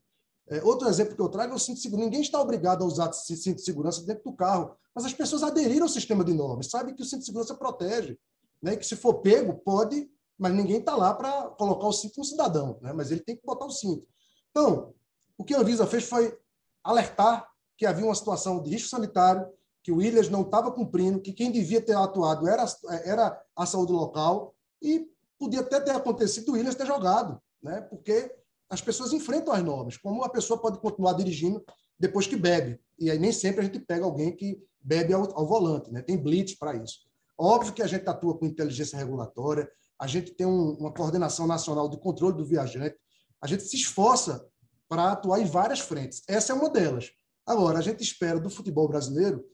É, 0.49 0.63
outro 0.63 0.89
exemplo 0.89 1.17
que 1.17 1.23
eu 1.23 1.29
trago 1.29 1.53
é 1.53 1.57
o 1.57 1.59
cinto 1.59 1.77
de 1.77 1.83
segurança. 1.83 2.05
Ninguém 2.05 2.21
está 2.21 2.41
obrigado 2.41 2.83
a 2.83 2.87
usar 2.87 3.13
cinto 3.13 3.57
de 3.57 3.63
segurança 3.63 4.05
dentro 4.05 4.25
do 4.25 4.37
carro, 4.37 4.77
mas 4.95 5.05
as 5.07 5.15
pessoas 5.15 5.43
aderiram 5.43 5.85
ao 5.85 5.89
sistema 5.89 6.23
de 6.23 6.35
normas, 6.35 6.67
sabem 6.67 6.95
que 6.95 7.03
o 7.03 7.05
cinto 7.05 7.21
de 7.21 7.27
segurança 7.27 7.55
protege, 7.55 8.19
né? 8.63 8.77
Que 8.77 8.85
se 8.85 8.95
for 8.95 9.15
pego, 9.15 9.55
pode, 9.55 10.11
mas 10.39 10.53
ninguém 10.53 10.79
está 10.79 10.95
lá 10.95 11.15
para 11.15 11.51
colocar 11.51 11.87
o 11.87 11.93
cinto 11.93 12.19
no 12.19 12.25
cidadão, 12.25 12.79
né? 12.83 12.93
mas 12.93 13.11
ele 13.11 13.21
tem 13.21 13.37
que 13.37 13.45
botar 13.45 13.65
o 13.65 13.71
cinto. 13.71 14.07
Então, 14.51 14.95
o 15.37 15.45
que 15.45 15.55
a 15.55 15.61
Anvisa 15.61 15.87
fez 15.87 16.05
foi 16.05 16.37
alertar 16.85 17.49
que 17.77 17.87
havia 17.87 18.05
uma 18.05 18.15
situação 18.15 18.63
de 18.63 18.71
risco 18.71 18.89
sanitário, 18.89 19.47
que 19.87 19.93
o 19.93 19.99
Williams 19.99 20.29
não 20.29 20.43
estava 20.43 20.73
cumprindo, 20.73 21.21
que 21.21 21.33
quem 21.33 21.53
devia 21.53 21.81
ter 21.81 21.97
atuado 21.97 22.49
era, 22.49 22.67
era 23.05 23.41
a 23.55 23.65
saúde 23.65 23.93
local, 23.93 24.53
e 24.83 25.09
podia 25.39 25.61
até 25.61 25.79
ter 25.79 25.93
acontecido 25.93 26.49
o 26.49 26.53
Williams 26.55 26.75
ter 26.75 26.85
jogado, 26.85 27.41
né? 27.63 27.83
porque 27.83 28.35
as 28.69 28.81
pessoas 28.81 29.13
enfrentam 29.13 29.55
as 29.55 29.63
normas. 29.63 29.97
Como 29.97 30.25
a 30.25 30.29
pessoa 30.29 30.61
pode 30.61 30.81
continuar 30.81 31.13
dirigindo 31.13 31.65
depois 31.97 32.27
que 32.27 32.35
bebe? 32.35 32.81
E 32.99 33.13
aí 33.13 33.17
nem 33.17 33.31
sempre 33.31 33.61
a 33.61 33.63
gente 33.63 33.79
pega 33.79 34.05
alguém 34.05 34.35
que 34.35 34.61
bebe 34.81 35.13
ao, 35.13 35.23
ao 35.39 35.47
volante, 35.47 35.93
né? 35.93 36.03
tem 36.03 36.21
blitz 36.21 36.57
para 36.59 36.75
isso. 36.75 37.03
Óbvio 37.39 37.73
que 37.73 37.83
a 37.83 37.87
gente 37.87 38.09
atua 38.09 38.37
com 38.37 38.45
inteligência 38.45 38.99
regulatória, 38.99 39.71
a 40.01 40.09
gente 40.09 40.33
tem 40.33 40.49
um, 40.49 40.71
uma 40.81 40.93
coordenação 40.93 41.47
nacional 41.47 41.89
de 41.89 41.97
controle 41.97 42.37
do 42.37 42.45
viajante, 42.45 42.97
a 43.41 43.47
gente 43.47 43.63
se 43.63 43.77
esforça 43.77 44.45
para 44.89 45.13
atuar 45.13 45.39
em 45.39 45.47
várias 45.47 45.79
frentes. 45.79 46.25
Essa 46.27 46.53
é 46.53 46.57
uma 46.57 46.69
delas. 46.69 47.13
Agora, 47.47 47.79
a 47.79 47.83
gente 47.83 48.03
espera 48.03 48.41
do 48.41 48.51
futebol 48.51 48.89
brasileiro, 48.89 49.45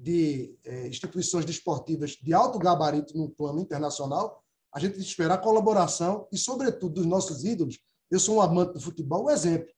de 0.00 0.56
é, 0.64 0.88
instituições 0.88 1.44
desportivas 1.44 2.12
de 2.12 2.32
alto 2.32 2.58
gabarito 2.58 3.16
no 3.16 3.28
plano 3.28 3.60
internacional, 3.60 4.42
a 4.74 4.80
gente 4.80 4.98
espera 4.98 5.34
a 5.34 5.38
colaboração 5.38 6.26
e, 6.32 6.38
sobretudo, 6.38 6.94
dos 6.94 7.06
nossos 7.06 7.44
ídolos. 7.44 7.78
Eu 8.10 8.18
sou 8.18 8.36
um 8.36 8.40
amante 8.40 8.72
do 8.72 8.80
futebol, 8.80 9.26
um 9.26 9.30
exemplo. 9.30 9.68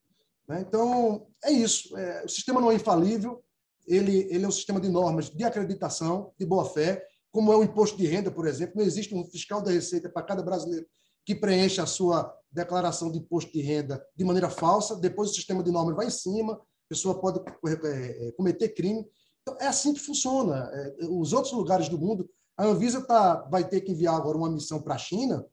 Né? 0.48 0.64
Então, 0.66 1.26
é 1.44 1.50
isso. 1.50 1.96
É, 1.96 2.24
o 2.24 2.28
sistema 2.28 2.60
não 2.60 2.70
é 2.70 2.74
infalível, 2.76 3.42
ele, 3.86 4.28
ele 4.30 4.44
é 4.44 4.48
um 4.48 4.52
sistema 4.52 4.80
de 4.80 4.88
normas 4.88 5.28
de 5.28 5.42
acreditação, 5.42 6.32
de 6.38 6.46
boa-fé, 6.46 7.04
como 7.32 7.52
é 7.52 7.56
o 7.56 7.64
imposto 7.64 7.96
de 7.96 8.06
renda, 8.06 8.30
por 8.30 8.46
exemplo. 8.46 8.76
Não 8.76 8.84
existe 8.84 9.14
um 9.14 9.24
fiscal 9.24 9.60
da 9.60 9.72
Receita 9.72 10.08
para 10.08 10.22
cada 10.22 10.42
brasileiro 10.42 10.86
que 11.24 11.34
preenche 11.34 11.80
a 11.80 11.86
sua 11.86 12.32
declaração 12.50 13.10
de 13.10 13.18
imposto 13.18 13.52
de 13.52 13.60
renda 13.60 14.04
de 14.14 14.24
maneira 14.24 14.50
falsa, 14.50 14.96
depois 14.96 15.30
o 15.30 15.34
sistema 15.34 15.62
de 15.62 15.70
normas 15.70 15.96
vai 15.96 16.06
em 16.06 16.10
cima, 16.10 16.54
a 16.54 16.88
pessoa 16.88 17.20
pode 17.20 17.40
é, 17.66 18.28
é, 18.28 18.32
cometer 18.32 18.68
crime. 18.70 19.04
Então, 19.42 19.56
é 19.60 19.66
assim 19.66 19.92
que 19.92 20.00
funciona. 20.00 20.70
É, 20.72 21.06
os 21.08 21.32
outros 21.32 21.52
lugares 21.52 21.88
do 21.88 21.98
mundo, 21.98 22.28
a 22.56 22.64
Anvisa 22.64 23.00
tá, 23.00 23.42
vai 23.50 23.68
ter 23.68 23.80
que 23.80 23.92
enviar 23.92 24.14
agora 24.14 24.38
uma 24.38 24.50
missão 24.50 24.80
para 24.80 24.94
a 24.94 24.98
China, 24.98 25.44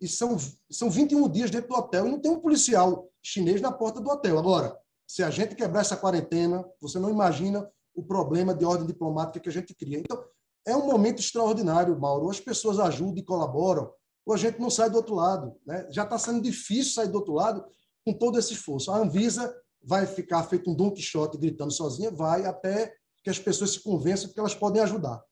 e 0.00 0.06
são, 0.06 0.36
são 0.70 0.90
21 0.90 1.28
dias 1.28 1.50
dentro 1.50 1.68
do 1.68 1.74
hotel, 1.74 2.06
e 2.06 2.10
não 2.10 2.20
tem 2.20 2.30
um 2.30 2.40
policial 2.40 3.08
chinês 3.22 3.60
na 3.60 3.72
porta 3.72 4.00
do 4.00 4.10
hotel. 4.10 4.38
Agora, 4.38 4.76
se 5.06 5.22
a 5.22 5.30
gente 5.30 5.54
quebrar 5.54 5.80
essa 5.80 5.96
quarentena, 5.96 6.64
você 6.80 6.98
não 6.98 7.10
imagina 7.10 7.68
o 7.94 8.02
problema 8.02 8.54
de 8.54 8.64
ordem 8.64 8.86
diplomática 8.86 9.40
que 9.40 9.48
a 9.48 9.52
gente 9.52 9.74
cria. 9.74 9.98
Então, 9.98 10.22
é 10.66 10.76
um 10.76 10.86
momento 10.86 11.20
extraordinário, 11.20 11.98
Mauro. 11.98 12.30
As 12.30 12.38
pessoas 12.38 12.78
ajudam 12.78 13.16
e 13.16 13.24
colaboram, 13.24 13.90
ou 14.24 14.34
a 14.34 14.36
gente 14.36 14.60
não 14.60 14.70
sai 14.70 14.90
do 14.90 14.96
outro 14.96 15.14
lado. 15.14 15.56
Né? 15.66 15.88
Já 15.90 16.04
está 16.04 16.18
sendo 16.18 16.42
difícil 16.42 16.92
sair 16.92 17.08
do 17.08 17.16
outro 17.16 17.32
lado 17.32 17.64
com 18.04 18.12
todo 18.12 18.38
esse 18.38 18.52
esforço. 18.52 18.90
A 18.90 18.98
Anvisa 18.98 19.52
vai 19.82 20.06
ficar 20.06 20.42
feito 20.44 20.70
um 20.70 20.74
Don 20.74 20.90
Quixote 20.90 21.38
gritando 21.38 21.72
sozinha, 21.72 22.10
vai 22.10 22.44
até 22.44 22.94
que 23.28 23.30
as 23.30 23.38
pessoas 23.38 23.72
se 23.72 23.80
convençam 23.80 24.32
que 24.32 24.40
elas 24.40 24.54
podem 24.54 24.82
ajudar. 24.82 25.22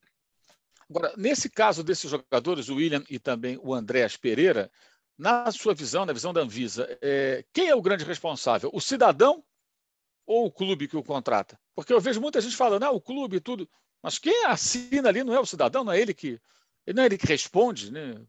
Agora, 0.89 1.13
nesse 1.17 1.49
caso 1.49 1.83
desses 1.83 2.11
jogadores, 2.11 2.69
o 2.69 2.77
William 2.77 3.03
e 3.09 3.19
também 3.19 3.59
o 3.63 3.75
Andréas 3.75 4.17
Pereira, 4.17 4.71
na 5.19 5.51
sua 5.51 5.75
visão, 5.75 6.05
na 6.05 6.13
visão 6.13 6.33
da 6.33 6.43
Anvisa, 6.43 6.87
é, 7.01 7.45
quem 7.53 7.69
é 7.69 7.75
o 7.75 7.83
grande 7.83 8.05
responsável? 8.05 8.71
O 8.73 8.81
cidadão 8.81 9.43
ou 10.27 10.47
o 10.47 10.53
clube 10.53 10.87
que 10.87 10.97
o 10.97 11.03
contrata? 11.03 11.59
Porque 11.75 11.93
eu 11.93 12.01
vejo 12.01 12.21
muita 12.21 12.41
gente 12.41 12.55
falando, 12.55 12.83
ah, 12.85 12.91
o 12.91 13.01
clube 13.01 13.37
e 13.37 13.41
tudo. 13.41 13.69
Mas 14.03 14.19
quem 14.19 14.45
assina 14.45 15.09
ali 15.09 15.25
não 15.25 15.35
é 15.35 15.41
o 15.41 15.47
cidadão, 15.47 15.83
não 15.83 15.93
é 15.93 16.01
ele 16.01 16.13
que, 16.13 16.39
não 16.95 17.03
é 17.03 17.07
ele 17.07 17.19
que 17.19 17.27
responde, 17.27 17.91
né? 17.91 18.21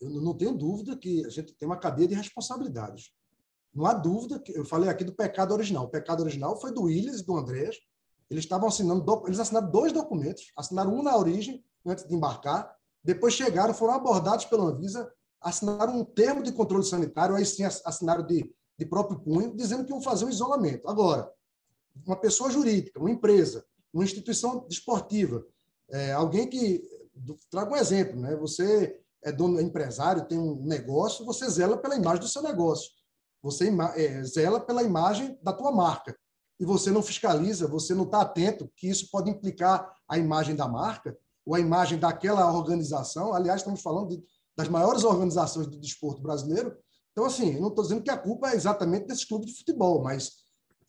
Eu 0.00 0.20
não 0.20 0.36
tenho 0.36 0.52
dúvida 0.52 0.96
que 0.96 1.24
a 1.24 1.28
gente 1.28 1.54
tem 1.54 1.68
uma 1.68 1.78
cadeia 1.78 2.08
de 2.08 2.14
responsabilidades. 2.14 3.12
Não 3.72 3.86
há 3.86 3.94
dúvida 3.94 4.40
que 4.40 4.52
eu 4.56 4.64
falei 4.64 4.88
aqui 4.88 5.04
do 5.04 5.14
pecado 5.14 5.52
original. 5.52 5.84
O 5.84 5.90
pecado 5.90 6.22
original 6.22 6.58
foi 6.60 6.72
do 6.72 6.84
Willis 6.84 7.20
e 7.20 7.26
do 7.26 7.36
Andrés. 7.36 7.76
Eles 8.30 8.44
estavam 8.44 8.68
assinando, 8.68 9.22
eles 9.26 9.38
assinaram 9.38 9.70
dois 9.70 9.92
documentos, 9.92 10.52
assinaram 10.56 10.94
um 10.94 11.02
na 11.02 11.16
origem 11.16 11.64
antes 11.86 12.06
de 12.06 12.14
embarcar, 12.14 12.74
depois 13.02 13.34
chegaram, 13.34 13.72
foram 13.72 13.94
abordados 13.94 14.44
pela 14.46 14.64
Anvisa, 14.64 15.08
assinaram 15.40 15.96
um 16.00 16.04
termo 16.04 16.42
de 16.42 16.50
controle 16.50 16.84
sanitário, 16.84 17.36
aí 17.36 17.46
sim 17.46 17.62
assinaram 17.62 18.26
de, 18.26 18.52
de 18.76 18.86
próprio 18.86 19.20
punho, 19.20 19.54
dizendo 19.56 19.84
que 19.84 19.92
iam 19.92 20.02
fazer 20.02 20.24
um 20.24 20.28
isolamento. 20.28 20.88
Agora, 20.88 21.30
uma 22.04 22.16
pessoa 22.16 22.50
jurídica, 22.50 22.98
uma 22.98 23.10
empresa, 23.10 23.64
uma 23.92 24.02
instituição 24.02 24.66
desportiva, 24.68 25.46
é, 25.88 26.12
alguém 26.12 26.48
que 26.48 26.82
traga 27.48 27.72
um 27.72 27.76
exemplo, 27.76 28.20
né? 28.20 28.34
Você 28.36 29.00
é 29.22 29.30
dono, 29.32 29.60
é 29.60 29.62
empresário, 29.62 30.26
tem 30.26 30.38
um 30.38 30.62
negócio, 30.64 31.24
você 31.24 31.48
zela 31.48 31.76
pela 31.76 31.96
imagem 31.96 32.20
do 32.20 32.28
seu 32.28 32.42
negócio. 32.42 32.90
Você 33.42 33.70
é, 33.94 34.22
zela 34.24 34.60
pela 34.60 34.82
imagem 34.82 35.38
da 35.42 35.52
tua 35.52 35.70
marca. 35.70 36.18
E 36.58 36.64
você 36.64 36.90
não 36.90 37.02
fiscaliza, 37.02 37.66
você 37.66 37.94
não 37.94 38.04
está 38.04 38.22
atento 38.22 38.70
que 38.76 38.88
isso 38.88 39.10
pode 39.10 39.30
implicar 39.30 39.92
a 40.08 40.16
imagem 40.16 40.56
da 40.56 40.66
marca 40.66 41.16
ou 41.44 41.54
a 41.54 41.60
imagem 41.60 41.98
daquela 41.98 42.50
organização. 42.52 43.34
Aliás, 43.34 43.60
estamos 43.60 43.82
falando 43.82 44.08
de, 44.08 44.24
das 44.56 44.68
maiores 44.68 45.04
organizações 45.04 45.66
do 45.66 45.78
desporto 45.78 46.22
brasileiro. 46.22 46.76
Então, 47.12 47.24
assim, 47.24 47.58
não 47.60 47.68
estou 47.68 47.84
dizendo 47.84 48.02
que 48.02 48.10
a 48.10 48.16
culpa 48.16 48.50
é 48.50 48.54
exatamente 48.54 49.06
desse 49.06 49.26
clube 49.26 49.46
de 49.46 49.56
futebol, 49.56 50.02
mas 50.02 50.32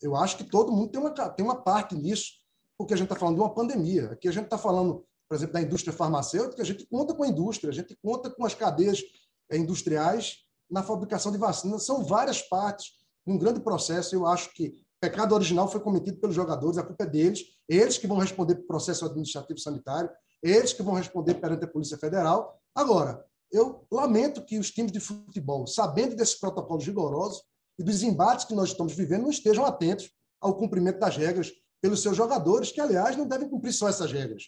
eu 0.00 0.16
acho 0.16 0.36
que 0.36 0.44
todo 0.44 0.72
mundo 0.72 0.90
tem 0.90 1.00
uma, 1.00 1.10
tem 1.10 1.44
uma 1.44 1.62
parte 1.62 1.94
nisso, 1.94 2.32
porque 2.76 2.94
a 2.94 2.96
gente 2.96 3.06
está 3.06 3.16
falando 3.16 3.36
de 3.36 3.42
uma 3.42 3.54
pandemia. 3.54 4.12
Aqui 4.12 4.28
a 4.28 4.32
gente 4.32 4.44
está 4.44 4.58
falando, 4.58 5.04
por 5.28 5.34
exemplo, 5.34 5.54
da 5.54 5.62
indústria 5.62 5.92
farmacêutica, 5.92 6.62
a 6.62 6.64
gente 6.64 6.86
conta 6.86 7.14
com 7.14 7.22
a 7.22 7.28
indústria, 7.28 7.70
a 7.70 7.74
gente 7.74 7.96
conta 8.02 8.30
com 8.30 8.44
as 8.44 8.54
cadeias 8.54 9.02
eh, 9.50 9.56
industriais 9.56 10.44
na 10.70 10.82
fabricação 10.82 11.32
de 11.32 11.38
vacinas. 11.38 11.84
São 11.84 12.04
várias 12.04 12.42
partes 12.42 12.98
um 13.26 13.38
grande 13.38 13.60
processo. 13.60 14.14
Eu 14.14 14.26
acho 14.26 14.52
que 14.54 14.74
pecado 15.00 15.34
original 15.34 15.68
foi 15.68 15.80
cometido 15.80 16.18
pelos 16.18 16.34
jogadores, 16.34 16.78
a 16.78 16.82
culpa 16.82 17.04
é 17.04 17.06
deles, 17.06 17.44
eles 17.68 17.98
que 17.98 18.06
vão 18.06 18.18
responder 18.18 18.56
pelo 18.56 18.66
processo 18.66 19.04
administrativo 19.04 19.58
sanitário, 19.58 20.10
eles 20.42 20.72
que 20.72 20.82
vão 20.82 20.94
responder 20.94 21.34
perante 21.34 21.64
a 21.64 21.68
Polícia 21.68 21.98
Federal. 21.98 22.60
Agora, 22.74 23.24
eu 23.50 23.86
lamento 23.90 24.44
que 24.44 24.58
os 24.58 24.70
times 24.70 24.92
de 24.92 25.00
futebol, 25.00 25.66
sabendo 25.66 26.14
desses 26.14 26.34
protocolos 26.34 26.84
rigorosos 26.84 27.42
e 27.78 27.82
dos 27.82 28.02
embates 28.02 28.44
que 28.44 28.54
nós 28.54 28.70
estamos 28.70 28.92
vivendo, 28.92 29.22
não 29.22 29.30
estejam 29.30 29.64
atentos 29.64 30.10
ao 30.40 30.54
cumprimento 30.54 30.98
das 30.98 31.16
regras 31.16 31.52
pelos 31.80 32.02
seus 32.02 32.16
jogadores, 32.16 32.72
que, 32.72 32.80
aliás, 32.80 33.16
não 33.16 33.26
devem 33.26 33.48
cumprir 33.48 33.72
só 33.72 33.88
essas 33.88 34.12
regras. 34.12 34.44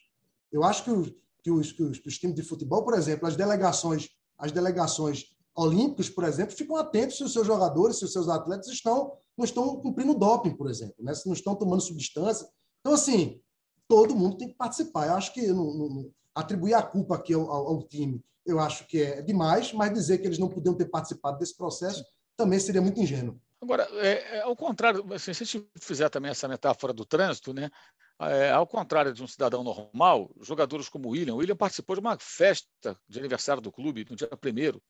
Eu 0.51 0.65
acho 0.65 0.85
que 0.85 0.91
os, 0.91 1.13
que 1.43 1.51
os, 1.51 1.73
que 1.73 1.83
os, 1.83 1.99
que 1.99 2.09
os 2.09 2.19
times 2.19 2.37
de 2.37 2.43
futebol, 2.43 2.85
por 2.85 2.95
exemplo, 2.95 3.27
as 3.27 3.37
delegações, 3.37 4.09
as 4.37 4.51
delegações 4.53 5.27
olímpicos, 5.55 6.09
por 6.09 6.25
exemplo, 6.25 6.57
ficam 6.57 6.77
atentos 6.77 7.17
se 7.17 7.25
os 7.25 7.33
seus 7.33 7.47
jogadores, 7.47 7.99
se 7.99 8.05
os 8.05 8.13
seus 8.13 8.29
atletas 8.29 8.69
estão 8.69 9.19
não 9.41 9.45
estão 9.45 9.77
cumprindo 9.81 10.15
doping, 10.15 10.55
por 10.55 10.69
exemplo, 10.69 10.97
né? 11.01 11.15
se 11.15 11.27
não 11.27 11.33
estão 11.33 11.55
tomando 11.55 11.81
substância. 11.81 12.47
Então, 12.81 12.93
assim, 12.93 13.41
todo 13.89 14.15
mundo 14.15 14.37
tem 14.37 14.49
que 14.49 14.55
participar. 14.55 15.07
Eu 15.07 15.15
acho 15.15 15.33
que 15.33 15.47
não, 15.49 15.65
não, 15.65 16.11
atribuir 16.35 16.75
a 16.75 16.83
culpa 16.83 17.17
aqui 17.17 17.33
ao, 17.33 17.51
ao, 17.51 17.69
ao, 17.69 17.83
time, 17.89 18.23
eu 18.45 18.61
acho 18.61 18.87
que 18.87 19.01
é 19.01 19.23
demais, 19.23 19.73
mas 19.73 19.93
dizer 19.93 20.19
que 20.19 20.27
eles 20.27 20.39
não 20.39 20.49
podiam 20.49 20.75
ter 20.75 20.87
participado 20.87 21.39
desse 21.39 21.57
processo 21.57 22.05
também 22.37 22.59
seria 22.59 22.81
muito 22.81 23.01
ingênuo. 23.01 23.41
Agora, 23.63 23.87
é, 23.93 24.39
é, 24.39 24.41
ao 24.43 24.57
contrário, 24.57 25.05
assim, 25.13 25.35
se 25.35 25.43
a 25.43 25.47
gente 25.47 25.69
fizer 25.79 26.09
também 26.09 26.31
essa 26.31 26.49
metáfora 26.49 26.93
do 26.93 27.05
trânsito, 27.05 27.53
né? 27.53 27.71
É, 28.19 28.51
ao 28.51 28.67
contrário 28.67 29.15
de 29.15 29.23
um 29.23 29.27
cidadão 29.27 29.65
normal, 29.65 30.31
jogadores 30.41 30.89
como 30.91 31.09
o 31.09 31.13
William, 31.13 31.35
o 31.35 31.39
William 31.39 31.57
participou 31.57 31.97
de 31.97 32.01
uma 32.01 32.19
festa 32.19 32.99
de 33.09 33.19
aniversário 33.19 33.63
do 33.63 33.73
clube 33.73 34.07
no 34.09 34.17
dia 34.17 34.29
primeiro 34.29 34.83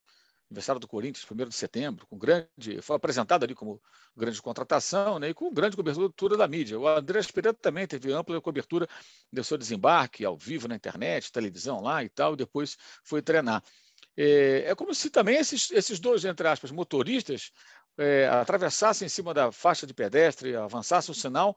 aniversário 0.51 0.81
do 0.81 0.89
Corinthians, 0.89 1.25
1 1.31 1.49
de 1.49 1.55
setembro, 1.55 2.07
com 2.09 2.19
grande, 2.19 2.83
foi 2.83 2.97
apresentado 2.97 3.45
ali 3.45 3.55
como 3.55 3.81
grande 4.17 4.43
contratação, 4.43 5.19
né, 5.19 5.31
e 5.31 5.35
com 5.35 5.53
grande 5.53 5.77
cobertura 5.77 6.37
da 6.37 6.49
mídia. 6.49 6.79
O 6.79 6.89
André 6.89 7.21
Pereira 7.33 7.57
também 7.57 7.87
teve 7.87 8.13
ampla 8.13 8.41
cobertura 8.41 8.89
do 9.33 9.45
seu 9.45 9.57
desembarque 9.57 10.25
ao 10.25 10.37
vivo 10.37 10.67
na 10.67 10.75
internet, 10.75 11.31
televisão 11.31 11.81
lá 11.81 12.03
e 12.03 12.09
tal, 12.09 12.35
e 12.35 12.37
depois 12.37 12.77
foi 13.05 13.23
treinar. 13.23 13.63
É, 14.17 14.65
é 14.67 14.75
como 14.75 14.93
se 14.93 15.09
também 15.09 15.37
esses, 15.37 15.71
esses 15.71 16.01
dois, 16.01 16.25
entre 16.25 16.47
aspas, 16.49 16.73
motoristas 16.73 17.53
é, 17.97 18.29
atravessassem 18.29 19.07
em 19.07 19.09
cima 19.09 19.33
da 19.33 19.53
faixa 19.53 19.87
de 19.87 19.95
pedestre, 19.95 20.57
avançassem 20.57 21.13
o 21.13 21.15
sinal 21.15 21.57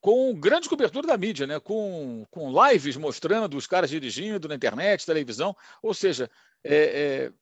com 0.00 0.38
grande 0.38 0.68
cobertura 0.68 1.06
da 1.06 1.16
mídia, 1.16 1.46
né? 1.46 1.58
com, 1.58 2.26
com 2.30 2.52
lives 2.68 2.94
mostrando 2.94 3.56
os 3.56 3.66
caras 3.66 3.88
dirigindo 3.88 4.46
na 4.46 4.54
internet, 4.54 5.06
televisão, 5.06 5.56
ou 5.82 5.94
seja, 5.94 6.30
é, 6.62 6.74
é, 6.74 7.32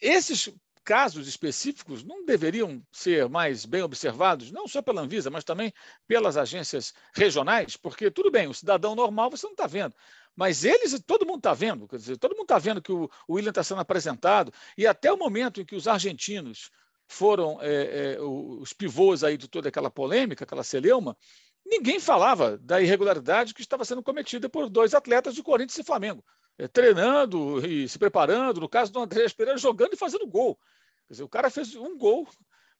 esses 0.00 0.52
casos 0.86 1.26
específicos 1.26 2.04
não 2.04 2.24
deveriam 2.24 2.80
ser 2.92 3.28
mais 3.28 3.66
bem 3.66 3.82
observados, 3.82 4.52
não 4.52 4.68
só 4.68 4.80
pela 4.80 5.02
Anvisa, 5.02 5.28
mas 5.28 5.42
também 5.42 5.72
pelas 6.06 6.36
agências 6.36 6.94
regionais, 7.12 7.76
porque 7.76 8.08
tudo 8.08 8.30
bem, 8.30 8.46
o 8.46 8.54
cidadão 8.54 8.94
normal 8.94 9.28
você 9.28 9.46
não 9.46 9.52
está 9.52 9.66
vendo, 9.66 9.96
mas 10.36 10.64
eles, 10.64 10.96
todo 11.04 11.26
mundo 11.26 11.38
está 11.38 11.52
vendo, 11.52 11.88
quer 11.88 11.96
dizer, 11.96 12.16
todo 12.18 12.36
mundo 12.36 12.42
está 12.42 12.58
vendo 12.58 12.80
que 12.80 12.92
o, 12.92 13.10
William 13.28 13.50
está 13.50 13.64
sendo 13.64 13.80
apresentado, 13.80 14.52
e 14.78 14.86
até 14.86 15.12
o 15.12 15.16
momento 15.16 15.60
em 15.60 15.64
que 15.64 15.74
os 15.74 15.88
argentinos 15.88 16.70
foram 17.08 17.60
é, 17.60 18.14
é, 18.14 18.20
os 18.20 18.72
pivôs 18.72 19.24
aí 19.24 19.36
de 19.36 19.48
toda 19.48 19.68
aquela 19.68 19.90
polêmica, 19.90 20.44
aquela 20.44 20.62
celeuma, 20.62 21.16
ninguém 21.64 21.98
falava 21.98 22.58
da 22.58 22.80
irregularidade 22.80 23.54
que 23.54 23.60
estava 23.60 23.84
sendo 23.84 24.04
cometida 24.04 24.48
por 24.48 24.70
dois 24.70 24.94
atletas 24.94 25.34
de 25.34 25.42
Corinthians 25.42 25.78
e 25.78 25.84
Flamengo. 25.84 26.24
É, 26.58 26.66
treinando 26.66 27.64
e 27.66 27.88
se 27.88 27.98
preparando, 27.98 28.60
no 28.60 28.68
caso 28.68 28.90
do 28.92 29.00
André 29.00 29.28
Pereira, 29.28 29.58
jogando 29.58 29.92
e 29.92 29.96
fazendo 29.96 30.26
gol. 30.26 30.58
Quer 31.06 31.12
dizer, 31.12 31.22
o 31.22 31.28
cara 31.28 31.50
fez 31.50 31.74
um 31.74 31.96
gol 31.98 32.26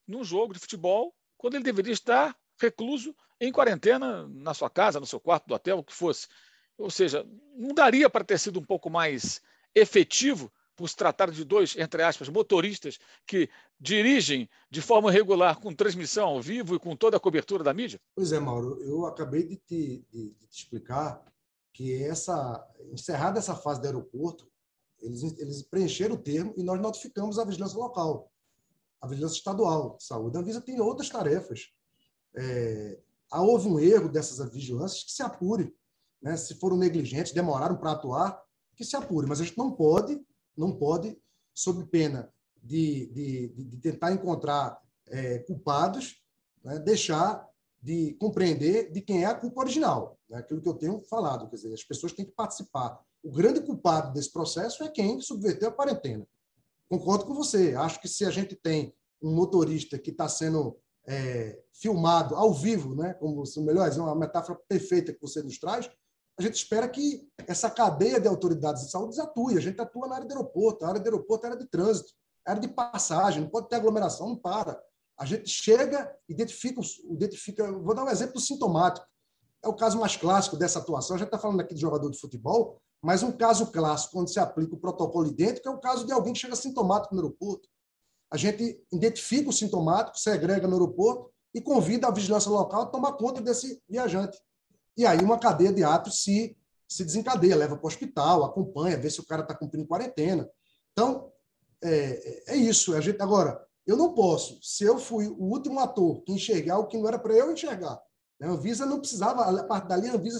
num 0.06 0.24
jogo 0.24 0.54
de 0.54 0.58
futebol 0.58 1.14
quando 1.36 1.54
ele 1.54 1.64
deveria 1.64 1.92
estar 1.92 2.34
recluso 2.58 3.14
em 3.40 3.52
quarentena 3.52 4.26
na 4.28 4.54
sua 4.54 4.70
casa, 4.70 4.98
no 4.98 5.06
seu 5.06 5.20
quarto 5.20 5.46
do 5.46 5.54
hotel, 5.54 5.78
o 5.78 5.84
que 5.84 5.92
fosse. 5.92 6.26
Ou 6.78 6.90
seja, 6.90 7.26
não 7.54 7.74
daria 7.74 8.08
para 8.08 8.24
ter 8.24 8.38
sido 8.38 8.58
um 8.58 8.64
pouco 8.64 8.88
mais 8.88 9.42
efetivo 9.74 10.50
por 10.74 10.88
se 10.88 10.96
tratar 10.96 11.30
de 11.30 11.44
dois, 11.44 11.74
entre 11.76 12.02
aspas, 12.02 12.28
motoristas 12.28 12.98
que 13.26 13.48
dirigem 13.80 14.48
de 14.70 14.82
forma 14.82 15.10
regular, 15.10 15.58
com 15.58 15.74
transmissão 15.74 16.28
ao 16.28 16.42
vivo 16.42 16.74
e 16.74 16.78
com 16.78 16.94
toda 16.94 17.16
a 17.16 17.20
cobertura 17.20 17.64
da 17.64 17.72
mídia? 17.72 17.98
Pois 18.14 18.30
é, 18.32 18.38
Mauro, 18.38 18.78
eu 18.82 19.06
acabei 19.06 19.42
de 19.42 19.56
te, 19.56 20.04
de, 20.10 20.30
de 20.30 20.46
te 20.46 20.58
explicar 20.58 21.24
que 21.76 22.02
essa 22.02 22.66
encerrada 22.90 23.38
essa 23.38 23.54
fase 23.54 23.82
do 23.82 23.86
aeroporto, 23.86 24.50
eles, 24.98 25.22
eles 25.38 25.62
preencheram 25.62 26.14
o 26.14 26.18
termo 26.18 26.54
e 26.56 26.62
nós 26.62 26.80
notificamos 26.80 27.38
a 27.38 27.44
vigilância 27.44 27.78
local, 27.78 28.32
a 28.98 29.06
vigilância 29.06 29.36
estadual 29.36 29.98
de 29.98 30.04
saúde. 30.04 30.38
A 30.38 30.40
Anvisa 30.40 30.62
tem 30.62 30.80
outras 30.80 31.10
tarefas. 31.10 31.68
É, 32.34 32.98
houve 33.30 33.68
um 33.68 33.78
erro 33.78 34.08
dessas 34.08 34.50
vigilâncias 34.50 35.04
que 35.04 35.12
se 35.12 35.22
apure. 35.22 35.76
Né? 36.22 36.34
Se 36.38 36.54
foram 36.54 36.78
negligentes, 36.78 37.32
demoraram 37.32 37.76
para 37.76 37.92
atuar, 37.92 38.42
que 38.74 38.82
se 38.82 38.96
apure. 38.96 39.26
Mas 39.26 39.42
a 39.42 39.44
gente 39.44 39.58
não 39.58 39.70
pode, 39.70 40.18
não 40.56 40.72
pode, 40.72 41.20
sob 41.52 41.84
pena 41.88 42.32
de, 42.62 43.06
de, 43.08 43.48
de 43.48 43.76
tentar 43.76 44.12
encontrar 44.12 44.80
é, 45.08 45.40
culpados, 45.40 46.22
né? 46.64 46.78
deixar 46.78 47.46
de 47.82 48.14
compreender 48.14 48.90
de 48.90 49.02
quem 49.02 49.24
é 49.24 49.26
a 49.26 49.34
culpa 49.34 49.60
original. 49.60 50.15
Né? 50.28 50.38
Aquilo 50.38 50.60
que 50.60 50.68
eu 50.68 50.74
tenho 50.74 51.00
falado, 51.00 51.48
quer 51.48 51.56
dizer, 51.56 51.72
as 51.72 51.84
pessoas 51.84 52.12
têm 52.12 52.24
que 52.24 52.32
participar. 52.32 53.00
O 53.22 53.30
grande 53.30 53.60
culpado 53.60 54.12
desse 54.12 54.32
processo 54.32 54.82
é 54.84 54.88
quem 54.88 55.20
subverteu 55.20 55.68
a 55.68 55.72
quarentena. 55.72 56.26
Concordo 56.88 57.24
com 57.24 57.34
você. 57.34 57.74
Acho 57.74 58.00
que 58.00 58.08
se 58.08 58.24
a 58.24 58.30
gente 58.30 58.54
tem 58.54 58.94
um 59.20 59.34
motorista 59.34 59.98
que 59.98 60.10
está 60.10 60.28
sendo 60.28 60.78
é, 61.06 61.60
filmado 61.72 62.34
ao 62.34 62.52
vivo, 62.52 62.94
né, 62.94 63.14
como 63.14 63.42
melhor 63.58 63.90
é 63.90 64.00
uma 64.00 64.14
metáfora 64.14 64.58
perfeita 64.68 65.12
que 65.12 65.20
você 65.20 65.42
nos 65.42 65.58
traz, 65.58 65.90
a 66.38 66.42
gente 66.42 66.54
espera 66.54 66.88
que 66.88 67.26
essa 67.46 67.70
cadeia 67.70 68.20
de 68.20 68.28
autoridades 68.28 68.84
de 68.84 68.90
saúde 68.90 69.18
atue. 69.20 69.56
A 69.56 69.60
gente 69.60 69.80
atua 69.80 70.06
na 70.06 70.16
área 70.16 70.28
do 70.28 70.32
aeroporto, 70.32 70.84
a 70.84 70.88
área 70.88 71.00
do 71.00 71.06
aeroporto 71.06 71.46
é 71.46 71.50
área 71.50 71.58
de 71.58 71.66
trânsito, 71.66 72.12
é 72.46 72.50
área 72.50 72.60
de 72.60 72.68
passagem, 72.68 73.42
não 73.42 73.48
pode 73.48 73.68
ter 73.68 73.76
aglomeração, 73.76 74.28
não 74.28 74.36
para. 74.36 74.78
A 75.18 75.24
gente 75.24 75.48
chega, 75.48 76.14
identifica, 76.28 76.80
identifica. 77.10 77.72
Vou 77.72 77.94
dar 77.94 78.04
um 78.04 78.10
exemplo 78.10 78.38
sintomático. 78.38 79.06
É 79.64 79.68
o 79.68 79.74
caso 79.74 79.98
mais 79.98 80.16
clássico 80.16 80.56
dessa 80.56 80.78
atuação. 80.78 81.18
Gente 81.18 81.26
está 81.26 81.38
falando 81.38 81.60
aqui 81.60 81.74
de 81.74 81.80
jogador 81.80 82.10
de 82.10 82.18
futebol, 82.18 82.80
mas 83.02 83.22
um 83.22 83.32
caso 83.32 83.66
clássico, 83.66 84.20
onde 84.20 84.32
se 84.32 84.40
aplica 84.40 84.74
o 84.74 84.78
protocolo 84.78 85.26
idêntico, 85.26 85.68
é 85.68 85.70
o 85.70 85.78
caso 85.78 86.06
de 86.06 86.12
alguém 86.12 86.32
que 86.32 86.38
chega 86.38 86.56
sintomático 86.56 87.14
no 87.14 87.22
aeroporto. 87.22 87.68
A 88.30 88.36
gente 88.36 88.80
identifica 88.92 89.50
o 89.50 89.52
sintomático, 89.52 90.18
segrega 90.18 90.66
no 90.66 90.74
aeroporto 90.74 91.30
e 91.54 91.60
convida 91.60 92.08
a 92.08 92.10
vigilância 92.10 92.50
local 92.50 92.82
a 92.82 92.86
tomar 92.86 93.12
conta 93.12 93.40
desse 93.40 93.80
viajante. 93.88 94.38
E 94.96 95.06
aí 95.06 95.20
uma 95.20 95.38
cadeia 95.38 95.72
de 95.72 95.84
atos 95.84 96.22
se, 96.22 96.56
se 96.88 97.04
desencadeia, 97.04 97.56
leva 97.56 97.76
para 97.76 97.84
o 97.84 97.88
hospital, 97.88 98.44
acompanha, 98.44 98.98
vê 98.98 99.10
se 99.10 99.20
o 99.20 99.26
cara 99.26 99.42
está 99.42 99.54
cumprindo 99.54 99.86
quarentena. 99.86 100.48
Então, 100.92 101.30
é, 101.82 102.52
é 102.54 102.56
isso. 102.56 102.94
A 102.94 103.00
gente, 103.00 103.20
agora, 103.20 103.64
eu 103.86 103.96
não 103.96 104.14
posso, 104.14 104.58
se 104.62 104.84
eu 104.84 104.98
fui 104.98 105.28
o 105.28 105.44
último 105.44 105.78
ator 105.78 106.22
que 106.22 106.32
enxergar 106.32 106.78
o 106.78 106.86
que 106.86 106.98
não 106.98 107.06
era 107.06 107.18
para 107.18 107.34
eu 107.34 107.52
enxergar. 107.52 108.00
Né? 108.40 108.48
A 108.48 108.50
Anvisa 108.50 108.86
não 108.86 109.00
precisava, 109.00 109.44
a 109.44 109.64
partir 109.64 109.88
dali 109.88 110.08
a 110.08 110.14
Anvisa 110.14 110.38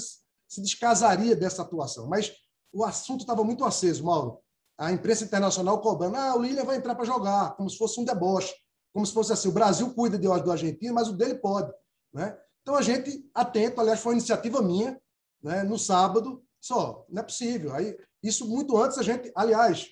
se 0.49 0.61
descasaria 0.61 1.35
dessa 1.35 1.63
atuação. 1.63 2.07
Mas 2.09 2.33
o 2.73 2.85
assunto 2.85 3.21
estava 3.21 3.43
muito 3.43 3.65
aceso, 3.65 4.05
Mauro. 4.05 4.39
A 4.79 4.93
imprensa 4.93 5.25
internacional 5.25 5.81
cobrando, 5.81 6.17
ah, 6.17 6.37
o 6.37 6.43
Lilian 6.43 6.65
vai 6.65 6.77
entrar 6.77 6.95
para 6.95 7.05
jogar, 7.05 7.57
como 7.57 7.69
se 7.71 7.79
fosse 7.79 7.99
um 7.99 8.05
deboche, 8.05 8.55
como 8.93 9.07
se 9.07 9.13
fosse 9.13 9.33
assim, 9.33 9.49
o 9.49 9.53
Brasil 9.53 9.95
cuida 9.95 10.19
de 10.19 10.27
do 10.27 10.53
argentino, 10.53 10.95
mas 10.95 11.09
o 11.09 11.13
dele 11.13 11.37
pode. 11.37 11.73
Né? 12.13 12.39
Então 12.63 12.75
a 12.75 12.83
gente, 12.83 13.29
atento, 13.35 13.81
aliás, 13.81 14.01
foi 14.01 14.13
uma 14.13 14.19
iniciativa 14.19 14.61
minha, 14.61 15.01
né, 15.43 15.63
no 15.63 15.79
sábado, 15.79 16.43
só, 16.61 17.07
não 17.09 17.21
é 17.21 17.25
possível. 17.25 17.75
Aí, 17.75 17.97
isso 18.23 18.47
muito 18.47 18.77
antes 18.77 18.99
a 18.99 19.03
gente, 19.03 19.31
aliás, 19.35 19.87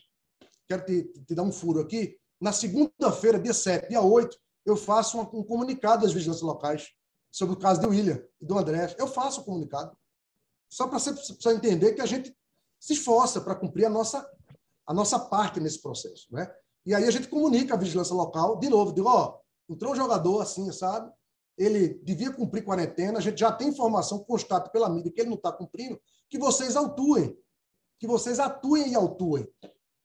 quero 0.66 0.84
te, 0.84 1.04
te 1.04 1.34
dar 1.34 1.44
um 1.44 1.52
furo 1.52 1.80
aqui, 1.80 2.18
na 2.40 2.52
segunda-feira, 2.52 3.38
dia 3.38 3.54
7, 3.54 3.88
dia 3.88 4.00
8, 4.00 4.36
eu 4.66 4.76
faço 4.76 5.18
um, 5.20 5.44
comunicado 5.44 6.04
às 6.04 6.12
vigilâncias 6.12 6.42
locais 6.42 6.88
sobre 7.34 7.56
o 7.56 7.58
caso 7.58 7.80
do 7.80 7.88
William 7.88 8.22
e 8.40 8.46
do 8.46 8.56
André. 8.56 8.94
Eu 8.96 9.08
faço 9.08 9.40
o 9.40 9.44
comunicado. 9.44 9.96
Só 10.70 10.86
para 10.86 11.00
você 11.00 11.12
entender 11.52 11.92
que 11.92 12.00
a 12.00 12.06
gente 12.06 12.32
se 12.78 12.92
esforça 12.92 13.40
para 13.40 13.56
cumprir 13.56 13.86
a 13.86 13.90
nossa, 13.90 14.24
a 14.86 14.94
nossa 14.94 15.18
parte 15.18 15.58
nesse 15.58 15.82
processo. 15.82 16.28
Né? 16.30 16.48
E 16.86 16.94
aí 16.94 17.04
a 17.04 17.10
gente 17.10 17.26
comunica 17.26 17.74
a 17.74 17.76
vigilância 17.76 18.14
local, 18.14 18.56
de 18.60 18.68
novo, 18.68 18.92
digo, 18.92 19.08
ó, 19.08 19.36
entrou 19.68 19.92
um 19.92 19.96
jogador 19.96 20.42
assim, 20.42 20.70
sabe? 20.70 21.12
Ele 21.58 21.94
devia 22.04 22.32
cumprir 22.32 22.64
quarentena, 22.64 23.18
a 23.18 23.22
gente 23.22 23.40
já 23.40 23.50
tem 23.50 23.68
informação, 23.68 24.20
constata 24.20 24.70
pela 24.70 24.88
mídia 24.88 25.10
que 25.10 25.20
ele 25.20 25.30
não 25.30 25.36
está 25.36 25.50
cumprindo, 25.50 26.00
que 26.30 26.38
vocês 26.38 26.76
autuem, 26.76 27.36
que 27.98 28.06
vocês 28.06 28.38
atuem 28.38 28.92
e 28.92 28.94
autuem. 28.94 29.48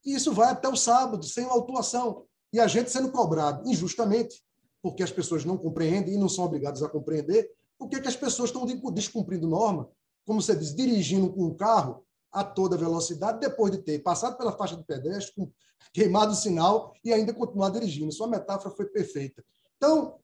E 0.04 0.16
isso 0.16 0.34
vai 0.34 0.50
até 0.50 0.68
o 0.68 0.76
sábado, 0.76 1.24
sem 1.24 1.46
autuação. 1.46 2.26
E 2.52 2.60
a 2.60 2.66
gente 2.66 2.90
sendo 2.90 3.12
cobrado 3.12 3.70
injustamente, 3.70 4.44
porque 4.82 5.04
as 5.04 5.12
pessoas 5.12 5.46
não 5.46 5.58
compreendem 5.58 6.14
e 6.14 6.18
não 6.18 6.30
são 6.30 6.46
obrigadas 6.46 6.82
a 6.82 6.90
compreender, 6.90 7.52
por 7.78 7.90
que 7.90 7.96
as 8.08 8.16
pessoas 8.16 8.50
estão 8.50 8.66
descumprindo 8.92 9.48
norma, 9.48 9.90
como 10.26 10.42
você 10.42 10.56
diz, 10.56 10.76
dirigindo 10.76 11.32
com 11.32 11.46
um 11.46 11.56
carro 11.56 12.04
a 12.32 12.44
toda 12.44 12.78
velocidade, 12.78 13.40
depois 13.40 13.72
de 13.72 13.80
ter 13.80 14.00
passado 14.00 14.38
pela 14.38 14.52
faixa 14.52 14.76
de 14.76 14.84
pedestre, 14.84 15.52
queimado 15.94 16.34
o 16.34 16.36
sinal 16.36 16.94
e 17.04 17.12
ainda 17.12 17.34
continuar 17.34 17.70
dirigindo. 17.70 18.12
Sua 18.12 18.28
metáfora 18.28 18.76
foi 18.76 18.86
perfeita. 18.86 19.44
Então, 19.78 20.20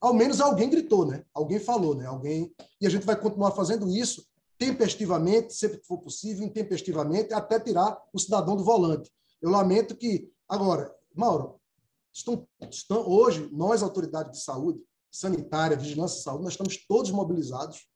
ao 0.00 0.14
menos 0.14 0.40
alguém 0.40 0.70
gritou, 0.70 1.04
né? 1.04 1.24
Alguém 1.34 1.58
falou, 1.58 1.94
né? 1.94 2.06
Alguém 2.06 2.54
e 2.80 2.86
a 2.86 2.90
gente 2.90 3.04
vai 3.04 3.20
continuar 3.20 3.50
fazendo 3.52 3.88
isso 3.88 4.26
tempestivamente, 4.56 5.52
sempre 5.52 5.78
que 5.78 5.86
for 5.86 5.98
possível, 5.98 6.46
intempestivamente, 6.46 7.34
até 7.34 7.58
tirar 7.58 8.00
o 8.12 8.18
cidadão 8.18 8.56
do 8.56 8.64
volante. 8.64 9.10
Eu 9.42 9.50
lamento 9.50 9.96
que 9.96 10.30
agora, 10.48 10.94
Mauro, 11.14 11.60
estão, 12.14 12.46
estão 12.70 13.06
hoje 13.06 13.48
nós 13.52 13.82
autoridades 13.82 14.38
de 14.38 14.44
saúde, 14.44 14.80
sanitária, 15.10 15.76
vigilância 15.76 16.18
de 16.18 16.22
saúde, 16.22 16.44
nós 16.44 16.52
estamos 16.52 16.76
todos 16.86 17.10
mobilizados. 17.10 17.86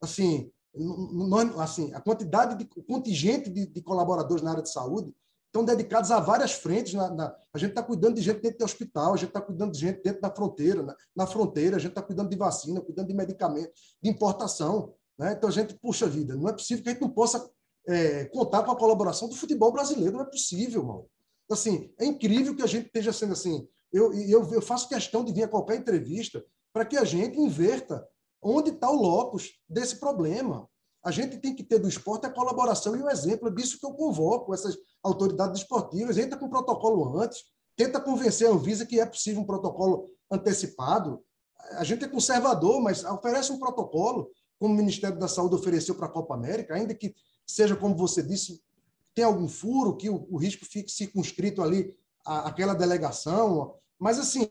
Assim, 0.00 0.50
nós, 0.74 1.58
assim, 1.58 1.92
a 1.92 2.00
quantidade 2.00 2.56
de 2.56 2.68
o 2.76 2.82
contingente 2.82 3.50
de, 3.50 3.66
de, 3.66 3.82
colaboradores 3.82 4.42
na 4.42 4.52
área 4.52 4.62
de 4.62 4.70
saúde 4.70 5.14
estão 5.46 5.64
dedicados 5.64 6.10
a 6.10 6.20
várias 6.20 6.52
frentes. 6.52 6.94
Na, 6.94 7.10
na, 7.10 7.36
a 7.52 7.58
gente 7.58 7.70
está 7.70 7.82
cuidando 7.82 8.14
de 8.14 8.22
gente 8.22 8.40
dentro 8.40 8.58
do 8.58 8.64
hospital, 8.64 9.12
a 9.12 9.16
gente 9.16 9.28
está 9.28 9.40
cuidando 9.40 9.72
de 9.72 9.78
gente 9.78 10.02
dentro 10.02 10.20
da 10.20 10.30
fronteira, 10.30 10.82
na, 10.82 10.96
na 11.14 11.26
fronteira, 11.26 11.76
a 11.76 11.78
gente 11.78 11.90
está 11.90 12.02
cuidando 12.02 12.30
de 12.30 12.36
vacina, 12.36 12.80
cuidando 12.80 13.08
de 13.08 13.14
medicamento, 13.14 13.72
de 14.02 14.08
importação. 14.08 14.94
Né? 15.18 15.32
Então 15.32 15.48
a 15.48 15.52
gente, 15.52 15.74
puxa 15.74 16.06
vida, 16.06 16.36
não 16.36 16.48
é 16.48 16.52
possível 16.52 16.82
que 16.82 16.88
a 16.88 16.92
gente 16.92 17.02
não 17.02 17.10
possa 17.10 17.50
é, 17.86 18.26
contar 18.26 18.62
com 18.62 18.70
a 18.70 18.76
colaboração 18.76 19.28
do 19.28 19.34
futebol 19.34 19.72
brasileiro, 19.72 20.12
não 20.12 20.22
é 20.22 20.30
possível, 20.30 20.84
mano. 20.84 21.06
Assim, 21.50 21.92
é 21.98 22.04
incrível 22.04 22.54
que 22.54 22.62
a 22.62 22.66
gente 22.66 22.86
esteja 22.86 23.12
sendo 23.12 23.32
assim. 23.32 23.68
Eu, 23.92 24.12
eu, 24.12 24.48
eu 24.52 24.62
faço 24.62 24.88
questão 24.88 25.24
de 25.24 25.32
vir 25.32 25.44
a 25.44 25.48
qualquer 25.48 25.76
entrevista 25.76 26.44
para 26.72 26.84
que 26.84 26.96
a 26.96 27.04
gente 27.04 27.38
inverta 27.38 28.06
onde 28.40 28.70
está 28.70 28.88
o 28.88 29.00
locus 29.00 29.50
desse 29.68 29.96
problema. 29.98 30.68
A 31.02 31.10
gente 31.10 31.38
tem 31.38 31.54
que 31.54 31.64
ter 31.64 31.78
do 31.78 31.88
esporte 31.88 32.26
a 32.26 32.30
colaboração 32.30 32.94
e 32.94 33.02
o 33.02 33.10
exemplo. 33.10 33.48
É 33.48 33.50
disso 33.50 33.78
que 33.78 33.86
eu 33.86 33.92
convoco 33.92 34.54
essas 34.54 34.76
autoridades 35.02 35.62
esportivas. 35.62 36.18
Entra 36.18 36.38
com 36.38 36.48
protocolo 36.48 37.18
antes, 37.18 37.42
tenta 37.76 38.00
convencer 38.00 38.48
a 38.48 38.52
Anvisa 38.52 38.86
que 38.86 39.00
é 39.00 39.06
possível 39.06 39.42
um 39.42 39.46
protocolo 39.46 40.08
antecipado. 40.30 41.22
A 41.72 41.84
gente 41.84 42.04
é 42.04 42.08
conservador, 42.08 42.80
mas 42.80 43.04
oferece 43.04 43.50
um 43.50 43.58
protocolo, 43.58 44.30
como 44.58 44.74
o 44.74 44.76
Ministério 44.76 45.18
da 45.18 45.28
Saúde 45.28 45.56
ofereceu 45.56 45.94
para 45.94 46.06
a 46.06 46.10
Copa 46.10 46.34
América, 46.34 46.74
ainda 46.74 46.94
que 46.94 47.14
seja, 47.46 47.74
como 47.74 47.96
você 47.96 48.22
disse, 48.22 48.62
tem 49.20 49.26
algum 49.26 49.46
furo, 49.46 49.98
que 49.98 50.08
o, 50.08 50.26
o 50.30 50.38
risco 50.38 50.64
fique 50.64 50.90
circunscrito 50.90 51.62
ali 51.62 51.94
à, 52.24 52.48
àquela 52.48 52.72
delegação. 52.72 53.74
Mas, 53.98 54.18
assim, 54.18 54.50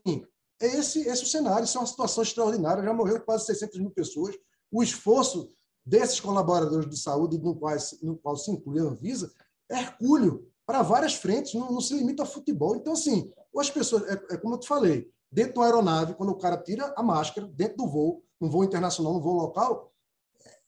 esse, 0.60 1.00
esse 1.00 1.08
é 1.08 1.24
o 1.24 1.26
cenário, 1.26 1.64
isso 1.64 1.76
é 1.76 1.80
uma 1.80 1.86
situação 1.88 2.22
extraordinária. 2.22 2.84
Já 2.84 2.94
morreu 2.94 3.20
quase 3.20 3.46
600 3.46 3.80
mil 3.80 3.90
pessoas. 3.90 4.36
O 4.70 4.80
esforço 4.80 5.48
desses 5.84 6.20
colaboradores 6.20 6.88
de 6.88 6.96
saúde, 6.96 7.36
no 7.36 7.56
qual, 7.56 7.76
no 8.00 8.16
qual 8.16 8.36
se 8.36 8.52
inclui 8.52 8.78
a 8.78 8.84
Anvisa, 8.84 9.32
é 9.68 9.80
hercúleo 9.80 10.48
para 10.64 10.82
várias 10.82 11.14
frentes, 11.14 11.54
não, 11.54 11.72
não, 11.72 11.80
se 11.80 11.94
limita 11.94 12.22
ao 12.22 12.28
futebol. 12.28 12.76
Então, 12.76 12.92
assim, 12.92 13.28
as 13.58 13.70
pessoas, 13.70 14.04
é, 14.04 14.12
é 14.34 14.36
como 14.36 14.54
eu 14.54 14.60
te 14.60 14.68
falei, 14.68 15.10
dentro 15.32 15.54
da 15.54 15.64
aeronave, 15.66 16.14
quando 16.14 16.30
o 16.30 16.38
cara 16.38 16.56
tira 16.56 16.94
a 16.96 17.02
máscara, 17.02 17.48
dentro 17.48 17.78
do 17.78 17.88
voo, 17.88 18.22
no 18.40 18.48
voo 18.48 18.62
internacional, 18.62 19.14
no 19.14 19.20
voo 19.20 19.34
local, 19.34 19.92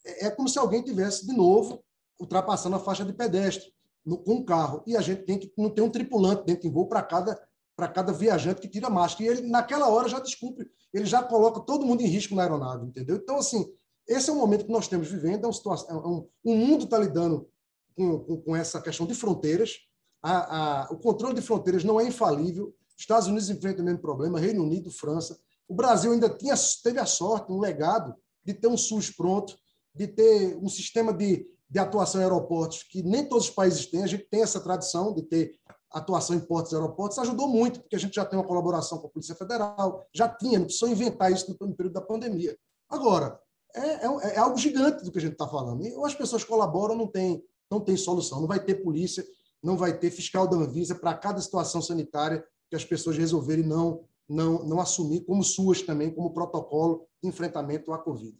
é, 0.05 0.27
é 0.27 0.31
como 0.31 0.49
se 0.49 0.59
alguém 0.59 0.83
tivesse 0.83 1.25
de 1.25 1.33
novo 1.33 1.85
ultrapassando 2.19 2.75
a 2.75 2.81
faixa 2.81 3.05
de 3.05 3.13
pedestre 3.13 3.73
no, 4.05 4.19
com 4.19 4.37
o 4.37 4.45
carro. 4.45 4.83
E 4.87 4.97
a 4.97 5.01
gente 5.01 5.23
tem 5.23 5.39
que 5.39 5.53
não 5.57 5.71
ter 5.71 5.83
um 5.83 5.91
tripulante 5.91 6.45
dentro 6.45 6.69
do 6.69 6.75
voo 6.75 6.89
para 6.89 7.03
cada 7.03 7.41
para 7.75 7.89
cada 7.89 8.13
viajante 8.13 8.61
que 8.61 8.69
tira 8.69 8.91
máscara. 8.91 9.25
E 9.25 9.29
ele, 9.29 9.49
naquela 9.49 9.89
hora, 9.89 10.09
já 10.09 10.21
desculpe, 10.21 10.71
ele 10.93 11.07
já 11.07 11.23
coloca 11.23 11.61
todo 11.61 11.87
mundo 11.87 12.03
em 12.03 12.07
risco 12.07 12.35
na 12.35 12.43
aeronave, 12.43 12.87
entendeu? 12.87 13.17
Então, 13.17 13.39
assim, 13.39 13.67
esse 14.07 14.29
é 14.29 14.33
o 14.33 14.37
momento 14.37 14.67
que 14.67 14.73
nós 14.73 14.85
estamos 14.85 15.09
vivendo, 15.09 15.45
é 15.45 15.47
uma 15.47 15.53
situação, 15.53 15.89
é 15.89 16.07
um, 16.07 16.29
o 16.45 16.55
mundo 16.55 16.85
está 16.85 16.99
lidando 16.99 17.49
com, 17.97 18.19
com, 18.21 18.41
com, 18.43 18.57
essa 18.57 18.81
questão 18.81 19.07
de 19.07 19.15
fronteiras. 19.15 19.79
A, 20.23 20.85
a, 20.85 20.93
o 20.93 20.99
controle 20.99 21.35
de 21.35 21.43
fronteiras 21.43 21.83
não 21.83 22.01
é 22.01 22.07
infalível. 22.07 22.75
Estados 22.97 23.27
Unidos 23.27 23.49
enfrentam 23.49 23.83
o 23.83 23.87
mesmo 23.87 24.01
problema, 24.01 24.39
Reino 24.39 24.63
Unido, 24.63 24.91
França. 24.91 25.39
O 25.67 25.75
Brasil 25.75 26.13
ainda 26.13 26.29
tinha, 26.29 26.55
teve 26.83 26.99
a 26.99 27.07
sorte, 27.07 27.51
um 27.51 27.59
legado, 27.59 28.15
de 28.45 28.55
ter 28.55 28.69
um 28.69 28.77
SUS 28.77 29.11
pronto, 29.11 29.57
de 29.95 30.07
ter 30.07 30.57
um 30.57 30.69
sistema 30.69 31.13
de, 31.13 31.47
de 31.73 31.79
atuação 31.79 32.21
em 32.21 32.25
aeroportos 32.25 32.83
que 32.83 33.03
nem 33.03 33.27
todos 33.27 33.47
os 33.47 33.51
países 33.51 33.87
têm. 33.87 34.03
A 34.03 34.07
gente 34.07 34.25
tem 34.25 34.43
essa 34.43 34.61
tradição 34.61 35.15
de 35.15 35.23
ter 35.23 35.59
atuação 35.91 36.37
em 36.37 36.41
portos 36.41 36.71
e 36.71 36.75
aeroportos 36.75 37.19
ajudou 37.19 37.49
muito, 37.49 37.81
porque 37.81 37.97
a 37.97 37.99
gente 37.99 38.15
já 38.15 38.27
tem 38.27 38.39
uma 38.39 38.47
colaboração 38.47 38.99
com 38.99 39.07
a 39.07 39.11
Polícia 39.11 39.35
Federal, 39.35 40.07
já 40.13 40.29
tinha, 40.29 40.59
não 40.59 40.67
precisou 40.67 40.91
inventar 40.91 41.33
isso 41.33 41.51
no 41.59 41.75
período 41.75 41.95
da 41.95 42.03
pandemia. 42.03 42.55
Agora, 42.91 43.41
é, 43.75 44.07
é, 44.07 44.35
é 44.35 44.39
algo 44.39 44.59
gigante 44.59 45.03
do 45.03 45.11
que 45.11 45.17
a 45.17 45.21
gente 45.23 45.33
está 45.33 45.49
falando. 45.49 45.83
E 45.83 45.95
ou 45.95 46.05
as 46.05 46.15
pessoas 46.15 46.45
colaboram, 46.45 46.95
não 46.95 47.07
tem, 47.07 47.43
não 47.71 47.81
tem 47.81 47.97
solução. 47.97 48.41
Não 48.41 48.47
vai 48.47 48.63
ter 48.63 48.83
polícia, 48.83 49.25
não 49.63 49.79
vai 49.79 49.99
ter 49.99 50.11
fiscal 50.11 50.47
da 50.47 50.59
Anvisa 50.59 50.95
para 50.95 51.15
cada 51.15 51.41
situação 51.41 51.81
sanitária 51.81 52.45
que 52.69 52.77
as 52.77 52.85
pessoas 52.85 53.17
resolverem 53.17 53.65
não, 53.65 54.05
não, 54.29 54.63
não 54.63 54.79
assumir 54.79 55.23
como 55.23 55.43
suas 55.43 55.81
também, 55.81 56.11
como 56.11 56.35
protocolo 56.35 57.07
de 57.23 57.31
enfrentamento 57.31 57.95
à 57.95 57.99
Covid. 57.99 58.37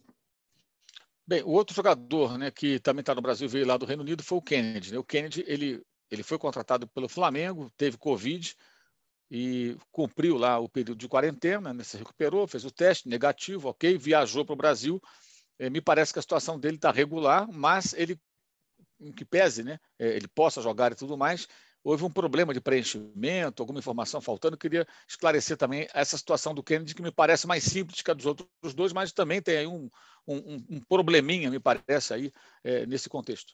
Bem, 1.25 1.41
o 1.43 1.49
outro 1.49 1.75
jogador 1.75 2.37
né, 2.37 2.51
que 2.51 2.79
também 2.79 2.99
está 3.01 3.15
no 3.15 3.21
Brasil, 3.21 3.47
veio 3.47 3.65
lá 3.65 3.77
do 3.77 3.85
Reino 3.85 4.03
Unido, 4.03 4.23
foi 4.23 4.37
o 4.37 4.41
Kennedy. 4.41 4.91
Né? 4.91 4.99
O 4.99 5.03
Kennedy 5.03 5.43
ele 5.47 5.81
ele 6.13 6.21
foi 6.21 6.37
contratado 6.37 6.87
pelo 6.87 7.09
Flamengo, 7.09 7.71
teve 7.75 7.97
Covid 7.97 8.55
e 9.31 9.75
cumpriu 9.91 10.37
lá 10.37 10.59
o 10.59 10.69
período 10.69 10.99
de 10.99 11.07
quarentena, 11.07 11.73
né, 11.73 11.83
se 11.83 11.97
recuperou, 11.97 12.47
fez 12.47 12.63
o 12.65 12.71
teste 12.71 13.09
negativo, 13.09 13.69
ok, 13.69 13.97
viajou 13.97 14.45
para 14.45 14.53
o 14.53 14.57
Brasil. 14.57 15.01
É, 15.57 15.71
me 15.71 15.81
parece 15.81 16.13
que 16.13 16.19
a 16.19 16.21
situação 16.21 16.59
dele 16.59 16.75
está 16.75 16.91
regular, 16.91 17.47
mas 17.51 17.93
ele, 17.93 18.19
em 18.99 19.11
que 19.11 19.25
pese, 19.25 19.63
né, 19.63 19.79
é, 19.97 20.09
ele 20.09 20.27
possa 20.27 20.61
jogar 20.61 20.91
e 20.91 20.95
tudo 20.95 21.17
mais, 21.17 21.47
houve 21.83 22.03
um 22.03 22.11
problema 22.11 22.53
de 22.53 22.61
preenchimento, 22.61 23.63
alguma 23.63 23.79
informação 23.79 24.21
faltando. 24.21 24.53
Eu 24.53 24.59
queria 24.59 24.87
esclarecer 25.07 25.57
também 25.57 25.87
essa 25.95 26.15
situação 26.15 26.53
do 26.53 26.61
Kennedy, 26.61 26.93
que 26.93 27.01
me 27.01 27.11
parece 27.11 27.47
mais 27.47 27.63
simples 27.63 28.03
que 28.03 28.11
a 28.11 28.13
dos 28.13 28.27
outros 28.27 28.75
dois, 28.75 28.93
mas 28.93 29.11
também 29.11 29.41
tem 29.41 29.57
aí 29.57 29.67
um, 29.67 29.89
um, 30.27 30.63
um 30.69 30.79
probleminha, 30.81 31.49
me 31.49 31.59
parece, 31.59 32.13
aí, 32.13 32.31
é, 32.63 32.85
nesse 32.85 33.09
contexto. 33.09 33.53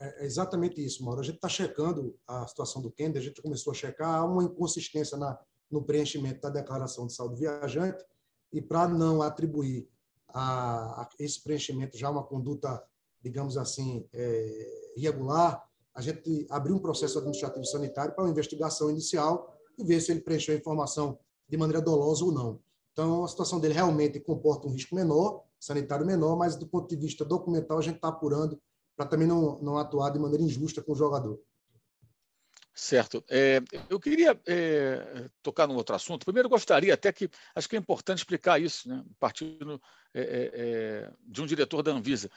É, 0.00 0.22
é 0.22 0.26
exatamente 0.26 0.84
isso, 0.84 1.04
Mauro. 1.04 1.20
A 1.20 1.24
gente 1.24 1.36
está 1.36 1.48
checando 1.48 2.18
a 2.26 2.46
situação 2.46 2.82
do 2.82 2.90
Kender, 2.90 3.20
a 3.20 3.24
gente 3.24 3.42
começou 3.42 3.72
a 3.72 3.74
checar 3.74 4.24
uma 4.30 4.44
inconsistência 4.44 5.16
na, 5.16 5.38
no 5.70 5.82
preenchimento 5.82 6.40
da 6.40 6.50
declaração 6.50 7.06
de 7.06 7.14
saúde 7.14 7.40
viajante 7.40 8.04
e 8.52 8.60
para 8.60 8.88
não 8.88 9.22
atribuir 9.22 9.88
a, 10.28 11.02
a, 11.02 11.08
esse 11.18 11.42
preenchimento 11.42 11.96
já 11.96 12.10
uma 12.10 12.22
conduta, 12.22 12.82
digamos 13.22 13.56
assim, 13.56 14.06
é, 14.12 14.92
irregular, 14.96 15.66
a 15.94 16.00
gente 16.02 16.46
abriu 16.50 16.76
um 16.76 16.78
processo 16.78 17.18
administrativo 17.18 17.64
sanitário 17.64 18.14
para 18.14 18.24
uma 18.24 18.30
investigação 18.30 18.90
inicial 18.90 19.58
e 19.78 19.84
ver 19.84 20.00
se 20.00 20.12
ele 20.12 20.20
preencheu 20.20 20.54
a 20.54 20.58
informação 20.58 21.18
de 21.48 21.56
maneira 21.56 21.80
dolosa 21.80 22.24
ou 22.24 22.32
não. 22.32 22.60
Então, 22.92 23.24
a 23.24 23.28
situação 23.28 23.58
dele 23.58 23.74
realmente 23.74 24.20
comporta 24.20 24.66
um 24.66 24.72
risco 24.72 24.94
menor, 24.94 25.44
sanitário 25.58 26.06
menor, 26.06 26.36
mas 26.36 26.56
do 26.56 26.66
ponto 26.66 26.88
de 26.88 26.96
vista 26.96 27.24
documental, 27.24 27.78
a 27.78 27.82
gente 27.82 27.96
está 27.96 28.08
apurando 28.08 28.60
para 28.96 29.06
também 29.06 29.28
não, 29.28 29.60
não 29.60 29.78
atuar 29.78 30.10
de 30.10 30.18
maneira 30.18 30.42
injusta 30.42 30.82
com 30.82 30.92
o 30.92 30.96
jogador. 30.96 31.38
Certo. 32.74 33.24
É, 33.30 33.62
eu 33.88 33.98
queria 33.98 34.38
é, 34.46 35.30
tocar 35.42 35.66
num 35.66 35.76
outro 35.76 35.96
assunto. 35.96 36.26
Primeiro, 36.26 36.46
gostaria 36.46 36.92
até 36.92 37.10
que, 37.10 37.30
acho 37.54 37.68
que 37.68 37.74
é 37.76 37.78
importante 37.78 38.18
explicar 38.18 38.60
isso, 38.60 38.86
né? 38.86 39.02
partindo 39.18 39.80
é, 40.12 40.20
é, 40.20 40.50
é, 40.54 41.12
de 41.22 41.40
um 41.40 41.46
diretor 41.46 41.82
da 41.82 41.90
Anvisa. 41.90 42.30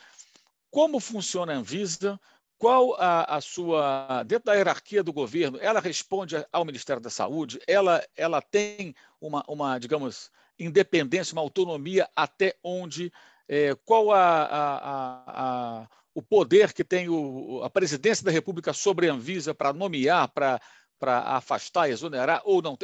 Como 0.72 1.00
funciona 1.02 1.54
a 1.54 1.58
Anvisa? 1.58 2.18
Qual 2.58 2.94
a, 2.96 3.36
a, 3.36 3.42
sua, 3.42 4.24
dentro 4.24 4.46
da 4.46 4.54
hierarquia 4.54 5.04
do 5.04 5.12
governo, 5.12 5.58
ela 5.62 5.82
responde 5.82 6.36
ao 6.54 6.66
Ministério 6.66 7.02
da 7.02 7.10
Saúde? 7.10 7.60
Ela, 7.68 8.02
ela 8.16 8.42
tem 8.42 8.96
uma, 9.20 9.44
uma, 9.46 9.78
digamos, 9.78 10.32
independência, 10.60 11.34
uma 11.34 11.42
autonomia 11.42 12.08
até 12.16 12.56
onde? 12.64 13.12
É, 13.48 13.76
qual 13.84 14.12
a, 14.12 14.44
a, 14.44 15.84
a 15.84 15.88
o 16.14 16.22
poder 16.22 16.74
que 16.74 16.84
tem 16.84 17.08
o, 17.08 17.62
a 17.64 17.70
presidência 17.70 18.26
da 18.26 18.32
República 18.32 18.74
sobre 18.74 19.10
a 19.10 19.14
Anvisa 19.14 19.54
para 19.54 19.72
nomear, 19.72 20.28
para, 20.30 20.60
para 21.00 21.22
afastar, 21.22 21.90
exonerar 21.90 22.42
ou 22.44 22.62
não. 22.62 22.78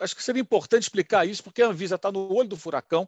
Acho 0.00 0.16
que 0.16 0.22
seria 0.22 0.42
importante 0.42 0.82
explicar 0.82 1.24
isso, 1.24 1.42
porque 1.42 1.62
a 1.62 1.68
Anvisa 1.68 1.94
está 1.94 2.10
no 2.10 2.32
olho 2.32 2.48
do 2.48 2.56
furacão 2.56 3.06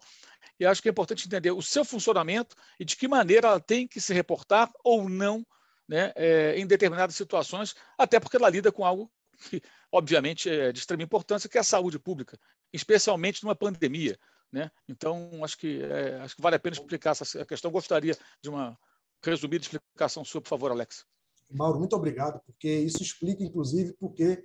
e 0.61 0.65
acho 0.65 0.81
que 0.81 0.89
é 0.89 0.93
importante 0.93 1.27
entender 1.27 1.51
o 1.51 1.63
seu 1.63 1.85
funcionamento 1.85 2.55
e 2.79 2.85
de 2.85 2.97
que 2.97 3.09
maneira 3.09 3.49
ela 3.49 3.61
tem 3.61 3.89
que 3.89 4.01
se 4.01 4.15
reportar 4.15 4.71
ou 4.85 5.09
não 5.09 5.45
né, 5.89 6.13
é, 6.15 6.55
em 6.57 6.67
determinadas 6.67 7.17
situações, 7.17 7.75
até 7.99 8.21
porque 8.21 8.37
ela 8.37 8.49
lida 8.49 8.71
com 8.71 8.85
algo 8.85 9.11
que, 9.51 9.61
obviamente, 9.91 10.49
é 10.49 10.73
de 10.73 10.79
extrema 10.79 11.03
importância, 11.03 11.49
que 11.49 11.59
é 11.59 11.61
a 11.61 11.65
saúde 11.65 11.99
pública, 11.99 12.39
especialmente 12.73 13.43
numa 13.43 13.55
pandemia. 13.55 14.19
Né? 14.53 14.71
Então, 14.89 15.31
acho 15.43 15.59
que, 15.59 15.83
é, 15.83 16.21
acho 16.21 16.37
que 16.37 16.43
vale 16.43 16.57
a 16.57 16.59
pena 16.59 16.77
explicar 16.77 17.11
essa 17.11 17.45
questão. 17.45 17.71
Gostaria 17.71 18.17
de 18.43 18.49
uma 18.49 18.79
resumida 19.23 19.65
explicação 19.65 20.25
sua, 20.25 20.41
por 20.41 20.49
favor, 20.49 20.71
Alex. 20.71 21.05
Mauro, 21.51 21.79
muito 21.79 21.95
obrigado, 21.95 22.41
porque 22.45 22.69
isso 22.69 23.03
explica, 23.03 23.43
inclusive, 23.43 23.93
porque 23.95 24.45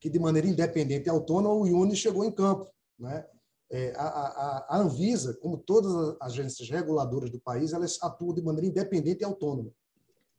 que 0.00 0.08
de 0.08 0.18
maneira 0.18 0.48
independente 0.48 1.06
e 1.06 1.10
autônoma 1.10 1.54
o 1.54 1.66
IUNE 1.66 1.94
chegou 1.94 2.24
em 2.24 2.32
campo. 2.32 2.70
Né? 2.98 3.26
É, 3.70 3.92
a, 3.96 4.02
a, 4.02 4.66
a, 4.70 4.78
Anvisa, 4.78 5.34
como 5.34 5.58
todas 5.58 5.92
as 6.20 6.32
agências 6.32 6.68
reguladoras 6.68 7.30
do 7.30 7.38
país, 7.38 7.72
elas 7.72 7.98
atuam 8.02 8.34
de 8.34 8.42
maneira 8.42 8.66
independente 8.66 9.20
e 9.20 9.24
autônoma. 9.24 9.70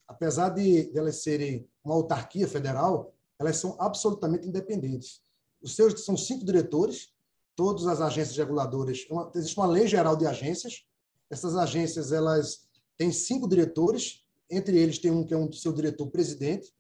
Apesar 0.08 0.50
de, 0.50 0.92
de 0.92 0.98
elas 0.98 1.22
serem 1.22 1.70
uma 1.84 1.94
autarquia 1.94 2.48
federal, 2.48 3.14
elas 3.40 3.58
são 3.58 3.78
absolutamente 3.80 4.48
independentes. 4.48 5.22
Os 5.62 5.76
seus 5.76 6.04
são 6.04 6.18
cinco 6.18 6.46
diretores, 6.46 7.14
todas 7.56 7.86
as 7.86 8.02
agências 8.02 8.36
reguladoras. 8.38 9.06
Uma, 9.10 9.32
existe 9.36 9.58
uma 9.58 9.68
lei 9.68 9.88
geral 9.88 10.16
de 10.16 10.26
agências. 10.26 10.86
Essas 11.30 11.56
agências 11.56 12.12
elas 12.12 12.68
têm 12.98 13.12
cinco 13.12 13.48
diretores, 13.48 14.26
entre 14.50 14.78
eles 14.78 15.00
tem 15.00 15.12
um 15.12 15.26
que 15.26 15.34
é 15.34 15.38
um 15.38 15.52
seu 15.52 15.72
diretor 15.72 16.08
presidente. 16.08 16.74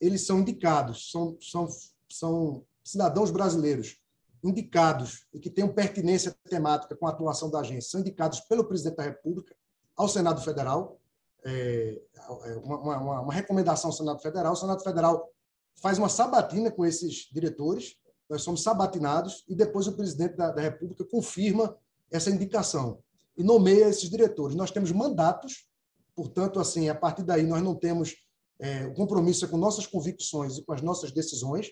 Eles 0.00 0.24
são 0.24 0.40
indicados, 0.40 1.10
são, 1.10 1.36
são, 1.40 1.68
são 2.08 2.64
cidadãos 2.84 3.30
brasileiros 3.30 3.98
indicados 4.42 5.26
e 5.34 5.40
que 5.40 5.50
tenham 5.50 5.72
pertinência 5.72 6.36
temática 6.48 6.94
com 6.96 7.06
a 7.06 7.10
atuação 7.10 7.50
da 7.50 7.60
agência, 7.60 7.90
são 7.90 8.00
indicados 8.00 8.40
pelo 8.40 8.64
presidente 8.64 8.96
da 8.96 9.02
República 9.02 9.54
ao 9.96 10.08
Senado 10.08 10.40
Federal. 10.40 11.00
É, 11.44 12.00
é 12.44 12.56
uma, 12.58 12.78
uma, 12.78 13.20
uma 13.22 13.32
recomendação 13.32 13.90
ao 13.90 13.96
Senado 13.96 14.20
Federal. 14.20 14.52
O 14.52 14.56
Senado 14.56 14.82
Federal 14.82 15.28
faz 15.80 15.98
uma 15.98 16.08
sabatina 16.08 16.70
com 16.70 16.84
esses 16.84 17.28
diretores, 17.32 17.96
nós 18.28 18.42
somos 18.42 18.62
sabatinados, 18.62 19.44
e 19.48 19.54
depois 19.54 19.86
o 19.86 19.92
presidente 19.92 20.36
da, 20.36 20.50
da 20.50 20.60
República 20.60 21.04
confirma 21.04 21.76
essa 22.10 22.30
indicação 22.30 22.98
e 23.36 23.42
nomeia 23.42 23.88
esses 23.88 24.10
diretores. 24.10 24.56
Nós 24.56 24.70
temos 24.70 24.92
mandatos, 24.92 25.66
portanto, 26.14 26.60
assim, 26.60 26.88
a 26.88 26.94
partir 26.94 27.22
daí 27.22 27.46
nós 27.46 27.62
não 27.62 27.74
temos 27.74 28.16
é, 28.60 28.86
o 28.86 28.94
compromisso 28.94 29.48
com 29.48 29.56
nossas 29.56 29.86
convicções 29.86 30.58
e 30.58 30.64
com 30.64 30.72
as 30.72 30.82
nossas 30.82 31.12
decisões. 31.12 31.70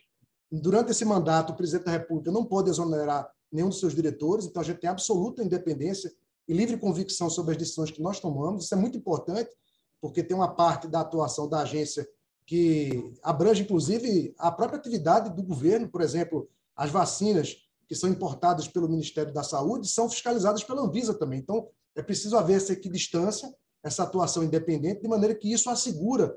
Durante 0.51 0.93
esse 0.93 1.05
mandato, 1.05 1.53
o 1.53 1.57
presidente 1.57 1.87
da 1.87 1.93
República 1.93 2.31
não 2.31 2.45
pode 2.45 2.71
exonerar 2.71 3.29
nenhum 3.51 3.69
dos 3.69 3.81
seus 3.81 3.95
diretores, 3.95 4.47
então 4.47 4.63
a 4.63 4.65
gente 4.65 4.81
tem 4.81 4.89
absoluta 4.89 5.43
independência 5.43 6.13
e 6.49 6.55
livre 6.55 6.79
convicção 6.79 7.29
sobre 7.29 7.53
as 7.53 7.59
decisões 7.59 7.91
que 7.91 8.01
nós 8.01 8.21
tomamos. 8.21 8.65
Isso 8.65 8.75
é 8.75 8.79
muito 8.79 8.97
importante, 8.97 9.51
porque 10.01 10.23
tem 10.23 10.37
uma 10.37 10.55
parte 10.55 10.87
da 10.87 11.01
atuação 11.01 11.49
da 11.49 11.61
agência 11.61 12.07
que 12.47 13.13
abrange, 13.23 13.63
inclusive, 13.63 14.33
a 14.39 14.53
própria 14.53 14.79
atividade 14.79 15.35
do 15.35 15.43
governo, 15.43 15.89
por 15.89 16.01
exemplo, 16.01 16.49
as 16.77 16.91
vacinas 16.91 17.57
que 17.89 17.95
são 17.95 18.09
importadas 18.09 18.69
pelo 18.69 18.89
Ministério 18.89 19.33
da 19.33 19.43
Saúde 19.43 19.89
são 19.89 20.09
fiscalizadas 20.09 20.63
pela 20.63 20.83
Anvisa 20.83 21.13
também. 21.13 21.41
Então, 21.41 21.69
é 21.95 22.03
preciso 22.03 22.37
haver 22.37 22.59
essa 22.59 22.73
equidistância, 22.73 23.53
essa 23.83 24.05
atuação 24.05 24.45
independente, 24.45 25.03
de 25.03 25.09
maneira 25.09 25.35
que 25.35 25.53
isso 25.53 25.69
assegura, 25.69 26.37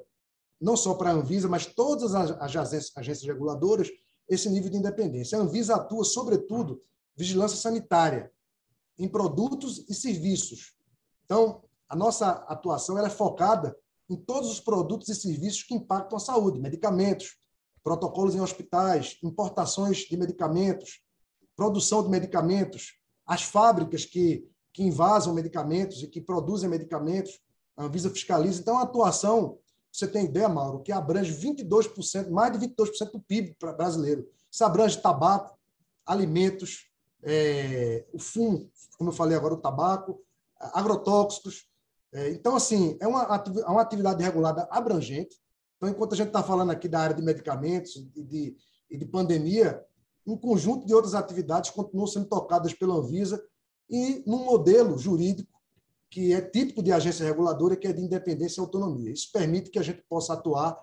não 0.59 0.75
só 0.75 0.95
para 0.95 1.11
a 1.11 1.13
Anvisa, 1.13 1.47
mas 1.47 1.65
todas 1.65 2.15
as 2.15 2.31
agências, 2.41 3.23
reguladoras, 3.23 3.89
esse 4.27 4.49
nível 4.49 4.69
de 4.69 4.77
independência. 4.77 5.37
A 5.37 5.41
Anvisa 5.41 5.75
atua, 5.75 6.03
sobretudo, 6.03 6.81
vigilância 7.15 7.57
sanitária 7.57 8.31
em 8.97 9.07
produtos 9.07 9.85
e 9.89 9.93
serviços. 9.93 10.73
Então, 11.25 11.63
a 11.87 11.95
nossa 11.95 12.29
atuação 12.29 12.97
é 12.97 13.09
focada 13.09 13.75
em 14.09 14.15
todos 14.15 14.49
os 14.49 14.59
produtos 14.59 15.07
e 15.09 15.15
serviços 15.15 15.63
que 15.63 15.75
impactam 15.75 16.17
a 16.17 16.19
saúde, 16.19 16.59
medicamentos, 16.59 17.37
protocolos 17.83 18.35
em 18.35 18.41
hospitais, 18.41 19.17
importações 19.23 19.99
de 19.99 20.17
medicamentos, 20.17 21.01
produção 21.55 22.03
de 22.03 22.09
medicamentos, 22.09 22.97
as 23.25 23.43
fábricas 23.43 24.05
que, 24.05 24.47
que 24.73 24.83
invasam 24.83 25.33
medicamentos 25.33 26.01
e 26.01 26.07
que 26.07 26.19
produzem 26.19 26.69
medicamentos, 26.69 27.39
a 27.77 27.85
Anvisa 27.85 28.09
fiscaliza. 28.09 28.59
Então, 28.59 28.77
a 28.77 28.83
atuação, 28.83 29.59
você 29.91 30.07
tem 30.07 30.25
ideia, 30.25 30.49
Mauro, 30.49 30.81
que 30.81 30.91
abrange 30.91 31.33
22%, 31.33 32.29
mais 32.29 32.57
de 32.57 32.67
22% 32.67 33.11
do 33.11 33.21
PIB 33.21 33.55
brasileiro. 33.59 34.27
Isso 34.51 34.63
abrange 34.65 35.01
tabaco, 35.01 35.57
alimentos, 36.05 36.89
é, 37.23 38.05
o 38.11 38.19
fumo, 38.19 38.71
como 38.97 39.11
eu 39.11 39.13
falei 39.13 39.37
agora, 39.37 39.53
o 39.53 39.61
tabaco, 39.61 40.21
agrotóxicos, 40.57 41.68
é, 42.11 42.31
então, 42.31 42.55
assim, 42.55 42.97
é 42.99 43.07
uma, 43.07 43.23
é 43.23 43.69
uma 43.69 43.81
atividade 43.81 44.23
regulada 44.23 44.67
abrangente. 44.71 45.35
Então, 45.77 45.89
enquanto 45.89 46.13
a 46.13 46.17
gente 46.17 46.27
está 46.27 46.43
falando 46.43 46.71
aqui 46.71 46.87
da 46.87 46.99
área 46.99 47.15
de 47.15 47.21
medicamentos 47.21 47.95
e 47.95 48.23
de, 48.23 48.57
e 48.89 48.97
de 48.97 49.05
pandemia, 49.05 49.83
um 50.25 50.35
conjunto 50.35 50.85
de 50.85 50.93
outras 50.93 51.15
atividades 51.15 51.69
continuam 51.69 52.07
sendo 52.07 52.27
tocadas 52.27 52.73
pela 52.73 52.95
Anvisa 52.95 53.41
e 53.89 54.23
num 54.27 54.43
modelo 54.43 54.97
jurídico 54.97 55.59
que 56.09 56.33
é 56.33 56.41
típico 56.41 56.81
de 56.81 56.91
agência 56.91 57.25
reguladora, 57.25 57.75
que 57.75 57.87
é 57.87 57.93
de 57.93 58.01
independência 58.01 58.59
e 58.59 58.63
autonomia. 58.63 59.11
Isso 59.11 59.31
permite 59.31 59.69
que 59.69 59.77
a 59.77 59.83
gente 59.83 60.03
possa 60.09 60.33
atuar 60.33 60.77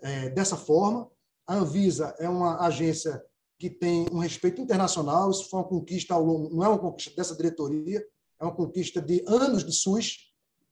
é, 0.00 0.30
dessa 0.30 0.56
forma. 0.56 1.10
A 1.46 1.56
Anvisa 1.56 2.14
é 2.18 2.28
uma 2.28 2.64
agência 2.64 3.22
que 3.58 3.68
tem 3.68 4.06
um 4.12 4.18
respeito 4.18 4.60
internacional, 4.60 5.30
isso 5.30 5.48
foi 5.50 5.58
uma 5.58 5.68
conquista 5.68 6.14
ao 6.14 6.22
longo, 6.22 6.54
não 6.54 6.64
é 6.64 6.68
uma 6.68 6.78
conquista 6.78 7.10
dessa 7.16 7.34
diretoria, 7.34 8.04
é 8.40 8.44
uma 8.44 8.54
conquista 8.54 9.02
de 9.02 9.24
anos 9.26 9.64
de 9.64 9.72
SUS, 9.72 10.27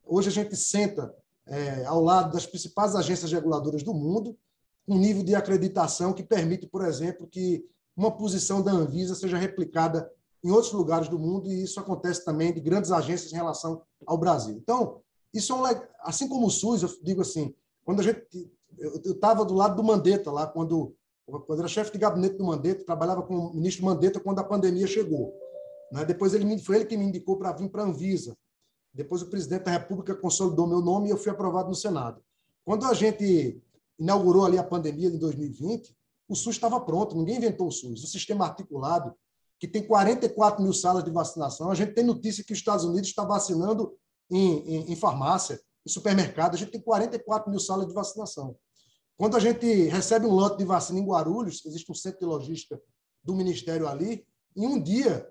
Hoje 0.06 0.28
a 0.28 0.32
gente 0.32 0.54
senta 0.56 1.14
é, 1.46 1.84
ao 1.84 2.00
lado 2.00 2.32
das 2.32 2.46
principais 2.46 2.94
agências 2.94 3.30
reguladoras 3.32 3.82
do 3.82 3.92
mundo, 3.92 4.36
um 4.86 4.98
nível 4.98 5.22
de 5.22 5.34
acreditação 5.34 6.12
que 6.12 6.22
permite, 6.22 6.66
por 6.66 6.84
exemplo, 6.84 7.26
que 7.26 7.64
uma 7.96 8.10
posição 8.10 8.62
da 8.62 8.70
Anvisa 8.70 9.14
seja 9.14 9.36
replicada 9.36 10.10
em 10.44 10.50
outros 10.50 10.72
lugares 10.72 11.08
do 11.08 11.18
mundo, 11.18 11.50
e 11.50 11.62
isso 11.62 11.80
acontece 11.80 12.24
também 12.24 12.52
de 12.52 12.60
grandes 12.60 12.92
agências 12.92 13.32
em 13.32 13.36
relação 13.36 13.82
ao 14.06 14.16
Brasil. 14.16 14.56
Então, 14.56 15.00
isso 15.34 15.52
é 15.52 15.56
um, 15.56 15.80
assim 16.02 16.28
como 16.28 16.46
o 16.46 16.50
SUS, 16.50 16.82
eu 16.82 16.90
digo 17.02 17.22
assim, 17.22 17.54
quando 17.84 18.00
a 18.00 18.02
gente 18.02 18.26
eu 18.78 19.12
estava 19.12 19.44
do 19.44 19.54
lado 19.54 19.76
do 19.76 19.82
Mandetta 19.82 20.30
lá 20.30 20.46
quando 20.46 20.94
quando 21.26 21.58
era 21.58 21.68
chefe 21.68 21.90
de 21.92 21.98
gabinete 21.98 22.36
do 22.36 22.44
Mandetta, 22.44 22.84
trabalhava 22.84 23.22
com 23.22 23.34
o 23.34 23.54
ministro 23.54 23.84
Mandetta 23.84 24.20
quando 24.20 24.38
a 24.38 24.44
pandemia 24.44 24.86
chegou. 24.86 25.34
Né? 25.90 26.04
Depois 26.04 26.32
ele 26.32 26.56
foi 26.58 26.76
ele 26.76 26.84
que 26.84 26.96
me 26.96 27.04
indicou 27.04 27.36
para 27.36 27.50
vir 27.50 27.68
para 27.68 27.82
a 27.82 27.86
Anvisa. 27.86 28.36
Depois 28.96 29.20
o 29.20 29.26
presidente 29.26 29.64
da 29.64 29.72
República 29.72 30.14
consolidou 30.14 30.66
meu 30.66 30.80
nome 30.80 31.08
e 31.08 31.10
eu 31.10 31.18
fui 31.18 31.30
aprovado 31.30 31.68
no 31.68 31.74
Senado. 31.74 32.22
Quando 32.64 32.86
a 32.86 32.94
gente 32.94 33.62
inaugurou 33.98 34.46
ali 34.46 34.56
a 34.56 34.64
pandemia 34.64 35.10
de 35.10 35.18
2020, 35.18 35.94
o 36.26 36.34
SUS 36.34 36.56
estava 36.56 36.80
pronto, 36.80 37.14
ninguém 37.14 37.36
inventou 37.36 37.68
o 37.68 37.70
SUS. 37.70 38.02
O 38.02 38.06
sistema 38.06 38.46
articulado, 38.46 39.14
que 39.60 39.68
tem 39.68 39.86
44 39.86 40.62
mil 40.62 40.72
salas 40.72 41.04
de 41.04 41.10
vacinação, 41.10 41.70
a 41.70 41.74
gente 41.74 41.92
tem 41.92 42.04
notícia 42.04 42.42
que 42.42 42.54
os 42.54 42.58
Estados 42.58 42.86
Unidos 42.86 43.10
está 43.10 43.22
vacinando 43.22 43.94
em, 44.30 44.58
em, 44.60 44.92
em 44.92 44.96
farmácia, 44.96 45.60
em 45.86 45.90
supermercado, 45.90 46.54
a 46.54 46.58
gente 46.58 46.72
tem 46.72 46.80
44 46.80 47.50
mil 47.50 47.60
salas 47.60 47.86
de 47.86 47.92
vacinação. 47.92 48.56
Quando 49.16 49.36
a 49.36 49.40
gente 49.40 49.66
recebe 49.88 50.26
um 50.26 50.32
lote 50.32 50.56
de 50.56 50.64
vacina 50.64 50.98
em 50.98 51.06
Guarulhos, 51.06 51.64
existe 51.66 51.92
um 51.92 51.94
centro 51.94 52.20
de 52.20 52.26
logística 52.26 52.80
do 53.22 53.34
Ministério 53.34 53.86
ali, 53.86 54.26
em 54.56 54.66
um 54.66 54.82
dia 54.82 55.28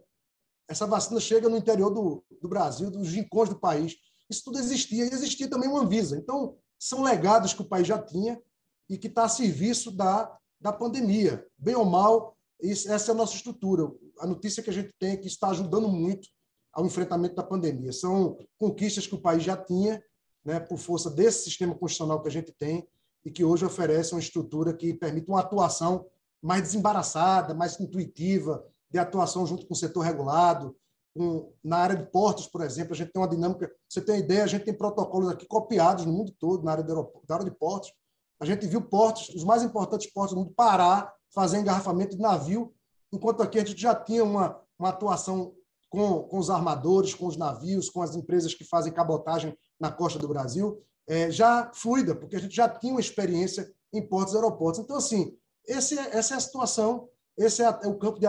essa 0.68 0.88
vacina 0.88 1.20
chega 1.20 1.50
no 1.50 1.58
interior 1.58 1.90
do, 1.90 2.24
do 2.42 2.48
Brasil, 2.48 2.90
dos 2.90 3.10
rincões 3.10 3.50
do 3.50 3.60
país. 3.60 3.96
Isso 4.30 4.44
tudo 4.44 4.58
existia, 4.58 5.06
e 5.06 5.10
existia 5.10 5.50
também 5.50 5.70
uma 5.70 5.82
Anvisa. 5.82 6.18
Então, 6.18 6.58
são 6.80 7.04
legados 7.04 7.54
que 7.54 7.62
o 7.62 7.68
país 7.68 7.88
já 7.88 8.02
tinha 8.02 8.42
e 8.90 8.98
que 8.98 9.08
está 9.08 9.26
a 9.26 9.30
serviço 9.30 9.92
da, 9.92 10.36
da 10.60 10.74
pandemia. 10.74 11.46
Bem 11.58 11.76
ou 11.76 11.86
mal, 11.86 12.36
isso, 12.62 12.92
essa 12.92 13.12
é 13.12 13.14
a 13.14 13.18
nossa 13.18 13.36
estrutura. 13.36 13.92
A 14.20 14.28
notícia 14.28 14.64
que 14.64 14.70
a 14.70 14.74
gente 14.74 14.94
tem 15.00 15.12
é 15.12 15.18
que 15.18 15.28
está 15.28 15.50
ajudando 15.50 15.88
muito 15.88 16.28
ao 16.74 16.86
enfrentamento 16.86 17.36
da 17.36 17.44
pandemia. 17.44 17.94
São 17.94 18.38
conquistas 18.58 19.08
que 19.08 19.16
o 19.16 19.22
país 19.22 19.44
já 19.44 19.56
tinha, 19.56 20.04
né, 20.44 20.60
por 20.60 20.78
força 20.78 21.10
desse 21.10 21.44
sistema 21.46 21.74
constitucional 21.74 22.22
que 22.22 22.28
a 22.28 22.32
gente 22.32 22.52
tem, 22.52 22.88
e 23.24 23.32
que 23.32 23.44
hoje 23.44 23.66
oferece 23.66 24.14
uma 24.14 24.20
estrutura 24.20 24.74
que 24.74 24.94
permite 24.94 25.30
uma 25.30 25.40
atuação 25.40 26.06
mais 26.42 26.62
desembaraçada, 26.62 27.56
mais 27.56 27.80
intuitiva, 27.80 28.64
de 28.92 29.00
atuação 29.00 29.46
junto 29.46 29.66
com 29.68 29.74
o 29.74 29.78
setor 29.78 30.02
regulado. 30.02 30.76
Com, 31.16 31.54
na 31.64 31.78
área 31.78 31.96
de 31.96 32.12
portos, 32.12 32.48
por 32.48 32.62
exemplo, 32.62 32.94
a 32.94 32.96
gente 32.96 33.12
tem 33.12 33.22
uma 33.22 33.30
dinâmica. 33.30 33.72
Você 33.88 34.02
tem 34.02 34.20
ideia, 34.20 34.44
a 34.44 34.48
gente 34.48 34.66
tem 34.66 34.74
protocolos 34.74 35.30
aqui 35.30 35.46
copiados 35.46 36.06
no 36.06 36.12
mundo 36.12 36.34
todo, 36.40 36.64
na 36.64 36.72
área, 36.72 36.84
de, 36.84 36.92
área 37.30 37.46
de 37.46 37.52
portos. 37.52 37.94
A 38.40 38.46
gente 38.46 38.68
viu 38.68 38.82
portos, 38.82 39.30
os 39.30 39.44
mais 39.44 39.64
importantes 39.64 40.12
portos 40.12 40.36
do 40.36 40.42
mundo, 40.42 40.54
parar, 40.54 41.14
fazer 41.34 41.58
engarrafamento 41.58 42.16
de 42.16 42.22
navio, 42.22 42.74
enquanto 43.12 43.42
aqui 43.42 43.60
a 43.60 43.66
gente 43.66 43.82
já 43.82 43.96
tinha 43.96 44.24
uma, 44.24 44.60
uma 44.78 44.90
atuação 44.90 45.54
com, 45.90 46.24
com 46.24 46.38
os 46.38 46.50
armadores, 46.50 47.14
com 47.14 47.28
os 47.28 47.38
navios, 47.38 47.90
com 47.90 48.02
as 48.02 48.16
empresas 48.16 48.54
que 48.54 48.66
fazem 48.66 48.92
cabotagem 48.92 49.58
na 49.80 49.92
costa 49.92 50.20
do 50.20 50.28
Brasil, 50.28 50.82
é, 51.08 51.32
já 51.32 51.72
fluida, 51.74 52.16
porque 52.16 52.36
a 52.36 52.40
gente 52.40 52.56
já 52.56 52.68
tinha 52.68 52.94
uma 52.94 53.00
experiência 53.00 53.72
em 53.94 54.06
portos 54.06 54.34
e 54.34 54.38
aeroportos. 54.38 54.82
Então, 54.82 54.98
assim, 54.98 55.38
esse, 55.66 55.98
é, 55.98 56.18
essa 56.18 56.34
é 56.34 56.38
a 56.38 56.42
situação 56.42 57.08
esse 57.38 57.62
é, 57.62 57.66
é 57.66 57.88
o 57.88 57.98
campo 57.98 58.20
de 58.20 58.26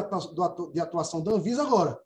atuação, 0.81 1.23
da 1.23 1.33
Anvisa. 1.33 1.63
Agora, 1.63 2.01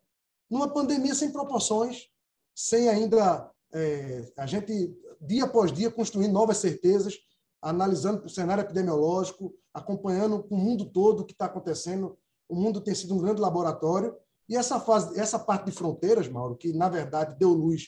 numa 0.49 0.67
pandemia 0.67 1.15
sem 1.15 1.31
proporções, 1.31 2.07
sem 2.55 2.89
ainda. 2.89 3.49
É, 3.73 4.29
a 4.37 4.45
gente 4.45 4.93
dia 5.21 5.45
após 5.45 5.71
dia, 5.71 5.89
construindo 5.89 6.33
novas 6.33 6.57
certezas, 6.57 7.15
analisando 7.61 8.25
o 8.25 8.29
cenário 8.29 8.63
epidemiológico, 8.63 9.53
acompanhando 9.73 10.45
o 10.49 10.57
mundo 10.57 10.85
todo 10.85 11.21
o 11.21 11.25
que 11.25 11.33
está 11.33 11.45
acontecendo. 11.45 12.17
O 12.49 12.55
mundo 12.55 12.81
tem 12.81 12.95
sido 12.95 13.13
um 13.13 13.19
grande 13.19 13.39
laboratório. 13.39 14.15
E 14.49 14.57
essa 14.57 14.79
fase, 14.79 15.17
essa 15.17 15.39
parte 15.39 15.65
de 15.65 15.71
fronteiras, 15.71 16.27
Mauro, 16.27 16.57
que 16.57 16.73
na 16.73 16.89
verdade 16.89 17.37
deu 17.37 17.49
luz 17.49 17.87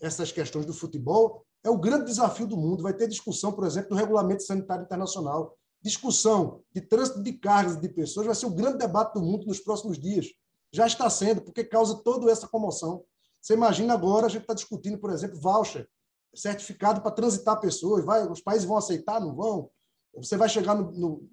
essas 0.00 0.30
questões 0.30 0.66
do 0.66 0.74
futebol, 0.74 1.46
é 1.64 1.70
o 1.70 1.78
grande 1.78 2.06
desafio 2.06 2.46
do 2.46 2.56
mundo. 2.56 2.82
Vai 2.82 2.92
ter 2.92 3.08
discussão, 3.08 3.52
por 3.52 3.64
exemplo, 3.64 3.90
do 3.90 3.96
regulamento 3.96 4.42
sanitário 4.42 4.84
internacional, 4.84 5.56
discussão 5.82 6.62
de 6.74 6.80
trânsito 6.80 7.22
de 7.22 7.32
cargas 7.32 7.76
e 7.76 7.80
de 7.80 7.88
pessoas, 7.88 8.26
vai 8.26 8.34
ser 8.34 8.46
o 8.46 8.54
grande 8.54 8.78
debate 8.78 9.14
do 9.14 9.22
mundo 9.22 9.46
nos 9.46 9.60
próximos 9.60 9.98
dias. 9.98 10.26
Já 10.72 10.86
está 10.86 11.08
sendo, 11.08 11.42
porque 11.42 11.64
causa 11.64 11.96
toda 12.02 12.30
essa 12.30 12.48
comoção. 12.48 13.04
Você 13.40 13.54
imagina 13.54 13.94
agora 13.94 14.26
a 14.26 14.28
gente 14.28 14.42
está 14.42 14.54
discutindo, 14.54 14.98
por 14.98 15.10
exemplo, 15.10 15.40
voucher, 15.40 15.88
certificado 16.34 17.00
para 17.00 17.12
transitar 17.12 17.60
pessoas. 17.60 18.04
Vai, 18.04 18.26
os 18.26 18.40
países 18.40 18.66
vão 18.66 18.76
aceitar, 18.76 19.20
não 19.20 19.34
vão? 19.34 19.70
Você 20.16 20.36
vai 20.36 20.48
chegar 20.48 20.74
no, 20.74 20.90
no, 20.92 21.30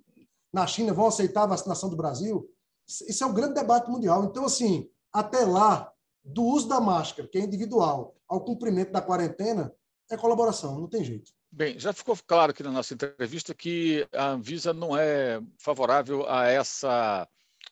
na 0.52 0.68
China, 0.68 0.94
vão 0.94 1.08
aceitar 1.08 1.44
a 1.44 1.48
vacinação 1.48 1.90
do 1.90 1.96
Brasil? 1.96 2.48
Isso 2.88 3.24
é 3.24 3.28
um 3.28 3.34
grande 3.34 3.56
debate 3.56 3.90
mundial. 3.90 4.24
Então, 4.26 4.46
assim, 4.46 4.90
até 5.12 5.46
lá, 5.46 5.92
do 6.24 6.44
uso 6.44 6.68
da 6.68 6.80
máscara, 6.80 7.28
que 7.28 7.38
é 7.38 7.42
individual, 7.42 8.16
ao 8.28 8.42
cumprimento 8.42 8.92
da 8.92 9.02
quarentena, 9.02 9.74
é 10.10 10.18
colaboração, 10.18 10.80
não 10.80 10.88
tem 10.88 11.04
jeito. 11.04 11.32
Bem, 11.56 11.78
já 11.78 11.94
ficou 11.94 12.18
claro 12.26 12.50
aqui 12.50 12.64
na 12.64 12.72
nossa 12.72 12.96
entrevista 12.96 13.54
que 13.54 14.08
a 14.12 14.30
Anvisa 14.30 14.74
não 14.74 14.98
é 14.98 15.40
favorável 15.60 16.28
a 16.28 16.48
essa 16.48 17.30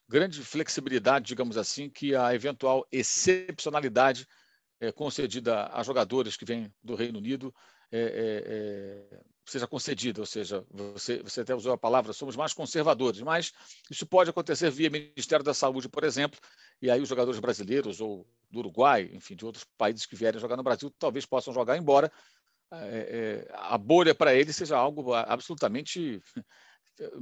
grande 0.07 0.43
flexibilidade, 0.43 1.25
digamos 1.25 1.57
assim, 1.57 1.89
que 1.89 2.13
a 2.13 2.31
eventual 2.35 2.87
excepcionalidade 2.91 4.27
é, 4.79 4.91
concedida 4.91 5.67
a 5.73 5.81
jogadores 5.81 6.37
que 6.37 6.45
vêm 6.45 6.71
do 6.83 6.93
Reino 6.93 7.17
Unido 7.17 7.51
é, 7.91 9.09
é, 9.11 9.19
seja 9.47 9.65
concedida, 9.65 10.21
ou 10.21 10.27
seja, 10.27 10.63
você, 10.69 11.23
você 11.23 11.41
até 11.41 11.55
usou 11.55 11.73
a 11.73 11.77
palavra, 11.77 12.13
somos 12.13 12.35
mais 12.35 12.53
conservadores, 12.53 13.19
mas 13.21 13.51
isso 13.89 14.05
pode 14.05 14.29
acontecer 14.29 14.69
via 14.69 14.91
Ministério 14.91 15.43
da 15.43 15.55
Saúde, 15.55 15.89
por 15.89 16.03
exemplo, 16.03 16.39
e 16.79 16.91
aí 16.91 17.01
os 17.01 17.09
jogadores 17.09 17.39
brasileiros 17.39 17.99
ou 17.99 18.27
do 18.51 18.59
Uruguai, 18.59 19.09
enfim, 19.11 19.35
de 19.35 19.43
outros 19.43 19.65
países 19.75 20.05
que 20.05 20.15
vierem 20.15 20.39
jogar 20.39 20.55
no 20.55 20.61
Brasil, 20.61 20.93
talvez 20.99 21.25
possam 21.25 21.51
jogar, 21.51 21.77
embora 21.77 22.11
é, 22.73 23.45
é, 23.47 23.51
a 23.53 23.77
bolha 23.77 24.15
para 24.15 24.33
eles 24.33 24.55
seja 24.55 24.77
algo 24.77 25.13
absolutamente. 25.13 26.21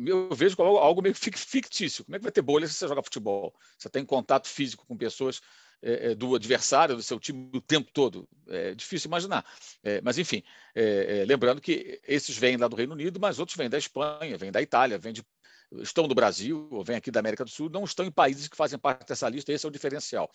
Eu 0.05 0.29
vejo 0.33 0.57
como 0.57 0.77
algo 0.77 1.01
meio 1.01 1.15
fictício. 1.15 2.03
Como 2.03 2.15
é 2.15 2.19
que 2.19 2.23
vai 2.23 2.31
ter 2.31 2.41
bolha 2.41 2.67
se 2.67 2.73
você 2.73 2.87
joga 2.87 3.03
futebol? 3.03 3.53
Você 3.77 3.89
tem 3.89 4.05
contato 4.05 4.47
físico 4.47 4.85
com 4.85 4.97
pessoas 4.97 5.41
é, 5.81 6.11
é, 6.11 6.15
do 6.15 6.35
adversário, 6.35 6.95
do 6.95 7.01
seu 7.01 7.19
time 7.19 7.49
o 7.53 7.61
tempo 7.61 7.89
todo. 7.93 8.27
É 8.47 8.75
difícil 8.75 9.07
imaginar. 9.07 9.45
É, 9.81 10.01
mas, 10.01 10.17
enfim, 10.17 10.43
é, 10.75 11.21
é, 11.21 11.25
lembrando 11.25 11.61
que 11.61 11.99
esses 12.05 12.37
vêm 12.37 12.57
lá 12.57 12.67
do 12.67 12.75
Reino 12.75 12.93
Unido, 12.93 13.19
mas 13.19 13.39
outros 13.39 13.57
vêm 13.57 13.69
da 13.69 13.77
Espanha, 13.77 14.37
vêm 14.37 14.51
da 14.51 14.61
Itália, 14.61 14.97
vêm 14.97 15.13
de, 15.13 15.23
estão 15.77 16.07
do 16.07 16.15
Brasil, 16.15 16.67
ou 16.71 16.83
vêm 16.83 16.97
aqui 16.97 17.09
da 17.09 17.21
América 17.21 17.45
do 17.45 17.49
Sul, 17.49 17.69
não 17.69 17.85
estão 17.85 18.05
em 18.05 18.11
países 18.11 18.47
que 18.47 18.57
fazem 18.57 18.77
parte 18.77 19.07
dessa 19.07 19.29
lista, 19.29 19.53
esse 19.53 19.65
é 19.65 19.69
o 19.69 19.71
diferencial. 19.71 20.29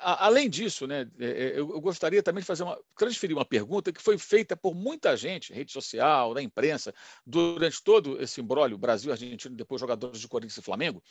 Além 0.00 0.48
disso, 0.48 0.86
né, 0.86 1.06
eu 1.18 1.78
gostaria 1.80 2.22
também 2.22 2.40
de 2.40 2.46
fazer 2.46 2.62
uma, 2.62 2.78
transferir 2.96 3.36
uma 3.36 3.44
pergunta 3.44 3.92
que 3.92 4.00
foi 4.00 4.16
feita 4.16 4.56
por 4.56 4.74
muita 4.74 5.14
gente, 5.14 5.52
rede 5.52 5.72
social, 5.72 6.32
na 6.32 6.40
imprensa, 6.40 6.94
durante 7.26 7.82
todo 7.82 8.20
esse 8.22 8.40
embrólio 8.40 8.78
Brasil, 8.78 9.12
Argentina, 9.12 9.54
depois 9.54 9.80
jogadores 9.80 10.20
de 10.20 10.28
Corinthians 10.28 10.56
e 10.56 10.62
Flamengo, 10.62 11.02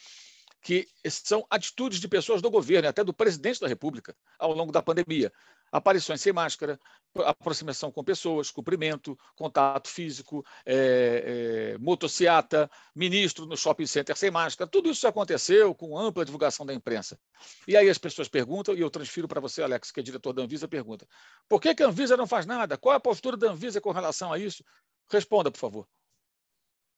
que 0.60 0.88
são 1.08 1.46
atitudes 1.52 2.00
de 2.00 2.08
pessoas 2.08 2.42
do 2.42 2.50
governo, 2.50 2.90
até 2.90 3.04
do 3.04 3.14
presidente 3.14 3.60
da 3.60 3.68
República, 3.68 4.16
ao 4.40 4.54
longo 4.54 4.72
da 4.72 4.82
pandemia. 4.82 5.32
Aparições 5.74 6.22
sem 6.22 6.32
máscara, 6.32 6.80
aproximação 7.26 7.92
com 7.92 8.04
pessoas, 8.04 8.52
cumprimento, 8.52 9.18
contato 9.36 9.88
físico, 9.88 10.46
é, 10.64 11.74
é, 11.74 11.78
motociata, 11.80 12.70
ministro 12.96 13.48
no 13.48 13.58
shopping 13.58 13.88
center 13.88 14.16
sem 14.16 14.30
máscara, 14.30 14.70
tudo 14.70 14.92
isso 14.92 15.08
aconteceu 15.08 15.74
com 15.74 15.98
ampla 15.98 16.24
divulgação 16.24 16.64
da 16.64 16.76
imprensa. 16.76 17.20
E 17.68 17.76
aí 17.76 17.90
as 17.90 17.98
pessoas 17.98 18.30
perguntam, 18.30 18.76
e 18.76 18.82
eu 18.82 18.90
transfiro 18.92 19.28
para 19.28 19.42
você, 19.42 19.64
Alex, 19.64 19.90
que 19.90 20.00
é 20.00 20.04
diretor 20.04 20.32
da 20.32 20.44
Anvisa, 20.44 20.68
pergunta: 20.68 21.08
por 21.50 21.60
que, 21.60 21.74
que 21.74 21.82
a 21.82 21.88
Anvisa 21.88 22.16
não 22.16 22.28
faz 22.28 22.46
nada? 22.46 22.78
Qual 22.78 22.96
a 22.96 23.00
postura 23.00 23.36
da 23.36 23.50
Anvisa 23.50 23.82
com 23.82 23.92
relação 23.92 24.32
a 24.32 24.38
isso? 24.38 24.64
Responda, 25.10 25.50
por 25.50 25.58
favor. 25.58 25.88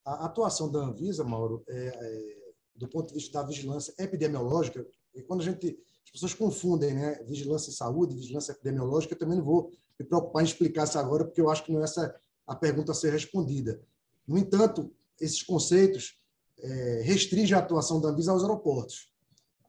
A 0.03 0.25
atuação 0.25 0.69
da 0.69 0.79
Anvisa, 0.79 1.23
Mauro, 1.23 1.63
é, 1.69 1.87
é 1.87 2.45
do 2.75 2.89
ponto 2.89 3.07
de 3.07 3.13
vista 3.13 3.39
da 3.39 3.47
vigilância 3.47 3.93
epidemiológica, 3.97 4.85
e 5.13 5.21
quando 5.21 5.39
a 5.39 5.45
gente 5.45 5.79
as 6.05 6.11
pessoas 6.11 6.33
confundem, 6.33 6.93
né, 6.93 7.21
vigilância 7.27 7.69
em 7.69 7.73
saúde, 7.73 8.15
vigilância 8.15 8.51
epidemiológica, 8.51 9.13
eu 9.13 9.19
também 9.19 9.37
não 9.37 9.43
vou 9.43 9.71
me 9.99 10.05
preocupar 10.05 10.43
em 10.43 10.45
explicar 10.45 10.85
isso 10.85 10.97
agora, 10.97 11.25
porque 11.25 11.41
eu 11.41 11.49
acho 11.49 11.63
que 11.63 11.71
não 11.71 11.81
é 11.81 11.83
essa 11.83 12.15
a 12.47 12.55
pergunta 12.55 12.91
a 12.91 12.95
ser 12.95 13.11
respondida. 13.11 13.81
No 14.27 14.37
entanto, 14.37 14.91
esses 15.19 15.41
conceitos 15.41 16.19
é, 16.59 17.01
restringem 17.03 17.55
a 17.55 17.59
atuação 17.59 17.99
da 17.99 18.09
Anvisa 18.09 18.31
aos 18.31 18.43
aeroportos. 18.43 19.11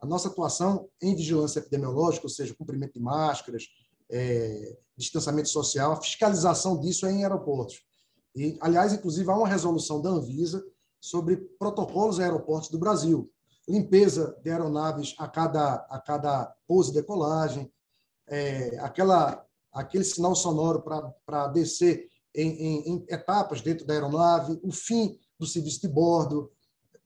A 0.01 0.07
nossa 0.07 0.28
atuação 0.28 0.89
em 1.01 1.14
vigilância 1.14 1.59
epidemiológica, 1.59 2.26
ou 2.26 2.30
seja, 2.30 2.55
cumprimento 2.55 2.95
de 2.95 3.01
máscaras, 3.01 3.64
é, 4.11 4.76
distanciamento 4.97 5.49
social, 5.49 5.93
a 5.93 6.01
fiscalização 6.01 6.78
disso 6.78 7.07
é 7.07 7.12
em 7.12 7.22
aeroportos. 7.22 7.82
E, 8.34 8.57
aliás, 8.61 8.93
inclusive, 8.93 9.28
há 9.30 9.37
uma 9.37 9.49
resolução 9.49 10.01
da 10.01 10.11
Anvisa 10.11 10.64
sobre 11.01 11.37
protocolos 11.59 12.20
aeroportos 12.20 12.68
do 12.68 12.78
Brasil. 12.78 13.30
Limpeza 13.69 14.39
de 14.43 14.51
aeronaves 14.51 15.14
a 15.19 15.27
cada, 15.27 15.75
a 15.91 16.01
cada 16.01 16.55
pouso 16.67 16.91
e 16.91 16.95
decolagem, 16.95 17.73
é, 18.29 18.79
aquela, 18.79 19.45
aquele 19.73 20.05
sinal 20.05 20.35
sonoro 20.35 20.83
para 21.25 21.49
descer 21.49 22.09
em, 22.35 22.49
em, 22.49 22.93
em 22.93 23.07
etapas 23.09 23.61
dentro 23.61 23.87
da 23.87 23.95
aeronave, 23.95 24.59
o 24.62 24.71
fim 24.71 25.19
do 25.39 25.47
serviço 25.47 25.81
de 25.81 25.89
bordo. 25.89 26.53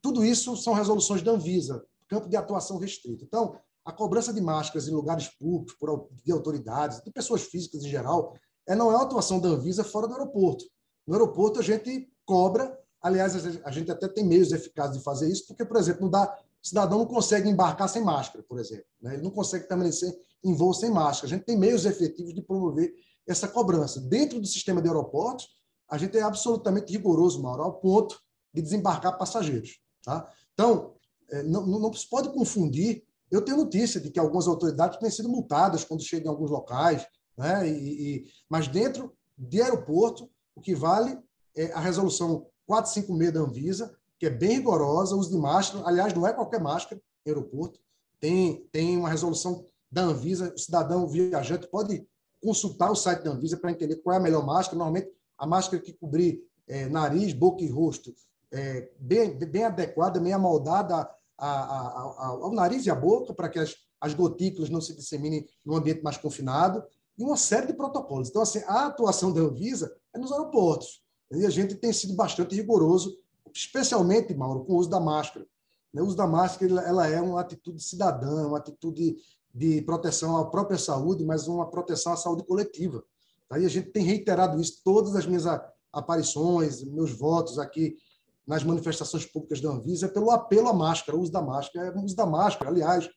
Tudo 0.02 0.24
isso 0.24 0.56
são 0.56 0.72
resoluções 0.72 1.22
da 1.22 1.32
Anvisa, 1.32 1.84
campo 2.08 2.28
de 2.28 2.36
atuação 2.36 2.78
restrito. 2.78 3.24
Então, 3.24 3.58
a 3.84 3.92
cobrança 3.92 4.32
de 4.32 4.40
máscaras 4.40 4.88
em 4.88 4.92
lugares 4.92 5.28
públicos, 5.28 5.74
por, 5.74 6.08
de 6.24 6.32
autoridades, 6.32 7.02
de 7.02 7.10
pessoas 7.10 7.42
físicas 7.42 7.82
em 7.82 7.88
geral, 7.88 8.34
é, 8.66 8.74
não 8.74 8.90
é 8.90 8.94
uma 8.94 9.04
atuação 9.04 9.40
da 9.40 9.48
Anvisa 9.48 9.84
fora 9.84 10.06
do 10.06 10.14
aeroporto. 10.14 10.64
No 11.06 11.14
aeroporto, 11.14 11.60
a 11.60 11.62
gente 11.62 12.10
cobra 12.24 12.78
Aliás, 13.02 13.34
a 13.64 13.70
gente 13.70 13.90
até 13.90 14.06
tem 14.08 14.24
meios 14.24 14.52
eficazes 14.52 14.98
de 14.98 15.02
fazer 15.02 15.30
isso, 15.30 15.46
porque, 15.46 15.64
por 15.64 15.78
exemplo, 15.78 16.02
não 16.02 16.10
dá, 16.10 16.38
o 16.62 16.66
cidadão 16.66 16.98
não 16.98 17.06
consegue 17.06 17.48
embarcar 17.48 17.88
sem 17.88 18.02
máscara, 18.02 18.44
por 18.48 18.58
exemplo. 18.58 18.84
Né? 19.00 19.14
Ele 19.14 19.22
não 19.22 19.30
consegue 19.30 19.66
permanecer 19.66 20.12
em 20.44 20.54
voo 20.54 20.74
sem 20.74 20.90
máscara. 20.90 21.26
A 21.26 21.36
gente 21.36 21.46
tem 21.46 21.58
meios 21.58 21.84
efetivos 21.84 22.34
de 22.34 22.42
promover 22.42 22.92
essa 23.26 23.48
cobrança. 23.48 24.00
Dentro 24.00 24.40
do 24.40 24.46
sistema 24.46 24.80
de 24.80 24.88
aeroportos, 24.88 25.48
a 25.88 25.96
gente 25.96 26.16
é 26.16 26.22
absolutamente 26.22 26.92
rigoroso, 26.92 27.42
Mauro, 27.42 27.62
ao 27.62 27.80
ponto 27.80 28.20
de 28.52 28.62
desembarcar 28.62 29.16
passageiros. 29.16 29.80
Tá? 30.02 30.30
Então, 30.52 30.94
é, 31.30 31.42
não, 31.42 31.66
não 31.66 31.92
se 31.92 32.08
pode 32.08 32.30
confundir. 32.30 33.04
Eu 33.30 33.42
tenho 33.42 33.58
notícia 33.58 34.00
de 34.00 34.10
que 34.10 34.18
algumas 34.18 34.46
autoridades 34.46 34.98
têm 34.98 35.10
sido 35.10 35.28
multadas 35.28 35.84
quando 35.84 36.02
chegam 36.02 36.26
em 36.26 36.34
alguns 36.34 36.50
locais, 36.50 37.06
né? 37.36 37.68
e, 37.68 38.16
e, 38.16 38.24
mas 38.48 38.68
dentro 38.68 39.14
de 39.36 39.62
aeroporto, 39.62 40.30
o 40.54 40.60
que 40.60 40.74
vale 40.74 41.18
é 41.56 41.72
a 41.72 41.80
resolução 41.80 42.46
456 42.66 43.32
da 43.32 43.40
Anvisa, 43.40 43.99
que 44.20 44.26
é 44.26 44.30
bem 44.30 44.56
rigorosa, 44.56 45.16
uso 45.16 45.30
de 45.30 45.38
máscara. 45.38 45.82
Aliás, 45.88 46.12
não 46.12 46.26
é 46.26 46.32
qualquer 46.32 46.60
máscara 46.60 47.00
aeroporto. 47.26 47.80
Tem, 48.20 48.68
tem 48.70 48.98
uma 48.98 49.08
resolução 49.08 49.66
da 49.90 50.02
Anvisa, 50.02 50.52
o 50.54 50.58
cidadão 50.58 51.08
viajante 51.08 51.66
pode 51.66 52.06
consultar 52.40 52.90
o 52.90 52.94
site 52.94 53.22
da 53.22 53.30
Anvisa 53.30 53.56
para 53.56 53.70
entender 53.70 53.96
qual 53.96 54.14
é 54.14 54.18
a 54.18 54.22
melhor 54.22 54.44
máscara. 54.44 54.76
Normalmente, 54.76 55.10
a 55.38 55.46
máscara 55.46 55.82
que 55.82 55.94
cobrir 55.94 56.44
é, 56.68 56.86
nariz, 56.86 57.32
boca 57.32 57.64
e 57.64 57.68
rosto 57.68 58.14
é 58.52 58.90
bem, 58.98 59.38
bem 59.38 59.64
adequada, 59.64 60.20
bem 60.20 60.34
amoldada 60.34 60.96
a, 60.96 61.08
a, 61.38 61.48
a, 61.48 62.26
ao 62.26 62.52
nariz 62.52 62.84
e 62.84 62.90
à 62.90 62.94
boca, 62.94 63.32
para 63.32 63.48
que 63.48 63.58
as, 63.58 63.74
as 63.98 64.12
gotículas 64.12 64.68
não 64.68 64.82
se 64.82 64.94
disseminem 64.94 65.46
no 65.64 65.74
ambiente 65.74 66.02
mais 66.02 66.18
confinado, 66.18 66.84
e 67.16 67.24
uma 67.24 67.36
série 67.36 67.68
de 67.68 67.72
protocolos. 67.72 68.28
Então, 68.28 68.42
assim, 68.42 68.62
a 68.66 68.86
atuação 68.86 69.32
da 69.32 69.40
Anvisa 69.40 69.94
é 70.14 70.18
nos 70.18 70.30
aeroportos. 70.30 71.02
E 71.32 71.46
a 71.46 71.50
gente 71.50 71.74
tem 71.74 71.92
sido 71.92 72.14
bastante 72.14 72.54
rigoroso, 72.54 73.16
especialmente, 73.54 74.34
Mauro, 74.34 74.64
com 74.64 74.74
o 74.74 74.76
uso 74.76 74.90
da 74.90 75.00
máscara. 75.00 75.46
O 75.94 76.02
uso 76.02 76.16
da 76.16 76.26
máscara 76.26 76.80
ela 76.82 77.06
é 77.06 77.20
uma 77.20 77.40
atitude 77.40 77.82
cidadã, 77.82 78.46
uma 78.46 78.58
atitude 78.58 79.16
de 79.52 79.82
proteção 79.82 80.36
à 80.36 80.48
própria 80.48 80.78
saúde, 80.78 81.24
mas 81.24 81.48
uma 81.48 81.68
proteção 81.68 82.12
à 82.12 82.16
saúde 82.16 82.44
coletiva. 82.44 83.02
Aí 83.50 83.64
a 83.64 83.68
gente 83.68 83.90
tem 83.90 84.04
reiterado 84.04 84.60
isso 84.60 84.80
todas 84.84 85.16
as 85.16 85.26
minhas 85.26 85.44
aparições, 85.92 86.84
meus 86.84 87.10
votos 87.10 87.58
aqui 87.58 87.96
nas 88.46 88.64
manifestações 88.64 89.26
públicas 89.26 89.60
da 89.60 89.70
Anvisa, 89.70 90.08
pelo 90.08 90.30
apelo 90.30 90.68
à 90.68 90.72
máscara, 90.72 91.16
o 91.16 91.20
uso 91.20 91.32
da 91.32 91.42
máscara. 91.42 91.96
O 91.96 92.04
uso 92.04 92.16
da 92.16 92.26
máscara, 92.26 92.70
aliás, 92.70 93.08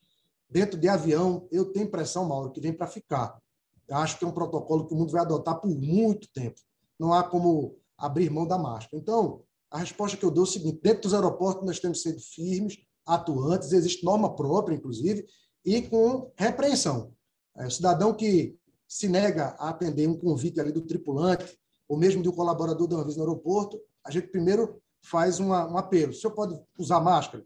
dentro 0.49 0.79
de 0.79 0.87
avião, 0.87 1.47
eu 1.51 1.65
tenho 1.71 1.87
impressão, 1.87 2.25
Mauro, 2.25 2.51
que 2.51 2.61
vem 2.61 2.73
para 2.73 2.87
ficar. 2.87 3.39
Eu 3.87 3.97
acho 3.97 4.17
que 4.17 4.25
é 4.25 4.27
um 4.27 4.31
protocolo 4.31 4.87
que 4.87 4.93
o 4.93 4.97
mundo 4.97 5.11
vai 5.11 5.21
adotar 5.21 5.59
por 5.59 5.69
muito 5.69 6.27
tempo. 6.31 6.59
Não 6.99 7.13
há 7.13 7.23
como 7.23 7.77
abrir 7.97 8.29
mão 8.29 8.47
da 8.47 8.57
máscara. 8.57 9.01
Então, 9.01 9.43
a 9.73 9.79
resposta 9.79 10.15
que 10.15 10.23
eu 10.23 10.29
dou 10.29 10.43
é 10.43 10.47
o 10.47 10.49
seguinte: 10.49 10.79
dentro 10.83 11.01
dos 11.01 11.13
aeroportos 11.15 11.65
nós 11.65 11.79
temos 11.79 12.03
sido 12.03 12.21
firmes, 12.21 12.77
atuantes, 13.05 13.73
existe 13.73 14.05
norma 14.05 14.35
própria, 14.35 14.75
inclusive, 14.75 15.25
e 15.65 15.81
com 15.81 16.31
repreensão. 16.37 17.11
É, 17.57 17.65
o 17.65 17.71
cidadão 17.71 18.13
que 18.13 18.55
se 18.87 19.09
nega 19.09 19.55
a 19.57 19.69
atender 19.69 20.07
um 20.07 20.17
convite 20.17 20.59
ali 20.59 20.71
do 20.71 20.81
tripulante, 20.81 21.57
ou 21.89 21.97
mesmo 21.97 22.21
de 22.21 22.29
um 22.29 22.31
colaborador 22.31 22.87
da 22.87 22.97
Anvisa 22.97 23.17
no 23.17 23.23
aeroporto, 23.23 23.81
a 24.05 24.11
gente 24.11 24.27
primeiro 24.27 24.79
faz 25.03 25.39
uma, 25.39 25.67
um 25.67 25.77
apelo. 25.77 26.11
O 26.11 26.15
senhor 26.15 26.33
pode 26.33 26.57
usar 26.77 26.99
máscara? 26.99 27.43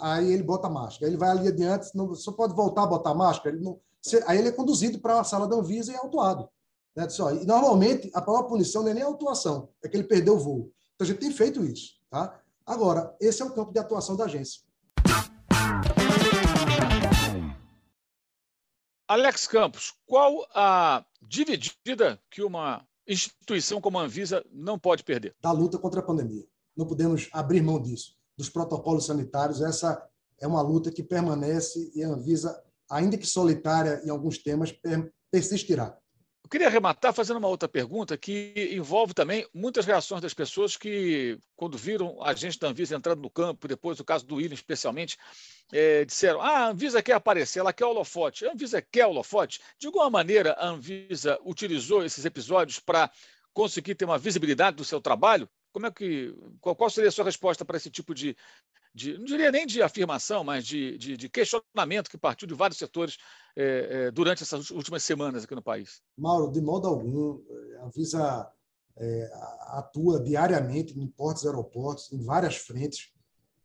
Aí 0.00 0.32
ele 0.32 0.42
bota 0.42 0.68
máscara. 0.68 1.08
Ele 1.08 1.16
vai 1.16 1.30
ali 1.30 1.48
adiante, 1.48 1.88
não, 1.94 2.14
só 2.14 2.32
pode 2.32 2.54
voltar 2.54 2.82
a 2.82 2.86
botar 2.86 3.14
máscara? 3.14 3.54
Ele 3.54 3.64
não, 3.64 3.80
aí 4.26 4.38
ele 4.38 4.48
é 4.48 4.52
conduzido 4.52 4.98
para 4.98 5.20
a 5.20 5.24
sala 5.24 5.46
da 5.46 5.56
Anvisa 5.56 5.92
e 5.92 5.94
é 5.94 5.98
autuado. 5.98 6.48
Né? 6.96 7.06
E 7.40 7.46
normalmente 7.46 8.10
a 8.12 8.20
própria 8.20 8.48
punição 8.48 8.82
não 8.82 8.90
é 8.90 8.94
nem 8.94 9.02
a 9.04 9.06
autuação, 9.06 9.68
é 9.82 9.88
que 9.88 9.96
ele 9.96 10.04
perdeu 10.04 10.34
o 10.34 10.38
voo. 10.38 10.72
Então 11.00 11.06
a 11.06 11.08
gente 11.12 11.20
tem 11.20 11.32
feito 11.32 11.64
isso. 11.64 11.94
Tá? 12.10 12.38
Agora, 12.66 13.16
esse 13.18 13.40
é 13.40 13.44
o 13.46 13.54
campo 13.54 13.72
de 13.72 13.78
atuação 13.78 14.14
da 14.14 14.26
agência. 14.26 14.60
Alex 19.08 19.46
Campos, 19.46 19.94
qual 20.04 20.46
a 20.54 21.02
dividida 21.22 22.20
que 22.30 22.42
uma 22.42 22.86
instituição 23.08 23.80
como 23.80 23.98
a 23.98 24.02
Anvisa 24.02 24.44
não 24.52 24.78
pode 24.78 25.02
perder? 25.02 25.34
Da 25.40 25.50
luta 25.52 25.78
contra 25.78 26.00
a 26.00 26.02
pandemia. 26.02 26.46
Não 26.76 26.86
podemos 26.86 27.30
abrir 27.32 27.62
mão 27.62 27.80
disso. 27.80 28.14
Dos 28.36 28.50
protocolos 28.50 29.06
sanitários, 29.06 29.62
essa 29.62 30.06
é 30.38 30.46
uma 30.46 30.60
luta 30.60 30.92
que 30.92 31.02
permanece 31.02 31.90
e 31.94 32.04
a 32.04 32.08
Anvisa, 32.08 32.62
ainda 32.90 33.16
que 33.16 33.26
solitária 33.26 34.02
em 34.04 34.10
alguns 34.10 34.36
temas, 34.36 34.70
persistirá. 35.30 35.98
Eu 36.50 36.58
queria 36.58 36.66
arrematar 36.66 37.14
fazendo 37.14 37.36
uma 37.36 37.46
outra 37.46 37.68
pergunta 37.68 38.18
que 38.18 38.72
envolve 38.72 39.14
também 39.14 39.46
muitas 39.54 39.86
reações 39.86 40.20
das 40.20 40.34
pessoas 40.34 40.76
que, 40.76 41.38
quando 41.54 41.78
viram 41.78 42.20
a 42.24 42.34
gente 42.34 42.58
da 42.58 42.66
Anvisa 42.66 42.96
entrando 42.96 43.22
no 43.22 43.30
campo, 43.30 43.68
depois 43.68 44.00
o 44.00 44.04
caso 44.04 44.26
do 44.26 44.34
William 44.34 44.54
especialmente, 44.54 45.16
é, 45.72 46.04
disseram: 46.04 46.40
ah, 46.40 46.64
a 46.64 46.68
Anvisa 46.70 47.00
quer 47.00 47.12
aparecer, 47.12 47.60
ela 47.60 47.72
quer 47.72 47.84
holofote. 47.84 48.46
A 48.46 48.52
Anvisa 48.52 48.82
quer 48.82 49.06
holofote? 49.06 49.60
De 49.78 49.86
alguma 49.86 50.10
maneira, 50.10 50.54
a 50.54 50.66
Anvisa 50.66 51.38
utilizou 51.44 52.04
esses 52.04 52.24
episódios 52.24 52.80
para 52.80 53.08
conseguir 53.54 53.94
ter 53.94 54.04
uma 54.04 54.18
visibilidade 54.18 54.76
do 54.76 54.84
seu 54.84 55.00
trabalho? 55.00 55.48
Como 55.72 55.86
é 55.86 55.90
que, 55.90 56.34
qual, 56.60 56.74
qual 56.74 56.90
seria 56.90 57.08
a 57.08 57.12
sua 57.12 57.24
resposta 57.24 57.64
para 57.64 57.76
esse 57.76 57.90
tipo 57.90 58.14
de, 58.14 58.36
de, 58.94 59.16
não 59.16 59.24
diria 59.24 59.52
nem 59.52 59.66
de 59.66 59.82
afirmação, 59.82 60.42
mas 60.42 60.66
de, 60.66 60.98
de, 60.98 61.16
de 61.16 61.28
questionamento 61.28 62.10
que 62.10 62.18
partiu 62.18 62.48
de 62.48 62.54
vários 62.54 62.78
setores 62.78 63.16
é, 63.56 64.06
é, 64.06 64.10
durante 64.10 64.42
essas 64.42 64.70
últimas 64.70 65.02
semanas 65.02 65.44
aqui 65.44 65.54
no 65.54 65.62
país? 65.62 66.02
Mauro, 66.16 66.50
de 66.50 66.60
modo 66.60 66.88
algum, 66.88 67.40
a 67.80 67.86
Anvisa 67.86 68.50
é, 68.96 69.30
atua 69.68 70.20
diariamente 70.20 70.98
em 70.98 71.06
portos 71.06 71.44
e 71.44 71.46
aeroportos, 71.46 72.12
em 72.12 72.22
várias 72.22 72.56
frentes. 72.56 73.12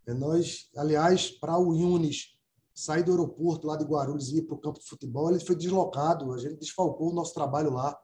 Nós, 0.08 0.70
aliás, 0.78 1.32
para 1.32 1.58
o 1.58 1.74
Yunis 1.74 2.36
sair 2.76 3.04
do 3.04 3.12
aeroporto 3.12 3.68
lá 3.68 3.78
de 3.78 3.86
Guarulhos 3.86 4.30
e 4.30 4.40
ir 4.40 4.42
para 4.44 4.56
o 4.56 4.60
campo 4.60 4.80
de 4.80 4.86
futebol, 4.86 5.32
ele 5.32 5.40
foi 5.40 5.56
deslocado, 5.56 6.34
a 6.34 6.38
gente 6.38 6.58
desfalcou 6.58 7.10
o 7.10 7.14
nosso 7.14 7.34
trabalho 7.34 7.72
lá, 7.72 7.98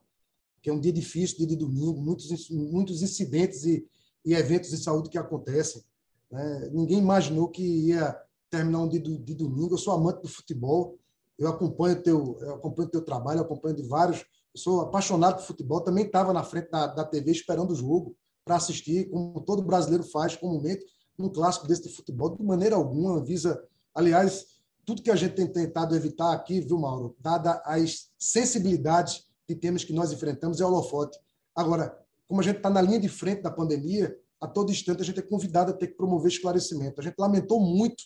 que 0.61 0.69
é 0.69 0.73
um 0.73 0.79
dia 0.79 0.93
difícil, 0.93 1.37
dia 1.37 1.47
de 1.47 1.55
domingo, 1.55 1.99
muitos, 2.01 2.49
muitos 2.49 3.01
incidentes 3.01 3.63
e, 3.63 3.85
e 4.23 4.33
eventos 4.33 4.69
de 4.69 4.77
saúde 4.77 5.09
que 5.09 5.17
acontecem. 5.17 5.83
Né? 6.29 6.69
Ninguém 6.71 6.99
imaginou 6.99 7.49
que 7.49 7.63
ia 7.63 8.15
terminar 8.49 8.79
um 8.79 8.89
dia 8.89 8.99
de, 8.99 9.17
de 9.17 9.33
domingo. 9.33 9.73
Eu 9.73 9.77
sou 9.77 9.93
amante 9.93 10.21
do 10.21 10.27
futebol, 10.27 10.97
eu 11.37 11.47
acompanho 11.49 12.01
teu, 12.03 12.37
eu 12.41 12.55
acompanho 12.55 12.89
teu 12.89 13.01
trabalho, 13.03 13.39
eu 13.39 13.43
acompanho 13.43 13.75
de 13.75 13.83
vários. 13.83 14.19
Eu 14.53 14.59
sou 14.59 14.81
apaixonado 14.81 15.37
por 15.37 15.45
futebol. 15.45 15.81
Também 15.81 16.05
estava 16.05 16.31
na 16.31 16.43
frente 16.43 16.69
da, 16.69 16.87
da 16.87 17.03
TV 17.03 17.31
esperando 17.31 17.71
o 17.71 17.75
jogo 17.75 18.15
para 18.45 18.55
assistir, 18.55 19.09
como 19.09 19.41
todo 19.41 19.63
brasileiro 19.63 20.03
faz 20.03 20.35
comumente 20.35 20.85
num 21.17 21.29
clássico 21.29 21.67
desse 21.67 21.83
de 21.83 21.95
futebol. 21.95 22.35
De 22.35 22.43
maneira 22.43 22.75
alguma, 22.75 23.23
visa. 23.23 23.63
Aliás, 23.93 24.45
tudo 24.85 25.01
que 25.01 25.11
a 25.11 25.15
gente 25.15 25.35
tem 25.35 25.47
tentado 25.47 25.95
evitar 25.95 26.33
aqui, 26.33 26.59
viu, 26.59 26.77
Mauro, 26.77 27.15
dada 27.19 27.61
as 27.65 28.09
sensibilidades 28.17 29.25
de 29.53 29.59
temas 29.59 29.83
que 29.83 29.93
nós 29.93 30.11
enfrentamos, 30.11 30.61
é 30.61 30.65
o 30.65 30.67
holofote. 30.67 31.17
Agora, 31.55 31.97
como 32.27 32.41
a 32.41 32.43
gente 32.43 32.57
está 32.57 32.69
na 32.69 32.81
linha 32.81 32.99
de 32.99 33.09
frente 33.09 33.41
da 33.41 33.51
pandemia, 33.51 34.17
a 34.39 34.47
todo 34.47 34.71
instante 34.71 35.01
a 35.01 35.05
gente 35.05 35.19
é 35.19 35.21
convidado 35.21 35.71
a 35.71 35.73
ter 35.73 35.87
que 35.87 35.95
promover 35.95 36.31
esclarecimento. 36.31 36.99
A 36.99 37.03
gente 37.03 37.15
lamentou 37.17 37.59
muito, 37.59 38.03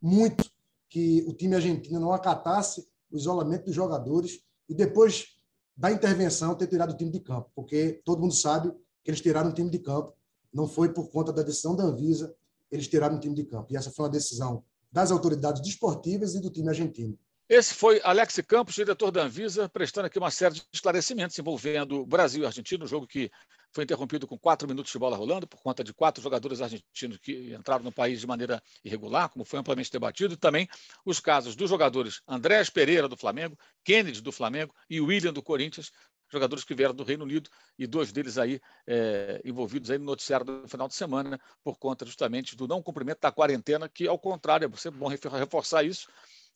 muito, 0.00 0.44
que 0.88 1.24
o 1.28 1.32
time 1.32 1.54
argentino 1.54 2.00
não 2.00 2.12
acatasse 2.12 2.88
o 3.10 3.16
isolamento 3.16 3.66
dos 3.66 3.74
jogadores 3.74 4.40
e 4.68 4.74
depois 4.74 5.36
da 5.76 5.92
intervenção 5.92 6.54
ter 6.54 6.66
tirado 6.66 6.92
o 6.92 6.96
time 6.96 7.10
de 7.10 7.20
campo, 7.20 7.50
porque 7.54 8.00
todo 8.04 8.20
mundo 8.20 8.34
sabe 8.34 8.72
que 9.04 9.10
eles 9.10 9.20
tiraram 9.20 9.50
o 9.50 9.52
time 9.52 9.70
de 9.70 9.78
campo, 9.78 10.14
não 10.52 10.66
foi 10.66 10.92
por 10.92 11.10
conta 11.10 11.32
da 11.32 11.42
decisão 11.42 11.76
da 11.76 11.84
Anvisa, 11.84 12.34
eles 12.70 12.88
tiraram 12.88 13.16
o 13.16 13.20
time 13.20 13.34
de 13.34 13.44
campo. 13.44 13.72
E 13.72 13.76
essa 13.76 13.90
foi 13.90 14.06
uma 14.06 14.10
decisão 14.10 14.64
das 14.90 15.10
autoridades 15.10 15.60
desportivas 15.62 16.34
e 16.34 16.40
do 16.40 16.50
time 16.50 16.68
argentino. 16.68 17.18
Esse 17.48 17.74
foi 17.74 18.00
Alex 18.02 18.40
Campos, 18.44 18.74
diretor 18.74 19.12
da 19.12 19.22
Anvisa, 19.22 19.68
prestando 19.68 20.08
aqui 20.08 20.18
uma 20.18 20.32
série 20.32 20.54
de 20.54 20.66
esclarecimentos 20.72 21.38
envolvendo 21.38 22.04
Brasil 22.04 22.42
e 22.42 22.46
Argentina, 22.46 22.84
um 22.84 22.88
jogo 22.88 23.06
que 23.06 23.30
foi 23.72 23.84
interrompido 23.84 24.26
com 24.26 24.36
quatro 24.36 24.66
minutos 24.66 24.90
de 24.90 24.98
bola 24.98 25.16
rolando 25.16 25.46
por 25.46 25.62
conta 25.62 25.84
de 25.84 25.94
quatro 25.94 26.20
jogadores 26.20 26.60
argentinos 26.60 27.18
que 27.18 27.54
entraram 27.54 27.84
no 27.84 27.92
país 27.92 28.18
de 28.18 28.26
maneira 28.26 28.60
irregular, 28.84 29.28
como 29.28 29.44
foi 29.44 29.60
amplamente 29.60 29.92
debatido, 29.92 30.34
e 30.34 30.36
também 30.36 30.68
os 31.04 31.20
casos 31.20 31.54
dos 31.54 31.70
jogadores 31.70 32.20
Andrés 32.26 32.68
Pereira, 32.68 33.06
do 33.06 33.16
Flamengo, 33.16 33.56
Kennedy, 33.84 34.20
do 34.20 34.32
Flamengo, 34.32 34.74
e 34.90 35.00
William, 35.00 35.32
do 35.32 35.42
Corinthians, 35.42 35.92
jogadores 36.28 36.64
que 36.64 36.74
vieram 36.74 36.94
do 36.94 37.04
Reino 37.04 37.22
Unido 37.22 37.48
e 37.78 37.86
dois 37.86 38.10
deles 38.10 38.38
aí 38.38 38.60
é, 38.88 39.40
envolvidos 39.44 39.88
aí 39.92 39.98
no 39.98 40.04
noticiário 40.04 40.44
do 40.44 40.68
final 40.68 40.88
de 40.88 40.94
semana 40.96 41.40
por 41.62 41.78
conta 41.78 42.04
justamente 42.04 42.56
do 42.56 42.66
não 42.66 42.82
cumprimento 42.82 43.20
da 43.20 43.30
quarentena, 43.30 43.88
que 43.88 44.08
ao 44.08 44.18
contrário, 44.18 44.64
é 44.64 44.90
bom 44.90 45.06
reforçar 45.06 45.84
isso, 45.84 46.08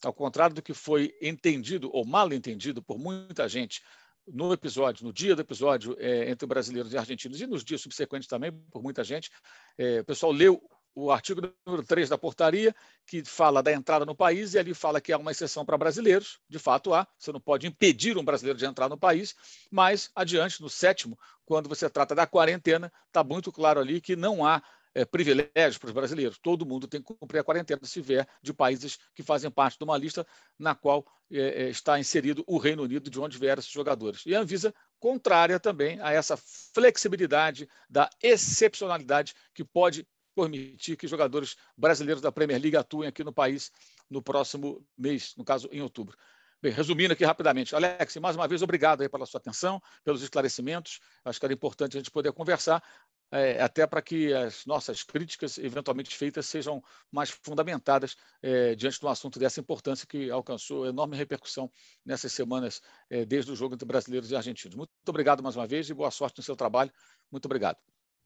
ao 0.05 0.13
contrário 0.13 0.55
do 0.55 0.63
que 0.63 0.75
foi 0.75 1.15
entendido 1.21 1.91
ou 1.93 2.05
mal 2.05 2.33
entendido 2.33 2.83
por 2.83 2.99
muita 2.99 3.49
gente 3.49 3.83
no 4.27 4.53
episódio, 4.53 5.05
no 5.05 5.13
dia 5.13 5.35
do 5.35 5.43
episódio 5.43 5.97
é, 5.99 6.31
entre 6.31 6.47
brasileiros 6.47 6.93
e 6.93 6.99
argentinos 6.99 7.41
e 7.41 7.47
nos 7.47 7.65
dias 7.65 7.81
subsequentes 7.81 8.29
também 8.29 8.53
por 8.71 8.83
muita 8.83 9.03
gente, 9.03 9.31
é, 9.77 10.01
o 10.01 10.05
pessoal 10.05 10.33
leu 10.33 10.63
o 10.95 11.11
artigo 11.11 11.41
número 11.65 11.85
3 11.85 12.09
da 12.09 12.19
portaria, 12.19 12.75
que 13.07 13.25
fala 13.25 13.63
da 13.63 13.73
entrada 13.73 14.05
no 14.05 14.15
país, 14.15 14.55
e 14.55 14.59
ali 14.59 14.75
fala 14.75 15.01
que 15.01 15.13
há 15.13 15.19
uma 15.19 15.31
exceção 15.31 15.65
para 15.65 15.79
brasileiros, 15.79 16.41
de 16.49 16.59
fato 16.59 16.93
há, 16.93 17.07
você 17.17 17.33
não 17.33 17.41
pode 17.41 17.67
impedir 17.67 18.19
um 18.19 18.25
brasileiro 18.25 18.59
de 18.59 18.65
entrar 18.65 18.89
no 18.89 18.99
país, 18.99 19.35
mas 19.71 20.11
adiante, 20.15 20.61
no 20.61 20.69
sétimo, 20.69 21.19
quando 21.45 21.69
você 21.69 21.89
trata 21.89 22.15
da 22.15 22.27
quarentena, 22.27 22.93
está 23.07 23.23
muito 23.23 23.53
claro 23.53 23.81
ali 23.81 24.01
que 24.01 24.17
não 24.17 24.45
há 24.45 24.63
é, 24.95 25.05
privilégios 25.05 25.79
para 25.79 25.89
os 25.89 25.93
brasileiros. 25.93 26.39
Todo 26.39 26.67
mundo 26.67 26.87
tem 26.87 27.03
que 27.03 27.15
cumprir 27.15 27.39
a 27.39 27.45
quarentena 27.45 27.81
se 27.85 28.01
vier 28.01 28.27
de 28.43 28.53
países 28.53 28.99
que 29.15 29.23
fazem 29.23 29.51
parte 29.51 29.79
de 29.79 29.85
uma 29.85 29.97
lista 29.97 30.27
na 30.59 30.75
qual 30.75 31.07
é, 31.31 31.69
está 31.69 31.99
inserido 31.99 32.45
o 32.47 32.59
Reino 32.59 32.83
Unido, 32.83 33.11
de 33.11 33.21
onde 33.21 33.39
vieram 33.39 33.61
esses 33.61 33.71
jogadores. 33.71 34.23
E 34.27 34.35
a 34.35 34.41
Anvisa 34.41 34.75
contrária 34.99 35.59
também 35.59 36.01
a 36.01 36.13
essa 36.13 36.37
flexibilidade 36.37 37.69
da 37.89 38.11
excepcionalidade 38.23 39.35
que 39.55 39.65
pode 39.65 40.07
permitir 40.35 40.97
que 40.97 41.07
jogadores 41.07 41.57
brasileiros 41.77 42.23
da 42.23 42.33
Premier 42.33 42.61
League 42.61 42.77
atuem 42.77 43.09
aqui 43.09 43.25
no 43.25 43.33
país 43.33 43.71
no 44.09 44.23
próximo 44.23 44.85
mês, 44.97 45.35
no 45.37 45.45
caso 45.45 45.69
em 45.73 45.81
outubro. 45.81 46.17
Bem, 46.63 46.73
resumindo 46.73 47.15
aqui 47.15 47.25
rapidamente, 47.25 47.75
Alex, 47.75 48.17
mais 48.17 48.37
uma 48.37 48.47
vez, 48.47 48.61
obrigado 48.61 49.01
aí 49.01 49.09
pela 49.09 49.25
sua 49.25 49.39
atenção, 49.39 49.81
pelos 50.05 50.21
esclarecimentos. 50.21 51.01
Acho 51.25 51.41
que 51.41 51.47
era 51.47 51.55
importante 51.55 51.97
a 51.97 52.01
gente 52.01 52.11
poder 52.11 52.33
conversar 52.33 52.83
é, 53.31 53.63
até 53.63 53.87
para 53.87 54.03
que 54.03 54.33
as 54.33 54.67
nossas 54.67 55.03
críticas, 55.03 55.59
eventualmente 55.59 56.15
feitas, 56.17 56.47
sejam 56.47 56.83
mais 57.11 57.31
fundamentadas 57.31 58.17
é, 58.43 58.75
diante 58.75 58.99
de 58.99 59.07
um 59.07 59.09
assunto 59.09 59.39
dessa 59.39 59.61
importância 59.61 60.07
que 60.07 60.31
alcançou 60.31 60.87
enorme 60.87 61.17
repercussão 61.17 61.71
nessas 62.05 62.33
semanas, 62.33 62.81
é, 63.09 63.25
desde 63.25 63.53
o 63.53 63.57
jogo 63.57 63.75
entre 63.75 63.87
brasileiros 63.87 64.31
e 64.31 64.37
argentinos. 64.37 64.77
Muito 64.77 64.91
obrigado 65.07 65.43
mais 65.43 65.57
uma 65.57 65.67
vez 65.67 65.89
e 65.89 65.95
boa 65.95 66.11
sorte 66.11 66.39
no 66.39 66.45
seu 66.45 66.57
trabalho. 66.57 66.93
Muito 67.31 67.47
obrigado. 67.47 67.79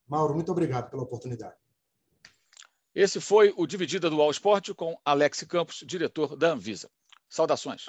Mauro, 0.07 0.35
muito 0.35 0.51
obrigado 0.53 0.91
pela 0.91 1.03
oportunidade. 1.03 1.57
Esse 2.95 3.21
foi 3.21 3.53
o 3.57 3.67
Dividida 3.67 4.09
do 4.09 4.21
All 4.23 4.31
Sport 4.31 4.73
com 4.75 4.97
Alex 5.05 5.43
Campos, 5.45 5.83
diretor 5.87 6.37
da 6.37 6.53
Anvisa. 6.53 6.89
Saudações. 7.29 7.87